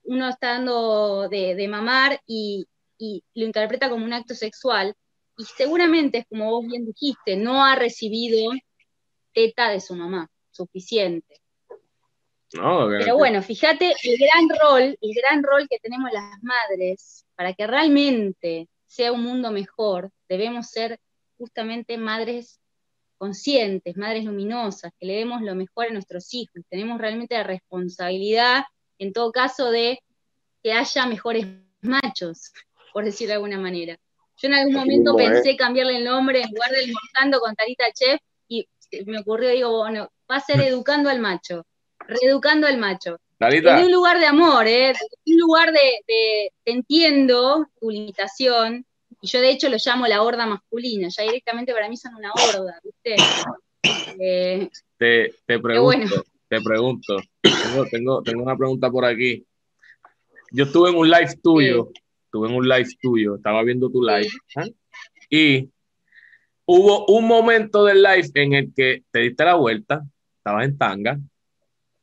uno 0.04 0.28
está 0.28 0.52
dando 0.52 1.28
de, 1.28 1.66
mamar 1.68 2.20
y, 2.26 2.66
lo 3.34 3.44
interpreta 3.44 3.90
como 3.90 4.04
un 4.04 4.12
acto 4.12 4.34
sexual, 4.34 4.94
y 5.36 5.44
seguramente, 5.44 6.18
es 6.18 6.26
como 6.28 6.50
vos 6.50 6.66
bien 6.66 6.86
dijiste, 6.86 7.36
no 7.36 7.64
ha 7.64 7.74
recibido 7.74 8.52
teta 9.32 9.70
de 9.70 9.80
su 9.80 9.94
mamá, 9.94 10.28
suficiente. 10.50 11.40
Pero 12.50 13.16
bueno, 13.16 13.42
fíjate 13.42 13.94
el 14.02 14.18
gran 14.18 14.48
rol, 14.60 14.98
el 15.00 15.14
gran 15.14 15.42
rol 15.42 15.66
que 15.70 15.78
tenemos 15.78 16.12
las 16.12 16.42
madres 16.42 17.24
para 17.34 17.54
que 17.54 17.66
realmente 17.66 18.68
sea 18.86 19.12
un 19.12 19.22
mundo 19.22 19.50
mejor, 19.50 20.10
debemos 20.28 20.68
ser 20.68 21.00
justamente 21.38 21.96
madres 21.96 22.60
conscientes, 23.16 23.96
madres 23.96 24.24
luminosas, 24.24 24.92
que 24.98 25.06
le 25.06 25.14
demos 25.14 25.42
lo 25.42 25.54
mejor 25.54 25.86
a 25.86 25.92
nuestros 25.92 26.34
hijos. 26.34 26.62
Tenemos 26.68 27.00
realmente 27.00 27.36
la 27.36 27.44
responsabilidad 27.44 28.64
en 28.98 29.12
todo 29.12 29.32
caso 29.32 29.70
de 29.70 30.00
que 30.62 30.72
haya 30.72 31.06
mejores 31.06 31.46
machos, 31.80 32.52
por 32.92 33.04
decirlo 33.04 33.30
de 33.30 33.34
alguna 33.34 33.58
manera. 33.58 33.96
Yo 34.42 34.48
en 34.48 34.54
algún 34.54 34.74
momento 34.74 35.14
pensé 35.14 35.56
cambiarle 35.56 35.98
el 35.98 36.04
nombre 36.04 36.42
en 36.42 36.50
lugar 36.50 36.72
del 36.72 36.92
Mortando 36.92 37.38
con 37.38 37.54
Tarita 37.54 37.84
Chef 37.94 38.20
y 38.48 38.66
me 39.06 39.20
ocurrió, 39.20 39.50
digo, 39.50 39.78
bueno, 39.78 40.10
va 40.28 40.36
a 40.36 40.40
ser 40.40 40.60
educando 40.62 41.08
al 41.08 41.20
macho, 41.20 41.64
reeducando 42.08 42.66
al 42.66 42.78
macho. 42.78 43.18
En 43.38 43.84
un 43.84 43.92
lugar 43.92 44.20
de 44.20 44.26
amor, 44.26 44.66
¿eh? 44.68 44.92
un 45.26 45.36
lugar 45.36 45.72
de, 45.72 45.80
te 46.06 46.52
entiendo 46.64 47.66
tu 47.80 47.90
limitación, 47.90 48.86
y 49.20 49.26
yo 49.26 49.40
de 49.40 49.50
hecho 49.50 49.68
lo 49.68 49.78
llamo 49.84 50.06
la 50.06 50.22
horda 50.22 50.46
masculina, 50.46 51.08
ya 51.08 51.24
directamente 51.24 51.72
para 51.72 51.88
mí 51.88 51.96
son 51.96 52.14
una 52.14 52.32
horda, 52.32 52.80
¿viste? 52.82 53.16
Eh, 54.20 54.68
te, 54.98 55.34
te 55.46 55.58
pregunto, 55.58 56.22
te 56.46 56.60
pregunto, 56.60 57.16
tengo, 57.90 58.22
tengo, 58.22 58.42
una 58.42 58.56
pregunta 58.56 58.90
por 58.90 59.04
aquí. 59.04 59.44
Yo 60.52 60.64
estuve 60.64 60.90
en 60.90 60.96
un 60.96 61.10
live 61.10 61.34
tuyo, 61.42 61.88
estuve 62.32 62.48
en 62.48 62.54
un 62.54 62.66
live 62.66 62.88
tuyo, 63.02 63.36
estaba 63.36 63.62
viendo 63.62 63.90
tu 63.90 64.02
live, 64.02 64.30
¿ah? 64.56 64.64
y 65.28 65.68
hubo 66.64 67.04
un 67.06 67.26
momento 67.26 67.84
del 67.84 68.02
live 68.02 68.30
en 68.34 68.54
el 68.54 68.72
que 68.74 69.04
te 69.10 69.20
diste 69.20 69.44
la 69.44 69.56
vuelta, 69.56 70.02
estabas 70.38 70.64
en 70.64 70.78
tanga, 70.78 71.20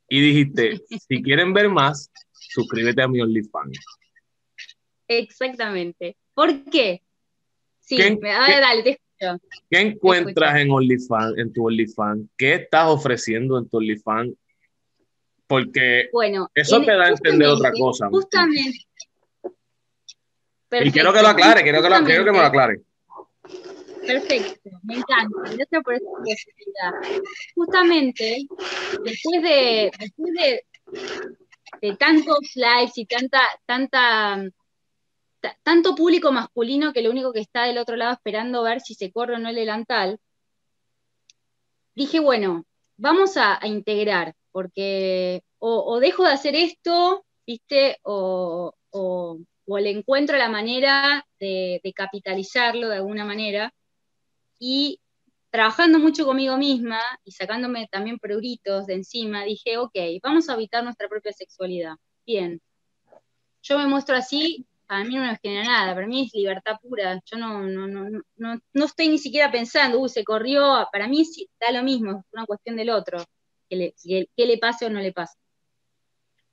y 0.08 0.22
dijiste, 0.22 0.80
si 1.08 1.24
quieren 1.24 1.52
ver 1.52 1.70
más, 1.70 2.12
suscríbete 2.32 3.02
a 3.02 3.08
mi 3.08 3.22
OnlyFans. 3.22 3.80
Exactamente. 5.08 6.16
¿Por 6.36 6.64
qué? 6.66 7.02
Sí, 7.80 7.98
¿Qué, 7.98 8.20
dale, 8.22 8.84
te 8.84 8.90
escucho. 8.92 9.44
¿Qué 9.68 9.80
encuentras 9.80 10.60
en 10.60 10.70
OnlyFans, 10.70 11.40
en 11.40 11.52
tu 11.52 11.66
OnlyFans? 11.66 12.28
¿Qué 12.38 12.54
estás 12.54 12.88
ofreciendo 12.88 13.58
en 13.58 13.68
tu 13.68 13.78
OnlyFans? 13.78 14.36
Porque 15.48 16.10
bueno, 16.14 16.48
eso 16.54 16.80
te 16.82 16.92
da 16.92 17.06
a 17.06 17.10
entender 17.10 17.48
otra 17.48 17.72
cosa. 17.72 18.08
Justamente. 18.10 18.89
Y 20.72 20.92
quiero 20.92 21.14
que 21.14 21.22
lo 21.22 21.28
aclare, 21.28 21.64
quiero 21.64 21.82
que, 21.82 21.90
lo, 21.90 22.04
quiero 22.04 22.26
que 22.26 22.32
me 22.32 22.38
lo 22.38 22.46
aclare. 22.46 22.82
Perfecto, 24.06 24.70
me 24.84 24.96
encanta. 24.96 25.42
Gracias 25.44 25.84
por 25.84 25.94
esa 25.94 26.06
posibilidad. 26.06 27.20
Justamente, 27.56 28.48
después 29.04 29.44
de, 29.44 29.92
después 30.00 30.34
de, 30.34 30.66
de 31.82 31.96
tantos 31.96 32.40
lives 32.56 32.98
y 32.98 33.06
tanta, 33.06 33.42
tanta 33.66 34.44
tanto 35.64 35.96
público 35.96 36.32
masculino 36.32 36.94
que 36.94 37.02
lo 37.02 37.12
único 37.12 37.34
que 37.34 37.40
está 37.40 37.64
del 37.64 37.78
otro 37.78 37.96
lado 37.96 38.14
esperando 38.14 38.64
ver 38.64 38.82
si 38.82 38.94
se 38.94 39.12
corre 39.12 39.36
o 39.36 39.40
no 39.40 39.50
el 39.50 39.56
delantal, 39.56 40.20
dije, 41.96 42.20
bueno, 42.20 42.66
vamos 42.98 43.38
a, 43.38 43.60
integrar, 43.64 44.36
porque 44.52 45.44
o, 45.60 46.00
dejo 46.00 46.24
de 46.24 46.32
hacer 46.32 46.56
esto, 46.56 47.26
¿viste? 47.46 47.98
O, 48.04 48.74
le 49.78 49.92
encuentro 49.92 50.38
la 50.38 50.50
manera 50.50 51.26
de, 51.40 51.82
capitalizarlo 51.96 52.90
de 52.90 52.96
alguna 52.96 53.26
manera. 53.26 53.74
Y 54.60 55.00
trabajando 55.52 56.00
mucho 56.00 56.26
conmigo 56.26 56.58
misma 56.58 57.00
y 57.24 57.32
sacándome 57.32 57.88
también 57.92 58.20
pruritos 58.20 58.86
de 58.88 58.96
encima, 58.96 59.44
dije, 59.44 59.78
ok, 59.78 59.96
vamos 60.24 60.50
a 60.50 60.54
habitar 60.54 60.84
nuestra 60.84 61.08
propia 61.08 61.34
sexualidad. 61.34 61.96
Bien. 62.26 62.62
Yo 63.62 63.78
me 63.78 63.88
muestro 63.88 64.16
así 64.16 64.66
para 64.90 65.04
mí 65.04 65.16
no 65.16 65.22
me 65.22 65.38
genera 65.38 65.66
nada, 65.66 65.94
para 65.94 66.08
mí 66.08 66.26
es 66.26 66.34
libertad 66.34 66.78
pura. 66.82 67.22
Yo 67.24 67.38
no, 67.38 67.62
no, 67.62 67.88
no, 67.88 68.10
no, 68.38 68.60
no 68.74 68.86
estoy 68.86 69.08
ni 69.08 69.20
siquiera 69.20 69.52
pensando, 69.52 70.00
uy, 70.00 70.10
se 70.10 70.24
corrió, 70.24 70.88
para 70.92 71.08
mí 71.08 71.24
sí, 71.26 71.48
da 71.60 71.72
lo 71.72 71.84
mismo, 71.84 72.12
es 72.12 72.26
una 72.34 72.48
cuestión 72.48 72.76
del 72.76 72.90
otro, 72.90 73.24
que 73.70 73.76
le, 73.76 73.94
que, 74.36 74.46
le 74.48 74.58
pase 74.58 74.88
o 74.88 74.90
no 74.90 75.00
le 75.00 75.14
pase. 75.14 75.38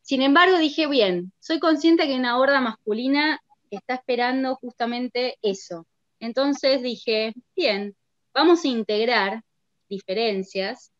Sin 0.07 0.23
embargo, 0.23 0.59
dije, 0.59 0.87
bien, 0.87 1.33
soy 1.41 1.59
consciente 1.59 2.07
que 2.07 2.15
una 2.15 2.39
horda 2.39 2.61
masculina 2.61 3.41
está 3.73 3.95
esperando 3.95 4.55
justamente 4.55 5.37
eso. 5.43 5.85
Entonces 6.21 6.81
dije, 6.81 7.35
bien, 7.57 7.97
vamos 8.33 8.65
a 8.65 8.69
integrar 8.69 9.43
diferencias, 9.89 10.93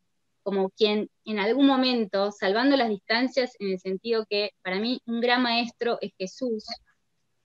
como 0.43 0.71
quien 0.71 1.09
en 1.25 1.39
algún 1.39 1.69
momento, 1.69 2.33
salvando 2.33 2.77
las 2.77 2.89
distancias 2.89 3.53
en 3.61 3.71
el 3.71 3.79
sentido 3.79 4.27
que 4.29 4.51
para 4.61 4.81
mí 4.81 5.01
un 5.07 5.21
gran 5.21 5.41
maestro 5.41 5.99
es 6.01 6.11
Jesús, 6.19 6.65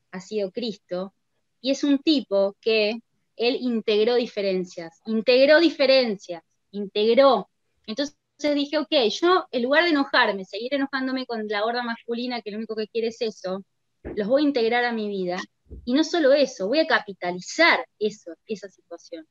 ha 0.09 0.19
sido 0.19 0.49
Cristo, 0.49 1.13
y 1.61 1.69
es 1.69 1.83
un 1.83 1.99
tipo 1.99 2.55
que 2.59 3.03
él 3.35 3.57
integró 3.61 4.15
diferencias, 4.15 4.99
integró 5.05 5.59
diferencias, 5.59 6.41
integró. 6.71 7.51
Entonces 7.85 8.17
dije, 8.49 8.77
ok, 8.77 8.91
yo 9.09 9.45
en 9.51 9.63
lugar 9.63 9.83
de 9.83 9.91
enojarme, 9.91 10.45
seguir 10.45 10.73
enojándome 10.73 11.25
con 11.25 11.47
la 11.47 11.63
horda 11.63 11.83
masculina 11.83 12.41
que 12.41 12.51
lo 12.51 12.57
único 12.57 12.75
que 12.75 12.87
quiere 12.87 13.07
es 13.07 13.21
eso, 13.21 13.63
los 14.03 14.27
voy 14.27 14.43
a 14.43 14.47
integrar 14.47 14.85
a 14.85 14.91
mi 14.91 15.07
vida. 15.07 15.37
Y 15.85 15.93
no 15.93 16.03
solo 16.03 16.33
eso, 16.33 16.67
voy 16.67 16.79
a 16.79 16.87
capitalizar 16.87 17.79
eso, 17.99 18.31
esa 18.45 18.69
situación. 18.69 19.25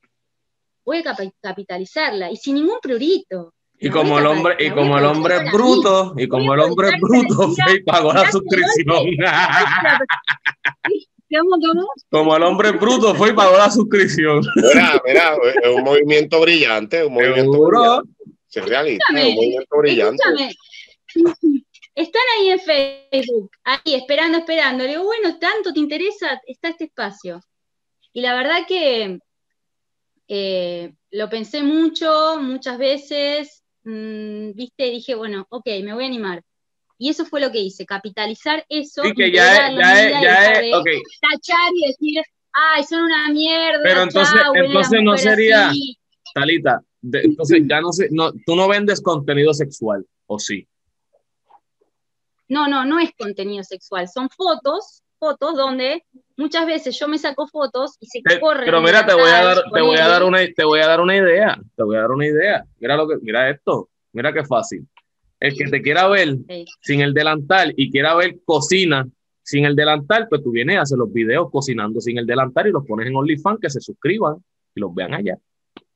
Voy 0.85 1.03
a 1.05 1.17
capitalizarla 1.41 2.31
y 2.31 2.37
sin 2.37 2.55
ningún 2.55 2.79
prurito. 2.81 3.53
Y 3.79 3.91
como 3.91 4.19
el 4.19 4.27
hombre, 4.27 4.57
y 4.59 4.71
como 4.71 4.99
el 4.99 5.05
hombre 5.05 5.37
es 5.37 5.53
bruto, 5.53 6.15
y 6.17 6.29
como 6.29 6.55
el 6.55 6.61
hombre 6.61 6.89
es 6.89 7.01
bruto, 7.01 7.49
fue 7.51 7.83
pagó 7.87 8.13
la 8.13 8.31
suscripción. 8.31 9.05
Como 12.11 12.37
el 12.37 12.43
hombre 12.43 12.73
bruto 12.73 13.15
fue 13.15 13.31
y 13.31 13.33
pagó 13.33 13.57
la 13.57 13.71
suscripción. 13.71 14.43
Mira, 14.57 15.01
mira, 15.07 15.37
es 15.63 15.77
un 15.77 15.85
movimiento 15.85 16.41
brillante, 16.41 17.05
un 17.05 17.15
movimiento 17.15 17.67
brillante. 17.67 18.11
Se 18.51 18.61
realiza, 18.61 19.05
un 19.11 19.17
movimiento 19.17 19.79
brillante. 19.79 20.23
Están 21.95 22.23
ahí 22.39 22.51
en 22.51 22.61
Facebook, 22.61 23.51
ahí 23.65 23.95
esperando, 23.95 24.39
esperando. 24.39 24.85
Le 24.85 24.91
digo, 24.91 25.05
bueno, 25.05 25.39
tanto 25.39 25.73
te 25.73 25.81
interesa, 25.81 26.41
está 26.47 26.69
este 26.69 26.85
espacio. 26.85 27.41
Y 28.13 28.23
la 28.23 28.35
verdad 28.35 28.67
que 28.67 29.19
eh, 30.29 30.93
lo 31.11 31.29
pensé 31.29 31.63
mucho, 31.63 32.39
muchas 32.41 32.79
veces, 32.79 33.65
mm, 33.85 34.53
viste, 34.53 34.85
dije, 34.85 35.15
bueno, 35.15 35.47
ok, 35.51 35.67
me 35.83 35.95
voy 35.95 36.05
a 36.05 36.09
animar. 36.09 36.43
Y 36.97 37.09
eso 37.09 37.25
fue 37.25 37.41
lo 37.41 37.51
que 37.51 37.61
hice, 37.61 37.87
capitalizar 37.87 38.65
eso. 38.69 39.05
Y 39.05 39.15
que 39.15 39.33
ya 39.33 39.69
es, 39.69 39.77
ya 39.77 40.07
es, 40.07 40.23
ya 40.23 40.53
es, 40.53 40.75
ok. 40.75 40.87
Tachar 41.21 41.71
y 41.75 41.89
decir, 41.89 42.23
ay, 42.53 42.85
son 42.85 43.03
una 43.03 43.29
mierda. 43.31 43.81
Pero 43.83 44.03
entonces, 44.03 44.41
entonces 44.55 45.01
no 45.03 45.17
sería, 45.17 45.73
Talita, 46.35 46.81
entonces 47.03 47.63
ya 47.69 47.81
no 47.81 47.93
sé, 47.93 48.09
no, 48.11 48.33
tú 48.33 48.57
no 48.57 48.69
vendes 48.69 49.01
contenido 49.01 49.55
sexual, 49.55 50.07
¿o 50.27 50.39
sí? 50.39 50.67
No, 52.49 52.67
no, 52.69 52.85
no 52.85 52.99
es 52.99 53.11
contenido 53.17 53.63
sexual, 53.63 54.09
son 54.09 54.29
fotos, 54.29 55.03
fotos 55.19 55.57
donde 55.57 56.05
muchas 56.37 56.67
veces 56.67 56.99
yo 56.99 57.07
me 57.07 57.19
saco 57.19 57.47
fotos 57.47 57.97
y 58.01 58.07
se 58.07 58.41
corren. 58.41 58.65
Pero 58.65 58.81
mira, 58.81 59.07
te 59.07 59.15
voy 59.15 59.31
a 59.31 59.45
dar, 59.45 59.63
te 59.73 59.81
voy 59.81 59.99
a 59.99 60.09
dar 60.09 60.25
una, 60.25 60.39
te 60.47 60.65
voy 60.65 60.81
a 60.81 60.87
dar 60.87 61.01
una 61.01 61.17
idea, 61.17 61.59
te 61.77 61.83
voy 61.83 61.97
a 61.97 62.01
dar 62.01 62.11
una 62.11 62.27
idea. 62.27 62.65
Mira 62.79 62.97
lo 62.97 63.07
que, 63.07 63.17
mira 63.23 63.51
esto, 63.51 63.89
mira 64.13 64.33
qué 64.33 64.45
fácil. 64.45 64.87
El 65.39 65.55
que 65.55 65.65
te 65.67 65.81
quiera 65.81 66.09
ver 66.09 66.37
sin 66.83 67.01
el 67.01 67.15
delantal 67.15 67.73
y 67.77 67.91
quiera 67.91 68.15
ver 68.15 68.41
cocina 68.45 69.07
sin 69.43 69.65
el 69.65 69.75
delantal, 69.75 70.29
pues 70.29 70.43
tú 70.43 70.51
vienes 70.51 70.77
a 70.77 70.83
hacer 70.83 70.99
los 70.99 71.13
videos 71.13 71.51
cocinando 71.51 72.01
sin 72.01 72.19
el 72.19 72.27
delantal 72.27 72.69
y 72.69 72.73
los 72.73 72.87
pones 72.87 73.07
en 73.09 73.17
OnlyFans 73.17 73.59
que 73.61 73.71
se 73.71 73.81
suscriban 73.81 74.37
y 74.75 74.81
los 74.81 74.95
vean 74.95 75.15
allá. 75.15 75.39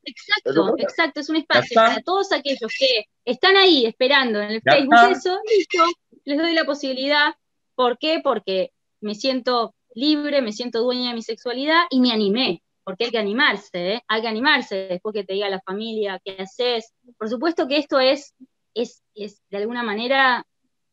Exacto, 0.04 0.74
exacto, 0.78 1.20
es 1.20 1.28
un 1.28 1.36
espacio 1.36 1.74
para 1.74 2.00
todos 2.02 2.32
aquellos 2.32 2.72
que 2.78 3.06
están 3.24 3.56
ahí 3.56 3.86
esperando 3.86 4.40
en 4.40 4.50
el 4.50 4.62
Facebook 4.62 4.94
eso, 5.10 5.38
listo, 5.56 5.84
les 6.24 6.38
doy 6.38 6.52
la 6.52 6.64
posibilidad. 6.64 7.34
¿Por 7.74 7.98
qué? 7.98 8.20
Porque 8.22 8.72
me 9.00 9.14
siento 9.14 9.74
libre, 9.94 10.42
me 10.42 10.52
siento 10.52 10.82
dueña 10.82 11.10
de 11.10 11.14
mi 11.14 11.22
sexualidad 11.22 11.84
y 11.90 12.00
me 12.00 12.12
animé, 12.12 12.62
porque 12.84 13.04
hay 13.04 13.10
que 13.10 13.18
animarse, 13.18 13.94
¿eh? 13.94 14.02
hay 14.08 14.22
que 14.22 14.28
animarse 14.28 14.88
después 14.88 15.14
que 15.14 15.24
te 15.24 15.34
diga 15.34 15.48
la 15.48 15.60
familia 15.60 16.20
qué 16.24 16.36
haces. 16.38 16.92
Por 17.18 17.28
supuesto 17.28 17.66
que 17.66 17.78
esto 17.78 18.00
es, 18.00 18.34
es, 18.74 19.02
es 19.14 19.42
de 19.50 19.58
alguna 19.58 19.82
manera, 19.82 20.44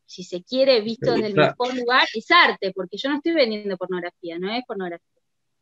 si 0.06 0.24
se 0.24 0.42
quiere, 0.42 0.80
visto 0.80 1.12
desde 1.12 1.28
el 1.28 1.34
mejor 1.34 1.74
lugar, 1.74 2.06
es 2.14 2.30
arte, 2.30 2.72
porque 2.74 2.96
yo 2.96 3.08
no 3.08 3.16
estoy 3.16 3.32
vendiendo 3.32 3.76
pornografía, 3.76 4.38
no 4.38 4.52
es 4.52 4.64
pornografía. 4.66 5.11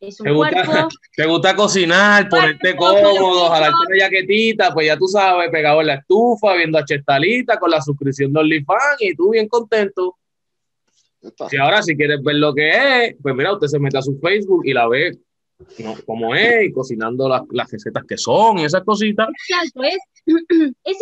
Es 0.01 0.19
un 0.19 0.25
¿Te, 0.25 0.33
gusta, 0.33 0.65
cuerpo, 0.65 0.89
te 1.17 1.27
gusta 1.27 1.57
cocinar, 1.57 2.29
ponerte 2.29 2.75
cómodo, 2.75 3.51
jalarte 3.51 3.77
una 3.87 4.05
jaquetita, 4.05 4.73
pues 4.73 4.87
ya 4.87 4.97
tú 4.97 5.07
sabes, 5.07 5.51
pegado 5.51 5.83
en 5.83 5.89
la 5.89 5.95
estufa, 5.95 6.55
viendo 6.55 6.79
a 6.79 6.85
Chestalita 6.85 7.59
con 7.59 7.71
la 7.71 7.83
suscripción 7.83 8.33
de 8.33 8.41
OnlyFans 8.41 9.01
y 9.01 9.15
tú 9.15 9.31
bien 9.31 9.47
contento. 9.47 10.17
Si 11.51 11.57
ahora 11.59 11.83
si 11.83 11.95
quieres 11.97 12.23
ver 12.23 12.37
lo 12.37 12.55
que 12.55 12.71
es, 12.71 13.17
pues 13.21 13.35
mira, 13.35 13.53
usted 13.53 13.67
se 13.67 13.79
mete 13.79 13.99
a 13.99 14.03
su 14.03 14.19
Facebook 14.19 14.63
y 14.65 14.73
la 14.73 14.89
ve 14.89 15.19
¿no? 15.79 15.95
como 16.07 16.35
es, 16.35 16.65
y 16.65 16.73
cocinando 16.73 17.29
las, 17.29 17.43
las 17.51 17.71
recetas 17.71 18.05
que 18.09 18.17
son 18.17 18.59
y 18.59 18.65
esas 18.65 18.83
cositas. 18.83 19.29
Exacto, 19.29 19.83
es, 19.83 19.99
es 20.85 20.97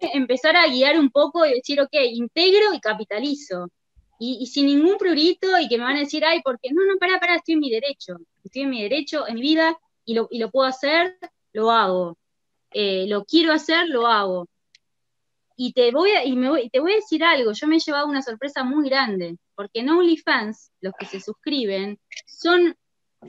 empezar 0.00 0.56
a 0.56 0.66
guiar 0.66 0.98
un 0.98 1.10
poco 1.10 1.46
y 1.46 1.54
decir, 1.54 1.80
ok, 1.80 1.94
integro 2.12 2.74
y 2.74 2.80
capitalizo. 2.80 3.68
Y, 4.18 4.46
sin 4.46 4.66
ningún 4.66 4.96
prurito 4.96 5.58
y 5.58 5.68
que 5.68 5.76
me 5.78 5.84
van 5.84 5.96
a 5.96 6.00
decir, 6.00 6.24
ay, 6.24 6.40
porque 6.42 6.70
no, 6.72 6.84
no, 6.86 6.98
pará, 6.98 7.20
pará, 7.20 7.36
estoy 7.36 7.54
en 7.54 7.60
mi 7.60 7.70
derecho. 7.70 8.16
Estoy 8.42 8.62
en 8.62 8.70
mi 8.70 8.82
derecho, 8.82 9.26
en 9.28 9.34
mi 9.34 9.42
vida, 9.42 9.78
y 10.04 10.14
lo, 10.14 10.28
y 10.30 10.38
lo 10.38 10.50
puedo 10.50 10.68
hacer, 10.68 11.18
lo 11.52 11.70
hago. 11.70 12.16
Eh, 12.72 13.06
lo 13.08 13.24
quiero 13.24 13.52
hacer, 13.52 13.88
lo 13.88 14.06
hago. 14.06 14.48
Y 15.56 15.72
te 15.72 15.90
voy 15.90 16.10
a, 16.10 16.24
y 16.24 16.36
me 16.36 16.50
voy, 16.50 16.68
te 16.70 16.80
voy 16.80 16.92
a 16.92 16.96
decir 16.96 17.24
algo, 17.24 17.52
yo 17.52 17.66
me 17.66 17.76
he 17.76 17.80
llevado 17.80 18.06
una 18.06 18.22
sorpresa 18.22 18.62
muy 18.64 18.88
grande, 18.88 19.38
porque 19.54 19.80
en 19.80 19.88
OnlyFans, 19.88 20.72
los 20.80 20.92
que 20.98 21.06
se 21.06 21.20
suscriben, 21.20 21.98
son 22.26 22.76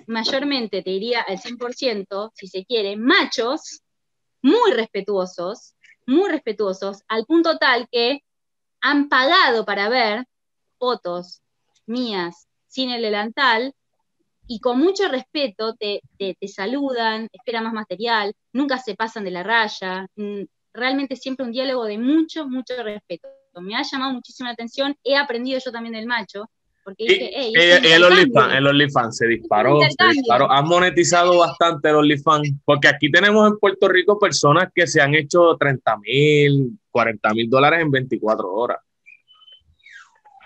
mayormente, 0.07 0.83
te 0.83 0.89
diría 0.89 1.21
al 1.21 1.37
100%, 1.37 2.31
si 2.33 2.47
se 2.47 2.65
quiere, 2.65 2.97
machos 2.97 3.81
muy 4.41 4.71
respetuosos, 4.73 5.75
muy 6.05 6.29
respetuosos, 6.29 7.03
al 7.07 7.25
punto 7.25 7.57
tal 7.57 7.87
que 7.89 8.23
han 8.81 9.09
pagado 9.09 9.65
para 9.65 9.89
ver 9.89 10.25
fotos 10.77 11.41
mías 11.85 12.47
sin 12.67 12.91
el 12.91 13.01
delantal 13.01 13.73
y 14.47 14.59
con 14.59 14.79
mucho 14.79 15.07
respeto 15.09 15.75
te, 15.75 16.01
te, 16.17 16.37
te, 16.39 16.47
saludan, 16.47 17.27
esperan 17.31 17.65
más 17.65 17.73
material, 17.73 18.33
nunca 18.53 18.77
se 18.77 18.95
pasan 18.95 19.25
de 19.25 19.31
la 19.31 19.43
raya, 19.43 20.07
mm, 20.15 20.43
realmente 20.73 21.15
siempre 21.15 21.45
un 21.45 21.51
diálogo 21.51 21.85
de 21.85 21.97
mucho, 21.97 22.47
mucho 22.47 22.81
respeto. 22.81 23.27
Me 23.59 23.75
ha 23.75 23.81
llamado 23.81 24.13
muchísimo 24.13 24.47
la 24.47 24.53
atención, 24.53 24.95
he 25.03 25.17
aprendido 25.17 25.59
yo 25.63 25.71
también 25.71 25.95
del 25.95 26.05
macho, 26.05 26.49
porque 26.83 27.03
dije, 27.05 27.31
hey, 27.33 27.53
el 27.83 28.03
OnlyFans, 28.03 28.53
el 28.53 28.67
OnlyFans 28.67 29.17
se 29.17 29.27
disparó, 29.27 29.79
se 29.81 30.07
disparó, 30.13 30.49
han 30.49 30.65
monetizado 30.65 31.37
bastante 31.37 31.89
el 31.89 31.95
OnlyFans, 31.95 32.53
porque 32.63 32.87
aquí 32.87 33.11
tenemos 33.11 33.45
en 33.51 33.57
Puerto 33.57 33.89
Rico 33.89 34.17
personas 34.17 34.69
que 34.73 34.87
se 34.87 35.01
han 35.01 35.13
hecho 35.13 35.57
30 35.59 35.97
mil, 35.97 36.79
40 36.91 37.33
mil 37.33 37.49
dólares 37.49 37.81
en 37.81 37.91
24 37.91 38.53
horas. 38.53 38.77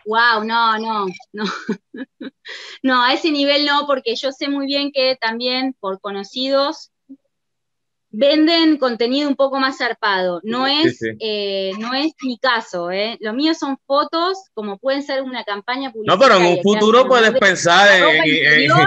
Wow, 0.05 0.43
no, 0.43 0.77
no, 0.79 1.07
no. 1.33 1.43
no, 2.83 3.03
a 3.03 3.13
ese 3.13 3.31
nivel 3.31 3.65
no, 3.65 3.85
porque 3.85 4.15
yo 4.15 4.31
sé 4.31 4.49
muy 4.49 4.65
bien 4.65 4.91
que 4.91 5.15
también 5.19 5.75
por 5.79 5.99
conocidos 5.99 6.91
venden 8.11 8.77
contenido 8.77 9.29
un 9.29 9.35
poco 9.35 9.59
más 9.59 9.77
zarpado. 9.77 10.41
No 10.43 10.67
es, 10.67 10.97
sí, 10.97 11.09
sí. 11.11 11.17
Eh, 11.19 11.71
no 11.79 11.93
es 11.93 12.13
mi 12.23 12.37
caso, 12.37 12.91
¿eh? 12.91 13.17
Lo 13.21 13.33
mío 13.33 13.53
son 13.53 13.77
fotos, 13.85 14.37
como 14.53 14.77
pueden 14.77 15.01
ser 15.01 15.23
una 15.23 15.43
campaña 15.43 15.91
publicitaria. 15.91 16.27
No, 16.27 16.35
pero 16.35 16.45
en 16.45 16.57
un 16.57 16.61
futuro 16.61 17.07
puedes 17.07 17.31
pensar 17.39 17.89
en, 17.91 18.27
interior, 18.27 18.79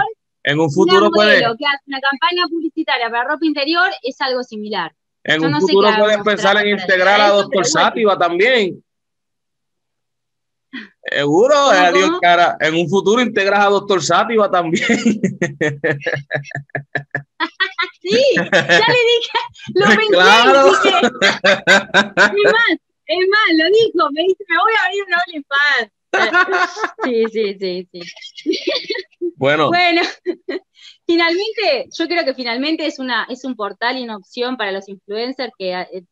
en, 0.43 0.53
en, 0.53 0.59
un 0.59 0.71
futuro 0.71 1.09
puedes... 1.11 1.39
que 1.39 1.65
hace 1.65 1.83
una 1.87 1.99
campaña 1.99 2.47
publicitaria 2.47 3.09
para 3.09 3.23
ropa 3.23 3.45
interior 3.45 3.89
es 4.03 4.21
algo 4.21 4.43
similar. 4.43 4.93
En 5.23 5.41
Yo 5.41 5.47
un 5.47 5.53
no 5.53 5.59
futuro 5.59 5.89
puedes 5.97 6.19
pensar 6.19 6.57
en 6.63 6.79
integrar 6.79 7.19
a 7.19 7.29
Doctor 7.29 7.65
Sátiva 7.65 8.15
también. 8.15 8.84
Seguro, 11.11 11.55
adiós, 11.55 12.19
cara. 12.21 12.57
En 12.59 12.75
un 12.75 12.89
futuro 12.89 13.21
integras 13.21 13.65
a 13.65 13.69
Doctor 13.69 14.03
Sátiva 14.03 14.49
también. 14.49 14.85
sí, 18.01 18.19
ya 18.35 18.43
le 18.43 19.01
dije, 19.11 19.37
lo 19.73 19.85
pensé, 19.85 20.07
claro. 20.09 20.71
dije, 20.71 20.89
es 20.97 21.11
más, 22.51 22.71
es 23.05 23.27
más, 23.29 23.49
lo 23.55 23.65
dijo, 23.69 24.09
me 24.11 24.21
dice, 24.23 24.43
me 24.47 24.57
voy 24.57 24.73
a 24.73 24.85
abrir 24.85 25.03
un 25.03 25.13
OnlyFans. 25.27 25.91
Sí, 27.03 27.25
sí, 27.31 27.57
sí, 27.59 27.89
sí. 27.91 28.01
Bueno. 29.37 29.67
Bueno, 29.67 30.01
finalmente, 31.05 31.89
yo 31.91 32.07
creo 32.07 32.23
que 32.23 32.33
finalmente 32.33 32.85
es, 32.85 32.99
una, 32.99 33.27
es 33.29 33.43
un 33.43 33.55
portal 33.55 33.97
y 33.97 34.03
una 34.03 34.15
opción 34.15 34.55
para 34.55 34.71
los 34.71 34.87
influencers 34.87 35.51
que 35.57 35.73
eh, 35.73 36.05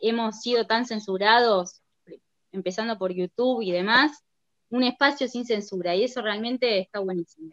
hemos 0.00 0.40
sido 0.40 0.66
tan 0.66 0.86
censurados, 0.86 1.81
empezando 2.52 2.98
por 2.98 3.12
YouTube 3.12 3.62
y 3.62 3.72
demás, 3.72 4.24
un 4.70 4.84
espacio 4.84 5.28
sin 5.28 5.44
censura 5.44 5.94
y 5.94 6.04
eso 6.04 6.22
realmente 6.22 6.78
está 6.78 7.00
buenísimo. 7.00 7.50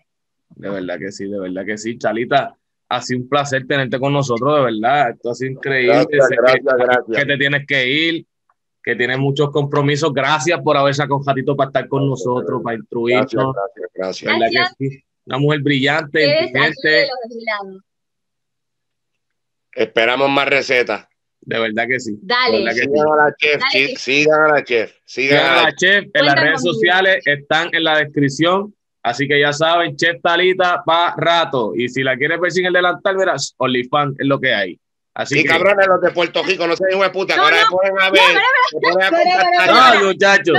De 0.49 0.69
verdad 0.69 0.97
que 0.99 1.11
sí, 1.11 1.27
de 1.27 1.39
verdad 1.39 1.65
que 1.65 1.77
sí. 1.77 1.97
Chalita, 1.97 2.55
ha 2.89 3.01
sido 3.01 3.21
un 3.21 3.29
placer 3.29 3.65
tenerte 3.67 3.99
con 3.99 4.13
nosotros, 4.13 4.57
de 4.57 4.63
verdad. 4.63 5.11
Esto 5.11 5.31
ha 5.31 5.35
sido 5.35 5.51
increíble. 5.51 5.93
Gracias, 5.93 6.29
gracias, 6.29 6.63
que, 6.63 6.83
gracias. 6.83 7.17
que 7.17 7.25
te 7.25 7.37
tienes 7.37 7.67
que 7.67 7.87
ir, 7.87 8.25
que 8.83 8.95
tienes 8.95 9.19
muchos 9.19 9.51
compromisos. 9.51 10.13
Gracias 10.13 10.59
por 10.61 10.75
haber 10.75 10.95
sacado 10.95 11.17
un 11.17 11.25
ratito 11.25 11.55
para 11.55 11.69
estar 11.69 11.87
con 11.87 12.07
nosotros, 12.07 12.61
para 12.63 12.77
instruirnos. 12.77 13.53
Gracias, 13.53 13.91
gracias. 13.93 14.33
¿Verdad 14.33 14.47
gracias. 14.51 14.75
que 14.77 14.89
sí? 14.89 15.03
Una 15.25 15.37
mujer 15.37 15.61
brillante, 15.61 16.25
inteligente. 16.25 17.07
Esperamos 19.73 20.29
más 20.29 20.47
recetas. 20.47 21.07
De 21.41 21.59
verdad 21.59 21.85
que 21.87 21.99
sí. 21.99 22.17
Dale. 22.21 22.63
Que 22.65 22.73
sigan 22.81 23.07
a 23.11 23.15
la 23.25 23.35
chef, 23.37 23.59
Dale. 23.61 23.87
sí, 23.87 23.95
sigan 23.95 24.41
a 24.41 24.47
la 24.53 24.63
chef. 24.63 24.93
Sigan 25.05 25.37
Sigan 25.39 25.51
a 25.51 25.55
la 25.55 25.63
la 25.63 25.75
chef 25.75 26.05
en 26.13 26.25
las 26.25 26.35
redes 26.41 26.61
sociales, 26.61 27.23
están 27.25 27.69
en 27.73 27.83
la 27.83 27.97
descripción. 27.97 28.75
Así 29.01 29.27
que 29.29 29.39
ya 29.39 29.53
saben, 29.53 29.95
Chef 29.95 30.21
Talita 30.21 30.83
para 30.85 31.15
rato. 31.17 31.71
Y 31.73 31.87
si 31.87 32.03
la 32.03 32.17
quieres 32.17 32.37
ver 32.39 32.51
sin 32.51 32.65
el 32.65 32.73
delantal, 32.73 33.15
verás, 33.15 33.55
OnlyFans 33.57 34.19
es 34.19 34.27
lo 34.27 34.39
que 34.41 34.53
hay. 34.53 34.79
Así 35.13 35.35
Sí, 35.35 35.43
que, 35.43 35.49
cabrones, 35.49 35.87
los 35.87 36.01
de 36.01 36.11
Puerto 36.11 36.43
Rico, 36.43 36.67
no 36.67 36.75
sean 36.75 36.91
hijos 36.91 37.03
de 37.05 37.09
puta, 37.09 37.35
No, 37.37 37.43
ahora 37.43 37.55
no, 37.57 37.63
se 37.63 37.69
ponen 37.71 37.97
a 37.97 38.05
no, 38.07 38.11
ver. 38.11 38.21
se 38.69 39.99
no, 40.01 40.05
muchachos. 40.05 40.57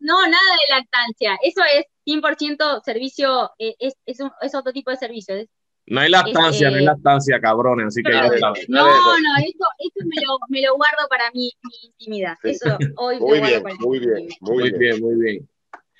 No, 0.00 0.20
nada 0.22 0.28
de 0.60 0.74
lactancia. 0.74 1.38
Eso 1.42 1.62
es 1.72 1.84
100% 2.04 2.82
servicio, 2.84 3.50
eh, 3.58 3.74
es, 3.78 3.94
es, 4.06 4.20
un- 4.20 4.32
es 4.40 4.54
otro 4.54 4.72
tipo 4.72 4.90
de 4.90 4.96
servicio. 4.96 5.34
Es- 5.36 5.48
No 5.86 6.00
hay 6.00 6.10
lactancia, 6.10 6.68
Eh, 6.68 6.70
no 6.70 6.76
hay 6.78 6.84
lactancia, 6.84 7.40
cabrones. 7.40 7.86
Así 7.88 8.02
que 8.02 8.12
ya. 8.12 8.22
No, 8.22 8.28
Dale, 8.30 8.40
no, 8.68 9.36
eso, 9.38 9.66
eso 9.78 10.06
me, 10.06 10.22
lo, 10.24 10.38
me 10.48 10.62
lo 10.62 10.76
guardo 10.76 11.08
para 11.10 11.30
mi, 11.32 11.50
mi 11.62 11.88
intimidad. 11.88 12.36
Sí. 12.42 12.50
Eso 12.50 12.78
hoy 12.96 13.18
Muy 13.18 13.38
lo 13.40 13.46
bien, 13.46 13.62
muy 13.80 13.98
bien, 13.98 14.18
intimidad. 14.18 14.36
muy 14.40 14.54
Muy 14.54 14.62
bien. 14.70 14.78
bien, 14.78 15.00
muy 15.00 15.14
bien. 15.24 15.48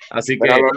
Así 0.09 0.37
que, 0.39 0.49
a, 0.49 0.57
los, 0.57 0.71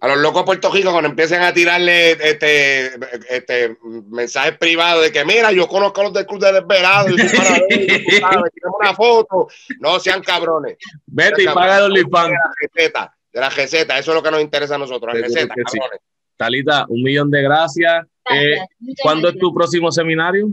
a 0.00 0.08
los 0.08 0.18
locos 0.18 0.42
de 0.42 0.46
Puerto 0.46 0.70
Rico, 0.70 0.90
cuando 0.92 1.08
empiecen 1.10 1.42
a 1.42 1.52
tirarle 1.52 2.12
este, 2.12 2.86
este 3.34 3.76
mensajes 4.10 4.58
privados 4.58 5.04
de 5.04 5.12
que 5.12 5.24
mira, 5.24 5.50
yo 5.52 5.66
conozco 5.66 6.00
a 6.00 6.04
los 6.04 6.12
del 6.12 6.26
Club 6.26 6.40
de 6.40 6.52
Desvelados, 6.52 7.10
y 7.12 7.16
tú 7.16 7.36
para 7.36 7.50
ver, 7.50 7.68
tú 7.68 7.68
sabes, 8.20 8.50
tiremos 8.52 8.76
una 8.80 8.94
foto, 8.94 9.48
no 9.80 9.98
sean 10.00 10.22
cabrones. 10.22 10.76
vete 11.06 11.42
y 11.42 11.46
paga 11.46 11.86
el 11.86 11.92
De 11.92 12.02
la 12.02 12.38
receta, 12.60 13.16
de 13.32 13.40
la 13.40 13.48
receta, 13.50 13.98
eso 13.98 14.10
es 14.10 14.14
lo 14.16 14.22
que 14.22 14.30
nos 14.30 14.40
interesa 14.42 14.74
a 14.74 14.78
nosotros, 14.78 15.14
la 15.14 15.20
receta, 15.20 15.54
sí. 15.70 15.78
Talita, 16.36 16.86
un 16.88 17.02
millón 17.02 17.30
de 17.30 17.42
gracias. 17.42 18.06
Eh, 18.30 18.56
Gracias, 18.56 18.68
¿Cuándo 19.02 19.28
es 19.28 19.38
tu 19.38 19.52
próximo 19.52 19.92
seminario? 19.92 20.48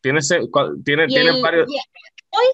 ¿Tienes, 0.00 0.30
eh, 0.30 0.40
tiene, 0.84 1.06
varios? 1.42 1.68
y 1.68 1.76
hoy, 2.30 2.46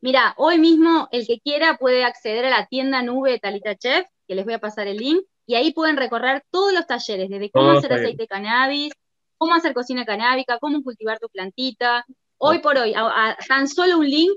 mira, 0.00 0.34
hoy 0.36 0.58
mismo 0.58 1.08
el 1.10 1.26
que 1.26 1.40
quiera 1.40 1.78
puede 1.78 2.04
acceder 2.04 2.44
a 2.44 2.50
la 2.50 2.66
tienda 2.66 3.02
nube 3.02 3.32
de 3.32 3.38
Talita 3.38 3.74
Chef, 3.76 4.06
que 4.28 4.34
les 4.34 4.44
voy 4.44 4.54
a 4.54 4.58
pasar 4.58 4.86
el 4.86 4.98
link, 4.98 5.22
y 5.46 5.54
ahí 5.54 5.72
pueden 5.72 5.96
recorrer 5.96 6.44
todos 6.50 6.72
los 6.72 6.86
talleres, 6.86 7.30
desde 7.30 7.50
cómo 7.50 7.66
Todos 7.66 7.78
hacer 7.78 7.92
aceite 7.94 8.24
de 8.24 8.28
cannabis, 8.28 8.92
cómo 9.38 9.54
hacer 9.54 9.72
cocina 9.72 10.04
canábica, 10.04 10.58
cómo 10.60 10.82
cultivar 10.82 11.18
tu 11.18 11.28
plantita. 11.28 12.04
Hoy 12.36 12.58
por 12.58 12.76
hoy, 12.76 12.92
a, 12.94 13.30
a 13.30 13.36
tan 13.48 13.66
solo 13.66 13.98
un 13.98 14.08
link, 14.08 14.32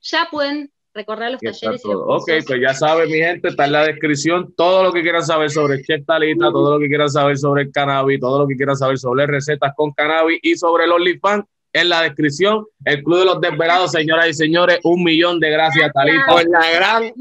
ya 0.00 0.28
pueden 0.30 0.70
recorrer 0.94 1.32
los 1.32 1.40
talleres 1.40 1.62
y 1.62 1.68
los 1.68 1.82
todo. 1.82 2.06
Ok, 2.06 2.30
pues 2.46 2.60
ya 2.60 2.72
saben, 2.72 3.10
mi 3.10 3.18
gente, 3.18 3.48
está 3.48 3.66
en 3.66 3.72
la 3.72 3.84
descripción 3.84 4.54
todo 4.56 4.82
lo 4.82 4.92
que 4.92 5.02
quieran 5.02 5.24
saber 5.24 5.50
sobre 5.50 5.82
Chef 5.82 6.06
Talita, 6.06 6.50
todo 6.50 6.74
lo 6.74 6.80
que 6.80 6.88
quieran 6.88 7.10
saber 7.10 7.36
sobre 7.36 7.62
el 7.62 7.72
cannabis, 7.72 8.20
todo 8.20 8.38
lo 8.38 8.46
que 8.46 8.56
quieran 8.56 8.76
saber 8.76 8.98
sobre 8.98 9.26
recetas 9.26 9.72
con 9.76 9.92
cannabis 9.92 10.38
y 10.42 10.56
sobre 10.56 10.84
el 10.84 10.92
OnlyFans. 10.92 11.44
en 11.72 11.88
la 11.88 12.02
descripción. 12.02 12.64
El 12.84 13.02
Club 13.02 13.18
de 13.18 13.24
los 13.24 13.40
Desvelados, 13.40 13.90
señoras 13.90 14.28
y 14.28 14.34
señores, 14.34 14.78
un 14.84 15.02
millón 15.02 15.40
de 15.40 15.50
gracias, 15.50 15.92
Talita. 15.92 16.26
Con 16.28 16.50
la 16.50 16.70
gran 16.70 17.12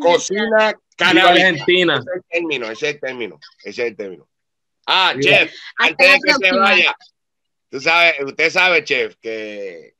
cocina 0.00 0.74
canábica. 0.96 1.28
Argentina. 1.28 1.98
Ese 1.98 2.08
es 2.08 2.16
el 2.16 2.22
término, 2.30 2.70
ese 2.70 2.88
es 2.88 2.94
el 2.94 3.00
término, 3.00 3.38
ese 3.64 3.82
es 3.82 3.88
el 3.90 3.96
término. 3.96 4.28
Ah, 4.86 5.12
chef, 5.20 5.52
antes 5.76 6.12
de 6.12 6.18
que 6.24 6.32
se 6.32 6.56
vaya, 6.56 6.96
tú 7.70 7.78
sabes, 7.78 8.14
usted 8.24 8.50
sabe, 8.50 8.82
chef, 8.84 9.16
que 9.20 9.92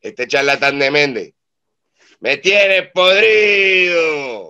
este 0.00 0.28
charlatán 0.28 0.78
de 0.78 0.90
Méndez 0.92 1.34
me 2.20 2.36
tiene 2.38 2.82
podrido. 2.84 4.47